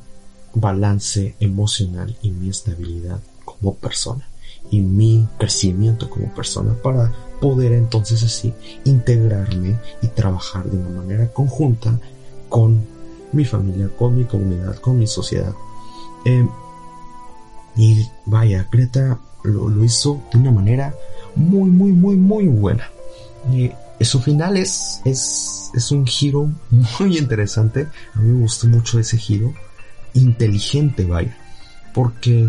balance 0.54 1.34
emocional 1.40 2.16
y 2.22 2.30
mi 2.30 2.48
estabilidad 2.48 3.20
como 3.44 3.74
persona 3.74 4.26
y 4.70 4.80
mi 4.80 5.26
crecimiento 5.38 6.08
como 6.08 6.32
persona 6.34 6.74
para 6.82 7.12
poder 7.40 7.72
entonces 7.72 8.22
así 8.22 8.54
integrarme 8.84 9.78
y 10.02 10.08
trabajar 10.08 10.70
de 10.70 10.76
una 10.78 10.90
manera 10.90 11.32
conjunta 11.32 11.98
con 12.48 12.84
mi 13.32 13.44
familia, 13.44 13.90
con 13.98 14.16
mi 14.16 14.24
comunidad, 14.24 14.76
con 14.76 14.98
mi 14.98 15.06
sociedad. 15.06 15.52
Eh, 16.24 16.48
y 17.76 18.06
vaya, 18.24 18.68
Greta 18.70 19.18
lo, 19.42 19.68
lo, 19.68 19.84
hizo 19.84 20.22
de 20.32 20.38
una 20.38 20.52
manera 20.52 20.94
muy, 21.34 21.68
muy, 21.68 21.92
muy, 21.92 22.16
muy 22.16 22.46
buena. 22.46 22.88
Y 23.52 23.72
su 24.00 24.20
final 24.20 24.56
es, 24.56 25.00
es, 25.04 25.70
es 25.74 25.90
un 25.90 26.06
giro 26.06 26.50
muy 26.98 27.18
interesante. 27.18 27.88
A 28.14 28.18
mí 28.20 28.32
me 28.32 28.40
gustó 28.40 28.66
mucho 28.66 28.98
ese 28.98 29.16
giro. 29.18 29.52
Inteligente, 30.14 31.04
vaya. 31.04 31.36
Porque 31.92 32.48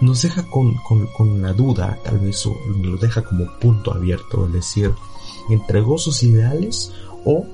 nos 0.00 0.22
deja 0.22 0.42
con, 0.44 0.74
con, 0.76 1.06
con 1.08 1.42
la 1.42 1.52
duda, 1.52 1.98
tal 2.04 2.18
vez, 2.18 2.44
o 2.46 2.56
nos 2.76 3.00
deja 3.00 3.22
como 3.22 3.46
punto 3.58 3.92
abierto, 3.92 4.46
es 4.46 4.52
decir, 4.52 4.92
entregó 5.50 5.98
sus 5.98 6.22
ideales 6.22 6.92
o 7.24 7.46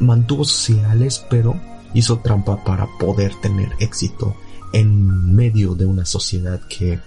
mantuvo 0.00 0.44
sus 0.44 0.70
ideales, 0.70 1.24
pero 1.30 1.58
hizo 1.94 2.18
trampa 2.18 2.62
para 2.64 2.86
poder 2.98 3.34
tener 3.36 3.72
éxito 3.78 4.34
en 4.72 5.34
medio 5.34 5.74
de 5.74 5.86
una 5.86 6.04
sociedad 6.04 6.60
que, 6.68 7.00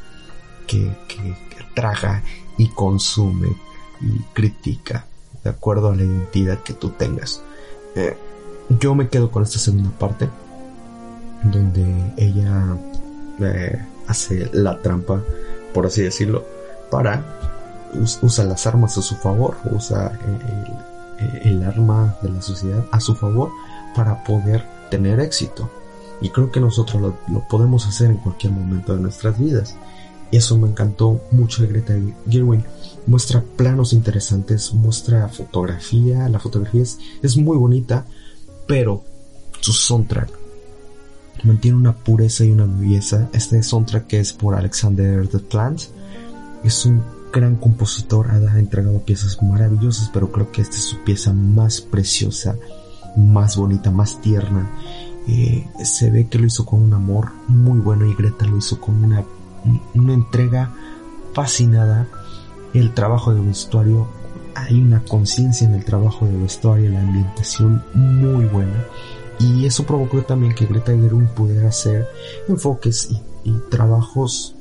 que, 0.68 0.92
que, 1.08 1.36
traga 1.74 2.22
y 2.58 2.68
consume 2.68 3.48
critica 4.34 5.06
de 5.44 5.50
acuerdo 5.50 5.90
a 5.90 5.96
la 5.96 6.04
identidad 6.04 6.60
que 6.60 6.74
tú 6.74 6.90
tengas. 6.90 7.42
Eh, 7.96 8.16
yo 8.80 8.96
me 8.96 9.10
quedo 9.10 9.32
con 9.32 9.44
esta 9.44 9.60
segunda 9.60 9.90
parte 9.92 10.30
donde 11.44 12.14
ella 12.18 12.78
eh, 13.40 13.86
hace 14.08 14.50
la 14.54 14.80
trampa, 14.82 15.22
por 15.74 15.86
así 15.86 16.02
decirlo, 16.02 16.46
para 16.90 17.24
usa 18.22 18.46
las 18.46 18.68
armas 18.68 18.98
a 18.98 19.02
su 19.02 19.16
favor, 19.16 19.58
usa 19.72 20.18
el, 21.44 21.52
el, 21.52 21.64
arma 21.64 22.16
de 22.22 22.30
la 22.30 22.42
sociedad 22.42 22.86
a 22.92 23.00
su 23.00 23.16
favor 23.16 23.50
para 23.96 24.24
poder 24.24 24.66
tener 24.90 25.20
éxito. 25.20 25.70
Y 26.22 26.30
creo 26.30 26.52
que 26.52 26.60
nosotros 26.60 27.02
lo, 27.02 27.48
podemos 27.48 27.88
hacer 27.88 28.12
en 28.12 28.18
cualquier 28.18 28.54
momento 28.54 28.96
de 28.96 29.02
nuestras 29.02 29.38
vidas. 29.40 29.76
Y 30.30 30.38
eso 30.38 30.58
me 30.58 30.68
encantó 30.68 31.20
mucho 31.32 31.64
de 31.64 31.70
Greta 31.70 31.94
Gerwig. 32.30 32.64
Muestra 33.08 33.44
planos 33.58 33.94
interesantes, 33.94 34.74
muestra 34.74 35.28
fotografía. 35.30 36.30
La 36.30 36.40
fotografía 36.40 36.84
es, 36.84 37.00
es 37.22 37.38
muy 37.38 37.58
bonita, 37.58 38.06
pero 38.68 39.04
su 39.60 39.74
soundtrack 39.74 40.30
mantiene 41.44 41.78
una 41.78 41.96
pureza 41.96 42.46
y 42.46 42.52
una 42.52 42.66
belleza. 42.66 43.30
Este 43.34 43.62
soundtrack 43.64 44.08
que 44.08 44.20
es 44.20 44.34
por 44.34 44.56
Alexander 44.56 45.28
the 45.28 45.40
Plant 45.40 45.82
es 46.64 46.86
un 46.86 47.02
gran 47.32 47.56
compositor, 47.56 48.30
ha 48.30 48.60
entregado 48.60 49.00
piezas 49.00 49.42
maravillosas, 49.42 50.10
pero 50.14 50.32
creo 50.32 50.52
que 50.52 50.62
esta 50.62 50.76
es 50.76 50.84
su 50.84 50.98
pieza 51.04 51.34
más 51.34 51.82
preciosa, 51.82 52.56
más 53.16 53.56
bonita, 53.56 53.90
más 53.90 54.22
tierna. 54.22 54.70
Eh, 55.28 55.68
se 55.84 56.10
ve 56.10 56.28
que 56.28 56.40
lo 56.40 56.46
hizo 56.46 56.66
con 56.66 56.82
un 56.82 56.94
amor 56.94 57.32
muy 57.48 57.80
bueno 57.80 58.06
y 58.06 58.16
Greta 58.16 58.46
lo 58.46 58.58
hizo 58.58 58.82
con 58.82 59.04
una, 59.04 59.24
una 59.94 60.14
entrega 60.14 60.74
fascinada. 61.34 62.08
El 62.74 62.94
trabajo 62.94 63.34
de 63.34 63.42
vestuario, 63.42 64.08
hay 64.56 64.80
una 64.80 65.04
conciencia 65.04 65.68
en 65.68 65.74
el 65.74 65.84
trabajo 65.84 66.26
de 66.26 66.38
vestuario, 66.38 66.90
la 66.90 67.02
ambientación 67.02 67.84
muy 67.94 68.46
buena. 68.46 68.86
Y 69.40 69.66
eso 69.66 69.86
provocó 69.86 70.22
también 70.22 70.54
que 70.54 70.66
Greta 70.68 70.92
Gerwig 70.92 71.30
pudiera 71.30 71.70
hacer 71.70 72.08
enfoques 72.48 73.10
y, 73.44 73.52
trabajos 73.70 74.56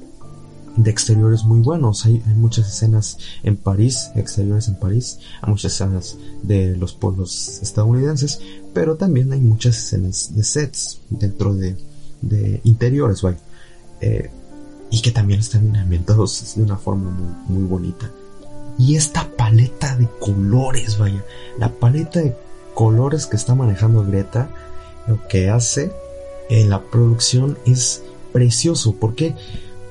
de 0.77 0.91
exteriores 0.91 1.45
muy 1.45 1.61
buenos. 1.61 2.07
Hay, 2.07 2.23
muchas 2.35 2.69
escenas 2.69 3.19
en 3.43 3.57
París, 3.57 4.11
exteriores 4.17 4.69
en 4.69 4.77
París, 4.77 5.19
hay 5.43 5.51
muchas 5.51 5.75
escenas 5.75 6.17
de 6.43 6.77
los 6.77 6.95
pueblos 6.95 7.61
estadounidenses, 7.63 8.41
pero 8.73 8.97
también 8.97 9.33
hay 9.33 9.41
muchas 9.41 9.77
escenas 9.77 10.35
de 10.35 10.43
sets 10.43 11.01
dentro 11.11 11.55
de, 11.55 11.77
de 12.23 12.61
interiores, 12.65 13.21
vaya. 13.23 13.39
Eh, 14.01 14.31
y 14.91 15.03
que 15.03 15.11
también 15.11 15.41
están 15.41 15.77
ambientados 15.77 16.55
de 16.57 16.63
una 16.63 16.77
forma 16.77 17.11
muy, 17.11 17.59
muy 17.59 17.69
bonita. 17.69 18.11
Y 18.79 18.97
esta 18.97 19.29
paleta 19.37 19.97
de 19.97 20.09
colores, 20.19 20.99
vaya, 20.99 21.25
la 21.59 21.69
paleta 21.69 22.21
de 22.21 22.37
colores 22.75 23.27
que 23.27 23.37
está 23.37 23.55
manejando 23.55 24.05
Greta, 24.05 24.51
lo 25.07 25.27
que 25.29 25.51
hace 25.51 25.93
en 26.49 26.71
la 26.71 26.83
producción 26.83 27.59
es 27.67 28.03
precioso. 28.33 28.95
porque 28.99 29.35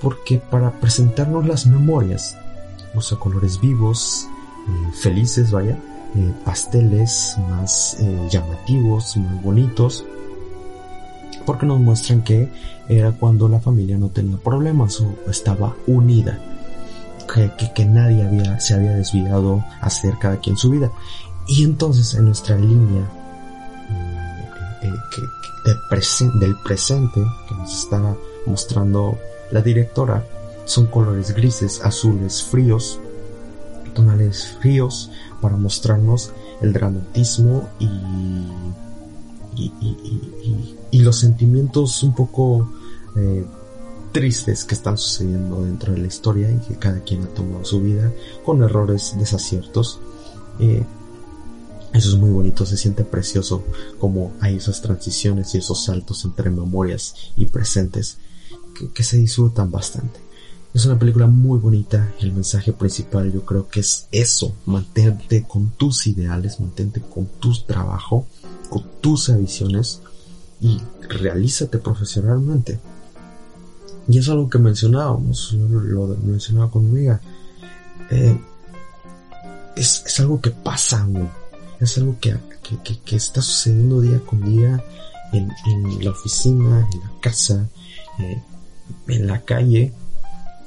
porque 0.02 0.38
para 0.38 0.72
presentarnos 0.80 1.46
las 1.46 1.66
memorias 1.66 2.38
usa 2.96 3.20
colores 3.20 3.60
vivos, 3.60 4.28
eh, 4.68 4.92
felices, 5.02 5.52
vaya, 5.52 5.78
eh, 6.16 6.34
pasteles 6.44 7.36
más 7.50 7.98
eh, 8.00 8.28
llamativos, 8.30 9.18
más 9.18 9.44
bonitos, 9.44 10.06
porque 11.46 11.66
nos 11.66 11.80
muestran 11.80 12.24
que 12.24 12.50
era 12.90 13.12
cuando 13.12 13.48
la 13.48 13.60
familia 13.60 13.98
no 13.98 14.10
tenía 14.10 14.38
problemas 14.38 15.00
o 15.00 15.16
estaba 15.30 15.76
unida, 15.86 16.40
que, 17.32 17.52
que, 17.76 17.86
nadie 17.86 18.24
había, 18.24 18.60
se 18.60 18.74
había 18.74 18.96
desviado 18.96 19.64
a 19.80 19.86
hacer 19.86 20.16
cada 20.20 20.38
quien 20.38 20.58
su 20.58 20.72
vida. 20.72 20.92
Y 21.48 21.64
entonces 21.64 22.16
en 22.16 22.26
nuestra 22.26 22.58
línea 22.58 23.08
de 24.82 25.76
presen 25.90 26.40
del 26.40 26.56
presente 26.64 27.22
que 27.48 27.56
nos 27.56 27.84
está 27.84 28.16
mostrando 28.48 29.20
la 29.52 29.62
directora 29.62 30.26
son 30.66 30.88
colores 30.88 31.36
grises, 31.36 31.82
azules, 31.84 32.44
fríos, 32.44 33.00
tonales 33.94 34.58
fríos 34.60 35.12
para 35.42 35.58
mostrarnos 35.58 36.32
el 36.62 36.74
dramatismo 36.74 37.70
y, 37.80 37.90
y 40.92 41.00
los 41.00 41.20
sentimientos 41.20 42.02
un 42.04 42.14
poco 42.14 42.70
eh, 43.20 43.46
tristes 44.12 44.66
que 44.66 44.76
están 44.76 44.98
sucediendo 44.98 45.64
dentro 45.64 45.94
de 45.94 46.00
la 46.00 46.08
historia 46.08 46.50
y 46.52 46.58
que 46.68 46.76
cada 46.76 47.00
quien 47.04 47.24
ha 47.24 47.28
tomado 47.28 47.64
su 47.66 47.82
vida 47.82 48.12
con 48.46 48.64
errores, 48.64 49.16
desaciertos. 49.18 50.00
Eh, 50.60 50.84
eso 51.94 52.10
es 52.10 52.16
muy 52.16 52.30
bonito, 52.30 52.66
se 52.66 52.78
siente 52.78 53.04
precioso 53.04 53.64
como 54.00 54.32
hay 54.42 54.58
esas 54.58 54.82
transiciones 54.82 55.56
y 55.56 55.58
esos 55.58 55.86
saltos 55.86 56.24
entre 56.24 56.50
memorias 56.52 57.16
y 57.36 57.46
presentes 57.46 58.18
que, 58.94 59.04
se 59.04 59.18
disfrutan 59.18 59.72
bastante. 59.72 60.20
Es 60.74 60.86
una 60.86 61.00
película 61.00 61.26
muy 61.26 61.58
bonita 61.58 62.14
el 62.20 62.32
mensaje 62.32 62.74
principal 62.74 63.34
yo 63.34 63.44
creo 63.44 63.68
que 63.68 63.80
es 63.80 64.08
eso, 64.12 64.54
mantente 64.68 65.44
con 65.48 65.72
tus 65.72 66.06
ideales, 66.06 66.60
mantente 66.60 67.02
con 67.02 67.26
tu 67.26 67.54
trabajo, 67.64 68.28
con 68.70 68.84
tus 69.02 69.30
ambiciones 69.30 70.02
y 70.62 70.80
realízate 71.10 71.80
profesionalmente. 71.80 72.80
Y 74.10 74.18
es 74.18 74.28
algo 74.30 74.50
que 74.50 74.58
mencionábamos, 74.58 75.54
lo, 75.54 76.08
mencionaba 76.24 76.72
con 76.72 76.86
mi 76.86 76.98
amiga. 76.98 77.22
Eh, 78.10 78.38
es, 79.76 80.20
algo 80.20 80.42
que 80.42 80.50
pasa, 80.50 81.08
es 81.80 81.98
algo 81.98 82.18
que, 82.20 82.36
que, 83.06 83.16
está 83.16 83.42
sucediendo 83.42 84.02
día 84.02 84.20
con 84.26 84.44
día 84.44 84.84
en, 85.32 85.52
en 85.68 86.04
la 86.04 86.12
oficina, 86.12 86.88
en 86.92 87.00
la 87.00 87.12
casa, 87.22 87.70
eh, 88.20 88.42
en 89.08 89.28
la 89.28 89.42
calle 89.42 89.94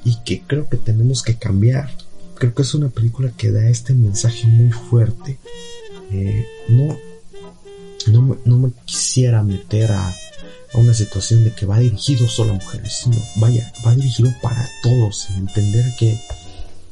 y 0.05 0.17
que 0.23 0.41
creo 0.41 0.67
que 0.67 0.77
tenemos 0.77 1.23
que 1.23 1.35
cambiar. 1.35 1.89
Creo 2.35 2.53
que 2.53 2.61
es 2.61 2.73
una 2.73 2.89
película 2.89 3.31
que 3.35 3.51
da 3.51 3.67
este 3.67 3.93
mensaje 3.93 4.47
muy 4.47 4.71
fuerte. 4.71 5.37
Eh, 6.11 6.45
no, 6.69 6.97
no, 8.45 8.57
me 8.57 8.71
quisiera 8.85 9.43
meter 9.43 9.91
a, 9.91 10.13
a, 10.73 10.77
una 10.77 10.93
situación 10.93 11.43
de 11.43 11.53
que 11.53 11.65
va 11.65 11.79
dirigido 11.79 12.27
solo 12.27 12.51
a 12.51 12.55
mujeres, 12.55 12.93
sino 13.03 13.17
vaya, 13.35 13.71
va 13.85 13.95
dirigido 13.95 14.33
para 14.41 14.69
todos, 14.81 15.29
entender 15.31 15.85
que, 15.97 16.19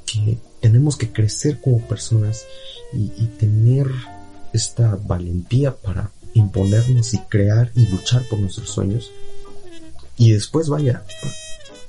que 0.05 0.37
tenemos 0.59 0.97
que 0.97 1.11
crecer 1.11 1.59
como 1.61 1.79
personas 1.87 2.45
y, 2.93 3.11
y 3.17 3.29
tener 3.39 3.87
esta 4.53 4.97
valentía 5.07 5.75
para 5.75 6.11
imponernos 6.33 7.13
y 7.13 7.19
crear 7.19 7.71
y 7.75 7.87
luchar 7.87 8.23
por 8.23 8.39
nuestros 8.39 8.69
sueños 8.69 9.11
y 10.17 10.31
después 10.31 10.69
vaya 10.69 11.03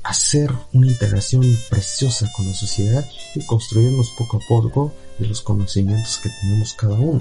hacer 0.02 0.50
una 0.72 0.88
integración 0.88 1.44
preciosa 1.70 2.30
con 2.34 2.46
la 2.46 2.54
sociedad 2.54 3.08
y 3.34 3.44
construirnos 3.46 4.10
poco 4.18 4.38
a 4.38 4.40
poco 4.48 4.94
de 5.18 5.26
los 5.26 5.42
conocimientos 5.42 6.18
que 6.18 6.30
tenemos 6.40 6.72
cada 6.72 6.94
uno. 6.94 7.20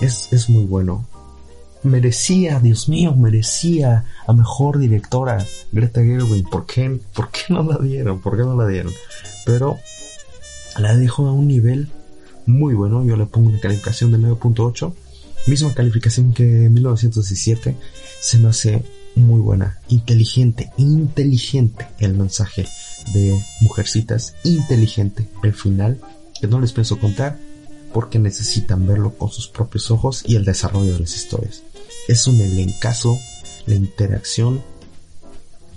Es, 0.00 0.28
es 0.32 0.48
muy 0.48 0.64
bueno. 0.64 1.06
Merecía, 1.82 2.60
Dios 2.60 2.88
mío, 2.88 3.14
merecía 3.14 4.04
a 4.26 4.32
mejor 4.32 4.78
directora 4.78 5.44
Greta 5.72 6.02
Gerwig. 6.02 6.48
¿Por 6.48 6.66
qué, 6.66 7.00
¿Por 7.14 7.30
qué 7.30 7.40
no 7.48 7.62
la 7.62 7.78
dieron? 7.78 8.20
¿Por 8.20 8.36
qué 8.36 8.42
no 8.44 8.56
la 8.56 8.68
dieron? 8.68 8.92
Pero 9.44 9.78
la 10.78 10.96
dejó 10.96 11.26
a 11.26 11.32
un 11.32 11.48
nivel 11.48 11.88
muy 12.46 12.74
bueno. 12.74 13.04
Yo 13.04 13.16
le 13.16 13.26
pongo 13.26 13.48
una 13.48 13.60
calificación 13.60 14.12
de 14.12 14.18
9.8. 14.18 14.92
Misma 15.48 15.74
calificación 15.74 16.32
que 16.32 16.66
en 16.66 16.74
1917. 16.74 17.76
Se 18.20 18.38
me 18.38 18.48
hace 18.48 18.84
muy 19.14 19.40
buena, 19.40 19.78
inteligente, 19.88 20.70
inteligente 20.76 21.88
el 21.98 22.14
mensaje 22.14 22.66
de 23.12 23.38
Mujercitas, 23.60 24.34
inteligente 24.44 25.28
el 25.42 25.52
final, 25.52 26.00
que 26.40 26.46
no 26.46 26.60
les 26.60 26.72
pienso 26.72 26.98
contar 26.98 27.38
porque 27.92 28.18
necesitan 28.18 28.86
verlo 28.86 29.14
con 29.14 29.30
sus 29.30 29.48
propios 29.48 29.90
ojos 29.90 30.22
y 30.26 30.36
el 30.36 30.44
desarrollo 30.44 30.94
de 30.94 31.00
las 31.00 31.14
historias. 31.14 31.62
Es 32.08 32.26
un 32.26 32.40
elencazo, 32.40 33.18
la 33.66 33.74
interacción 33.74 34.62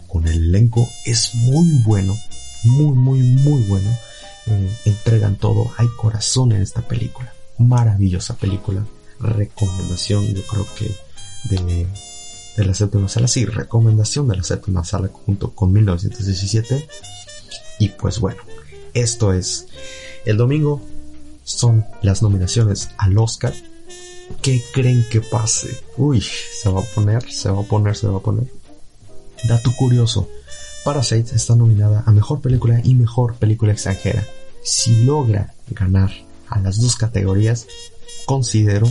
con 0.08 0.28
el 0.28 0.46
elenco 0.46 0.90
es 1.06 1.36
muy 1.36 1.82
bueno, 1.84 2.18
muy, 2.64 2.96
muy, 2.96 3.20
muy 3.20 3.62
bueno. 3.64 3.90
Eh, 4.48 4.78
entregan 4.86 5.36
todo, 5.36 5.72
hay 5.78 5.88
corazón 5.98 6.52
en 6.52 6.62
esta 6.62 6.82
película. 6.82 7.34
Maravillosa 7.58 8.36
película. 8.36 8.86
Recomendación, 9.20 10.26
yo 10.34 10.44
creo 10.46 10.68
que 10.76 10.92
de 11.50 11.88
de 12.56 12.66
la 12.66 12.74
séptima 12.74 13.10
sala, 13.10 13.28
sí, 13.28 13.46
recomendación 13.46 14.28
de 14.28 14.38
la 14.38 14.44
séptima 14.44 14.84
sala 14.84 15.10
junto 15.12 15.52
con 15.52 15.74
1917. 15.74 16.88
Y 17.80 17.90
pues 17.90 18.20
bueno, 18.20 18.42
esto 18.94 19.34
es 19.34 19.68
el 20.26 20.38
domingo, 20.38 20.82
son 21.44 21.86
las 22.02 22.22
nominaciones 22.22 22.90
al 22.98 23.18
Oscar. 23.18 23.54
¿Qué 24.42 24.64
creen 24.74 25.06
que 25.10 25.22
pase? 25.22 25.70
Uy, 25.98 26.22
se 26.22 26.70
va 26.70 26.82
a 26.82 26.84
poner, 26.84 27.32
se 27.32 27.50
va 27.50 27.62
a 27.62 27.66
poner, 27.66 27.96
se 27.96 28.08
va 28.08 28.18
a 28.18 28.22
poner. 28.22 28.48
Dato 29.44 29.72
curioso. 29.76 30.28
Parasite 30.84 31.36
está 31.36 31.56
nominada 31.56 32.04
a 32.06 32.12
Mejor 32.12 32.42
Película 32.42 32.80
y 32.84 32.96
Mejor 32.96 33.36
Película 33.36 33.72
Extranjera. 33.72 34.26
Si 34.64 35.04
logra 35.04 35.54
ganar 35.70 36.12
a 36.48 36.60
las 36.60 36.80
dos 36.80 36.96
categorías, 36.96 37.68
considero 38.26 38.88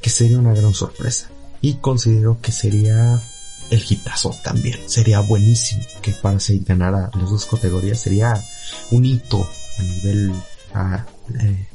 que 0.00 0.10
sería 0.10 0.38
una 0.38 0.54
gran 0.54 0.74
sorpresa. 0.74 1.30
Y 1.62 1.74
considero 1.74 2.38
que 2.40 2.52
sería 2.52 3.20
el 3.70 3.84
hitazo 3.88 4.34
también. 4.42 4.78
Sería 4.86 5.20
buenísimo 5.20 5.82
que 6.02 6.12
Parasite 6.12 6.64
ganara 6.64 7.10
las 7.14 7.30
dos 7.30 7.46
categorías. 7.46 8.00
Sería 8.00 8.42
un 8.90 9.04
hito 9.04 9.48
a 9.78 9.82
nivel 9.82 10.32
ah, 10.74 11.04
eh, 11.38 11.68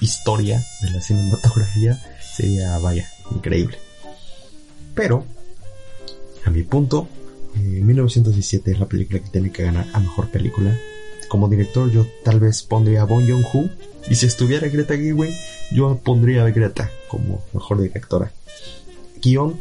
historia 0.00 0.64
de 0.80 0.90
la 0.90 1.00
cinematografía. 1.00 2.00
Sería, 2.38 2.78
vaya, 2.78 3.10
increíble. 3.34 3.78
Pero, 4.94 5.24
a 6.44 6.50
mi 6.50 6.62
punto, 6.62 7.08
1917 7.56 8.70
es 8.70 8.78
la 8.78 8.86
película 8.86 9.18
que 9.18 9.28
tiene 9.28 9.50
que 9.50 9.64
ganar 9.64 9.88
a 9.92 9.98
mejor 9.98 10.28
película. 10.28 10.72
Como 11.26 11.48
director, 11.48 11.90
yo 11.90 12.06
tal 12.22 12.38
vez 12.38 12.62
pondría 12.62 13.02
a 13.02 13.06
Bon 13.06 13.26
Joon-ho. 13.26 13.68
Y 14.08 14.14
si 14.14 14.26
estuviera 14.26 14.68
Greta 14.68 14.96
Gerwig, 14.96 15.34
yo 15.72 15.98
pondría 15.98 16.44
a 16.44 16.50
Greta 16.50 16.88
como 17.08 17.44
mejor 17.52 17.80
directora. 17.80 18.30
Guión, 19.20 19.58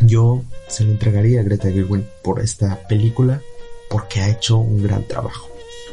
yo 0.00 0.42
se 0.66 0.82
lo 0.82 0.90
entregaría 0.90 1.38
a 1.38 1.44
Greta 1.44 1.70
Gerwig 1.70 2.02
por 2.24 2.40
esta 2.40 2.88
película 2.88 3.40
porque 3.88 4.22
ha 4.22 4.28
hecho 4.28 4.58
un 4.58 4.82
gran 4.82 5.06
trabajo. 5.06 5.48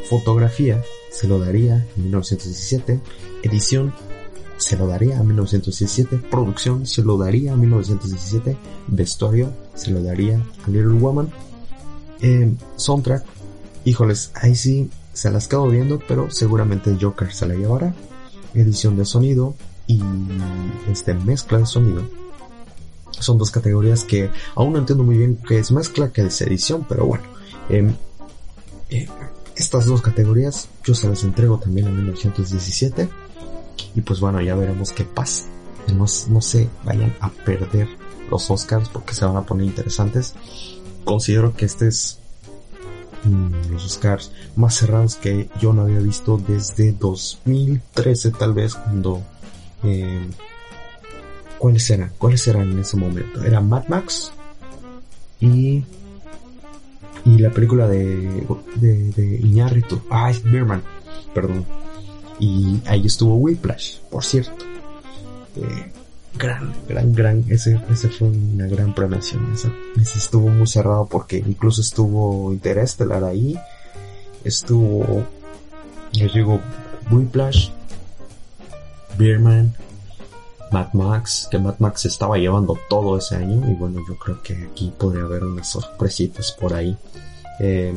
Fotografía 0.10 0.84
se 1.12 1.28
lo 1.28 1.38
daría 1.38 1.86
en 1.98 2.04
1917, 2.06 3.00
edición 3.44 3.94
se 4.58 4.76
lo 4.76 4.88
daría 4.88 5.20
a 5.20 5.24
1917, 5.24 6.18
producción 6.30 6.86
se 6.86 7.04
lo 7.04 7.18
daría 7.18 7.54
a 7.54 7.56
1917, 7.56 8.58
vestuario 8.88 9.52
se 9.76 9.92
lo 9.92 10.02
daría 10.02 10.44
a 10.66 10.70
Little 10.70 11.00
Woman, 11.00 11.30
eh, 12.22 12.52
soundtrack, 12.76 13.24
híjoles, 13.86 14.32
ahí 14.36 14.56
sí 14.56 14.90
se 15.14 15.32
las 15.32 15.48
quedo 15.48 15.68
viendo, 15.68 16.00
pero 16.08 16.30
seguramente 16.32 16.98
Joker 17.00 17.32
se 17.32 17.48
la 17.48 17.56
llevará, 17.56 17.94
edición 18.54 18.98
de 18.98 19.06
sonido 19.06 19.56
y 19.86 20.02
este 20.92 21.14
mezcla 21.14 21.60
de 21.60 21.66
sonido. 21.66 22.04
Son 23.12 23.38
dos 23.38 23.52
categorías 23.52 24.04
que 24.04 24.30
aún 24.56 24.74
no 24.74 24.80
entiendo 24.80 25.04
muy 25.04 25.18
bien 25.18 25.40
qué 25.48 25.60
es 25.60 25.72
mezcla, 25.72 26.12
qué 26.12 26.22
es 26.22 26.42
edición, 26.42 26.86
pero 26.88 27.06
bueno. 27.06 27.24
Em, 27.70 27.96
eh, 28.90 29.08
estas 29.56 29.86
dos 29.86 30.02
categorías 30.02 30.70
yo 30.84 30.94
se 30.94 31.10
las 31.10 31.24
entrego 31.24 31.58
también 31.58 31.88
a 31.88 31.92
1917 31.92 33.10
y 33.98 34.02
pues 34.02 34.20
bueno, 34.20 34.40
ya 34.42 34.56
veremos 34.56 34.92
qué 34.94 35.04
pasa. 35.04 35.46
No, 35.88 36.06
no 36.30 36.42
se 36.42 36.70
vayan 36.86 37.16
a 37.20 37.30
perder 37.30 37.88
los 38.30 38.52
Oscars 38.52 38.90
porque 38.90 39.16
se 39.16 39.26
van 39.26 39.38
a 39.38 39.42
poner 39.42 39.66
interesantes. 39.66 40.36
Considero 41.04 41.56
que 41.56 41.66
este 41.66 41.88
es 41.88 42.20
mm, 43.24 43.72
los 43.72 43.86
Oscars 43.86 44.32
más 44.56 44.76
cerrados 44.76 45.16
que 45.16 45.50
yo 45.60 45.74
no 45.74 45.82
había 45.82 45.98
visto 45.98 46.38
desde 46.38 46.92
2013 46.92 48.32
tal 48.32 48.54
vez 48.54 48.76
cuando... 48.76 49.24
Eh, 49.84 50.30
¿Cuáles 51.58 51.90
eran? 51.90 52.12
¿Cuáles 52.20 52.48
eran 52.48 52.70
en 52.70 52.80
ese 52.80 52.98
momento? 52.98 53.44
Era 53.44 53.62
Mad 53.62 53.88
Max 53.88 54.32
y 55.40 55.84
y 57.26 57.40
la 57.40 57.50
película 57.50 57.88
de 57.88 58.46
de, 58.76 59.12
de 59.12 59.40
Iñárritu, 59.40 60.02
ah, 60.12 60.32
Birman, 60.46 60.84
perdón, 61.34 61.66
y 62.40 62.80
ahí 62.86 63.06
estuvo 63.06 63.36
Whiplash, 63.36 64.00
por 64.12 64.24
cierto. 64.24 64.66
Eh, 65.56 65.92
gran, 66.36 66.74
gran, 66.88 67.14
gran, 67.14 67.46
ese, 67.50 67.80
ese 67.90 68.10
fue 68.10 68.28
una 68.30 68.68
gran 68.68 68.94
premiación. 68.94 69.54
Ese, 69.54 69.72
estuvo 70.18 70.50
muy 70.50 70.68
cerrado 70.68 71.06
porque 71.08 71.38
incluso 71.38 71.82
estuvo 71.82 72.54
Interestelar 72.54 73.24
ahí. 73.24 73.58
Estuvo, 74.44 75.26
les 76.14 76.34
digo, 76.34 76.62
Whiplash, 77.12 77.70
Beerman, 79.18 79.74
Mad 80.72 80.94
Max, 80.94 81.48
que 81.50 81.58
Mad 81.58 81.76
Max 81.80 82.06
estaba 82.06 82.38
llevando 82.38 82.78
todo 82.90 83.18
ese 83.18 83.36
año 83.36 83.70
y 83.70 83.74
bueno, 83.74 84.00
yo 84.08 84.16
creo 84.18 84.42
que 84.42 84.68
aquí 84.72 84.94
podría 84.98 85.24
haber 85.24 85.44
unas 85.44 85.70
sorpresitas 85.70 86.52
por 86.52 86.74
ahí. 86.74 86.96
Eh, 87.60 87.94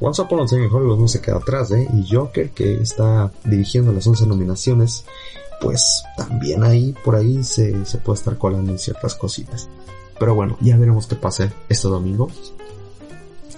Once 0.00 0.22
Upon 0.22 0.40
a 0.40 0.46
Time 0.46 0.64
in 0.64 0.72
Hollywood 0.72 0.98
no 0.98 1.08
se 1.08 1.20
queda 1.20 1.36
atrás, 1.36 1.70
¿eh? 1.72 1.86
Y 1.92 2.10
Joker, 2.10 2.50
que 2.50 2.80
está 2.80 3.30
dirigiendo 3.44 3.92
las 3.92 4.06
11 4.06 4.26
nominaciones, 4.26 5.04
pues 5.60 6.02
también 6.16 6.64
ahí, 6.64 6.94
por 7.04 7.16
ahí 7.16 7.44
se, 7.44 7.84
se 7.84 7.98
puede 7.98 8.18
estar 8.18 8.38
colando 8.38 8.72
en 8.72 8.78
ciertas 8.78 9.14
cositas. 9.14 9.68
Pero 10.18 10.34
bueno, 10.34 10.56
ya 10.60 10.76
veremos 10.76 11.06
qué 11.06 11.16
pasa 11.16 11.52
este 11.68 11.88
domingo. 11.88 12.28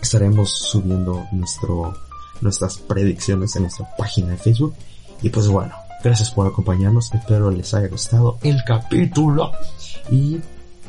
Estaremos 0.01 0.51
subiendo 0.51 1.26
nuestro, 1.30 1.95
nuestras 2.40 2.78
predicciones 2.78 3.55
en 3.55 3.62
nuestra 3.62 3.88
página 3.97 4.30
de 4.30 4.36
Facebook. 4.36 4.74
Y 5.22 5.30
pues 5.30 5.47
bueno, 5.47 5.72
gracias 6.03 6.32
por 6.32 6.47
acompañarnos. 6.47 7.14
Espero 7.14 7.51
les 7.53 7.72
haya 7.74 7.86
gustado 7.86 8.38
el 8.43 8.62
capítulo. 8.64 9.53
Y 10.11 10.40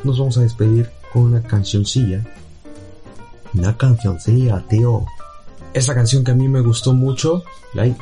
nos 0.04 0.18
vamos 0.18 0.38
a 0.38 0.42
despedir 0.42 0.90
con 1.12 1.24
una 1.24 1.44
cancioncilla. 1.44 2.24
Una 3.54 3.78
cancioncilla, 3.78 4.64
tío. 4.68 5.06
Esa 5.74 5.96
canción 5.96 6.24
que 6.24 6.32
a 6.32 6.36
mí 6.36 6.48
me 6.48 6.62
gustó 6.62 6.94
mucho, 6.94 7.44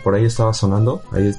por 0.03 0.15
ahí 0.15 0.25
estaba 0.25 0.53
sonando, 0.53 1.01
ahí, 1.11 1.33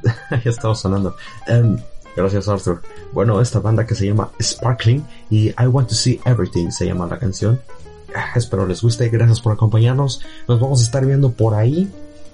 estaba 0.45 0.75
sonando. 0.75 1.15
Em, 1.47 1.77
gracias 2.17 2.49
Arthur. 2.49 2.81
Bueno, 3.13 3.41
esta 3.41 3.61
banda 3.61 3.87
que 3.87 3.95
se 3.95 4.07
llama 4.07 4.31
Sparkling 4.41 5.05
y 5.31 5.49
I 5.51 5.67
Want 5.67 5.89
to 5.89 5.95
See 5.95 6.21
Everything 6.25 6.71
se 6.71 6.87
llama 6.87 7.07
la 7.07 7.19
canción. 7.19 7.61
Ah, 8.15 8.33
espero 8.35 8.67
les 8.67 8.83
guste, 8.83 9.09
gracias 9.09 9.41
por 9.41 9.53
acompañarnos. 9.53 10.23
Nos 10.49 10.61
vamos 10.61 10.81
a 10.81 10.85
estar 10.85 11.05
viendo 11.05 11.33
por 11.33 11.55
ahí 11.55 11.91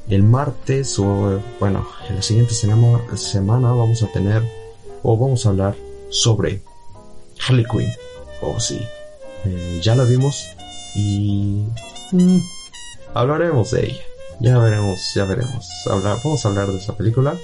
el 0.09 0.23
martes 0.23 0.99
o 0.99 1.41
bueno, 1.61 1.87
en 2.09 2.17
la 2.17 2.23
siguiente 2.23 2.55
semana, 2.55 3.01
semana 3.17 3.73
vamos 3.73 4.03
a 4.03 4.07
tener 4.13 4.43
o 5.03 5.17
vamos 5.17 5.45
a 5.45 5.51
hablar 5.51 5.77
sobre 6.11 6.63
Harley 7.47 7.65
Quinn. 7.65 7.91
Oh 8.41 8.59
sí, 8.61 8.81
eh, 9.45 9.81
ya 9.83 9.95
la 9.95 10.05
vimos 10.05 10.47
y... 10.95 11.65
Mm, 12.13 12.39
hablaremos 13.19 13.73
de 13.73 13.87
ella. 13.87 14.03
Ya 14.41 14.59
veremos, 14.59 15.01
ya 15.15 15.25
veremos. 15.25 15.67
vamos 15.87 16.45
a 16.45 16.49
hablar 16.49 16.69
de 16.69 16.79
esa 16.79 16.97
película. 16.97 17.35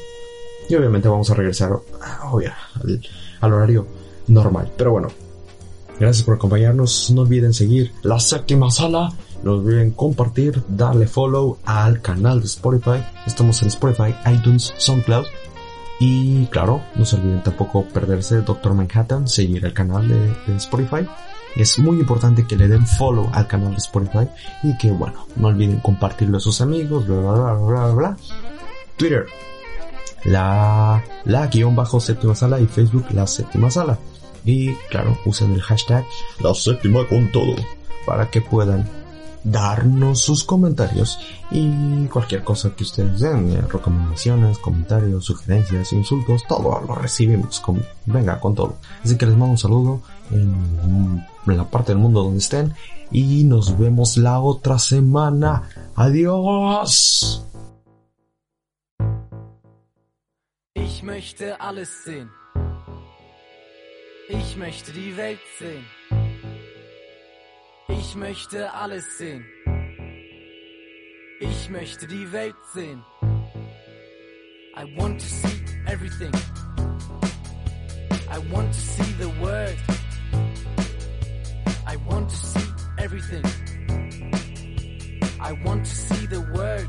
Y 0.69 0.75
obviamente 0.77 1.09
vamos 1.09 1.29
a 1.31 1.35
regresar 1.35 1.73
ah, 2.01 2.31
al, 3.41 3.53
horario 3.53 3.87
normal. 4.29 4.71
Pero 4.77 4.93
bueno, 4.93 5.09
gracias 5.99 6.25
por 6.25 6.37
acompañarnos. 6.37 7.11
No 7.11 7.23
olviden 7.23 7.53
seguir 7.53 7.93
la 8.03 8.21
séptima 8.21 8.71
sala. 8.71 9.13
No 9.43 9.55
olviden 9.55 9.91
compartir, 9.91 10.63
darle 10.69 11.07
follow 11.07 11.59
al 11.65 12.01
canal 12.01 12.41
de 12.41 12.47
Spotify. 12.47 13.05
Estamos 13.27 13.61
en 13.63 13.69
Spotify, 13.69 14.15
iTunes, 14.33 14.73
SoundCloud. 14.79 15.27
Y 15.99 16.47
claro, 16.47 16.83
no 16.95 17.05
se 17.05 17.17
olviden 17.17 17.43
tampoco 17.43 17.85
perderse 17.85 18.41
Doctor 18.43 18.75
Manhattan, 18.75 19.29
seguir 19.29 19.65
el 19.65 19.75
canal 19.75 20.09
de 20.09 20.57
Spotify. 20.57 21.07
Es 21.57 21.79
muy 21.79 22.01
importante 22.01 22.47
que 22.47 22.57
le 22.57 22.69
den 22.69 22.87
follow 22.87 23.31
al 23.33 23.47
canal 23.47 23.71
de 23.71 23.79
Spotify 23.79 24.29
y 24.63 24.77
que 24.77 24.91
bueno, 24.91 25.27
no 25.37 25.49
olviden 25.49 25.79
compartirlo 25.81 26.39
a 26.39 26.41
sus 26.41 26.61
amigos, 26.61 27.07
bla 27.07 27.17
bla 27.17 27.33
bla 27.33 27.55
bla 27.55 27.95
bla. 27.95 28.17
Twitter, 28.97 29.27
la, 30.25 31.03
la 31.25 31.47
guion 31.47 31.77
bajo 31.77 32.01
séptima 32.01 32.35
sala 32.35 32.61
y 32.61 32.67
Facebook 32.67 33.07
la 33.13 33.27
séptima 33.27 33.71
sala. 33.71 33.99
Y 34.45 34.75
claro, 34.91 35.19
usen 35.25 35.53
el 35.53 35.63
hashtag 35.63 36.05
la 36.41 36.55
séptima 36.55 37.07
con 37.09 37.31
todo 37.33 37.55
para 38.07 38.31
que 38.31 38.41
puedan 38.41 38.89
darnos 39.45 40.21
sus 40.21 40.43
comentarios 40.43 41.19
y 41.51 42.07
cualquier 42.07 42.43
cosa 42.43 42.75
que 42.75 42.83
ustedes 42.83 43.21
den, 43.21 43.53
eh, 43.53 43.61
recomendaciones, 43.61 44.59
comentarios, 44.59 45.25
sugerencias, 45.25 45.93
insultos, 45.93 46.43
todo 46.49 46.81
lo 46.81 46.95
recibimos. 46.95 47.61
Con, 47.61 47.85
venga, 48.07 48.41
con 48.41 48.55
todo. 48.55 48.77
Así 49.05 49.17
que 49.17 49.27
les 49.27 49.37
mando 49.37 49.53
un 49.53 49.59
saludo 49.59 50.01
en, 50.31 51.25
en 51.53 51.59
la 51.59 51.71
parte 51.71 51.93
del 51.93 52.01
mundo 52.01 52.23
donde 52.23 52.39
estén 52.39 52.75
y 53.11 53.45
nos 53.45 53.79
vemos 53.79 54.17
la 54.17 54.41
otra 54.41 54.79
semana. 54.79 55.69
Adiós. 55.95 57.45
Ich 60.75 61.03
möchte 61.03 61.61
alles 61.61 62.05
sehen. 62.05 62.31
Ich 64.29 64.57
möchte 64.57 64.93
die 64.93 65.17
Welt 65.17 65.41
sehen. 65.59 65.85
Ich 67.89 68.17
möchte 68.17 68.73
alles 68.73 69.05
sehen. 69.19 69.45
Ich 71.41 71.69
möchte 71.69 72.07
die 72.07 72.33
Welt 72.33 72.57
sehen. 72.73 73.03
I 74.77 74.85
want 74.97 75.21
to 75.21 75.27
see 75.27 75.65
everything. 75.87 76.33
I 78.29 78.39
want 78.53 78.73
to 78.73 78.81
see 78.81 79.13
the 79.19 79.29
world. 79.41 79.94
I 81.87 81.97
want 82.09 82.31
to 82.31 82.37
see 82.37 82.69
everything. 82.99 83.45
I 85.41 85.53
want 85.65 85.85
to 85.85 85.95
see 85.95 86.27
the 86.27 86.41
world. 86.55 86.89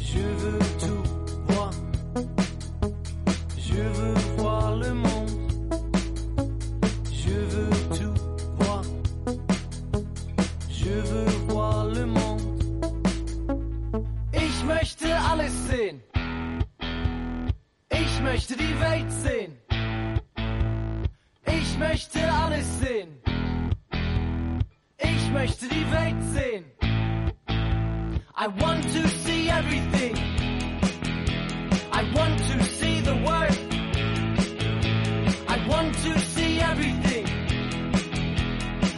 Je 0.00 0.20
veux 0.20 0.58
tout 0.78 1.02
voir. 1.48 1.72
Je 3.56 3.82
veux 3.82 4.14
voir 4.36 4.76
le 4.76 4.94
monde. 4.94 5.30
Je 7.12 7.34
veux 7.52 7.70
tout 7.98 8.14
voir. 8.58 8.82
Je 10.70 10.90
veux 11.10 11.30
voir 11.48 11.84
le 11.86 12.06
monde. 12.06 12.62
Ich 14.32 14.64
möchte 14.64 15.06
alles 15.32 15.52
sehen. 15.68 16.00
Ich 17.90 18.22
möchte 18.22 18.56
die 18.56 18.80
Welt 18.80 19.12
sehen 19.12 19.67
möchte 21.78 22.20
alles 22.32 22.66
sehen. 22.80 23.20
Ich 24.98 25.30
möchte 25.32 25.68
die 25.68 25.90
Welt 25.90 26.22
sehen. 26.34 26.64
I 28.36 28.46
want 28.60 28.84
to 28.84 29.08
see 29.08 29.48
everything. 29.48 30.16
I 31.92 32.02
want 32.14 32.38
to 32.38 32.62
see 32.64 33.00
the 33.00 33.14
world. 33.24 33.58
I 35.48 35.58
want 35.68 35.94
to 36.04 36.18
see 36.20 36.60
everything. 36.60 37.26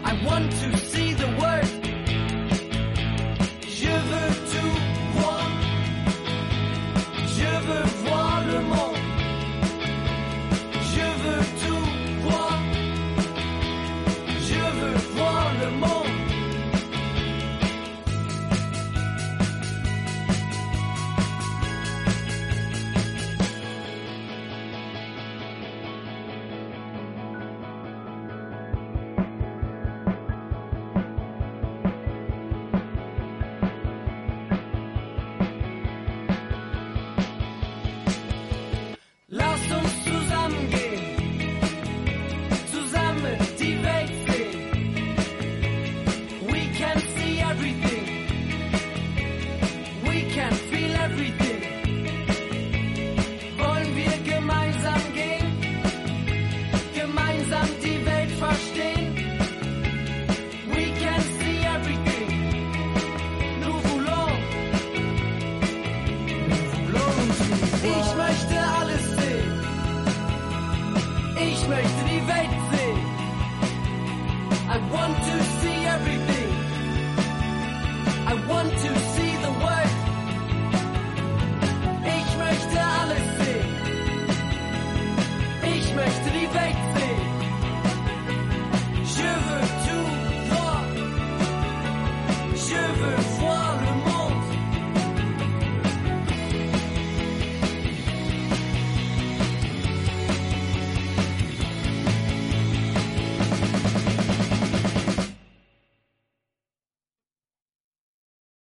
I 0.05 0.13
want 0.27 0.51
to 0.51 0.80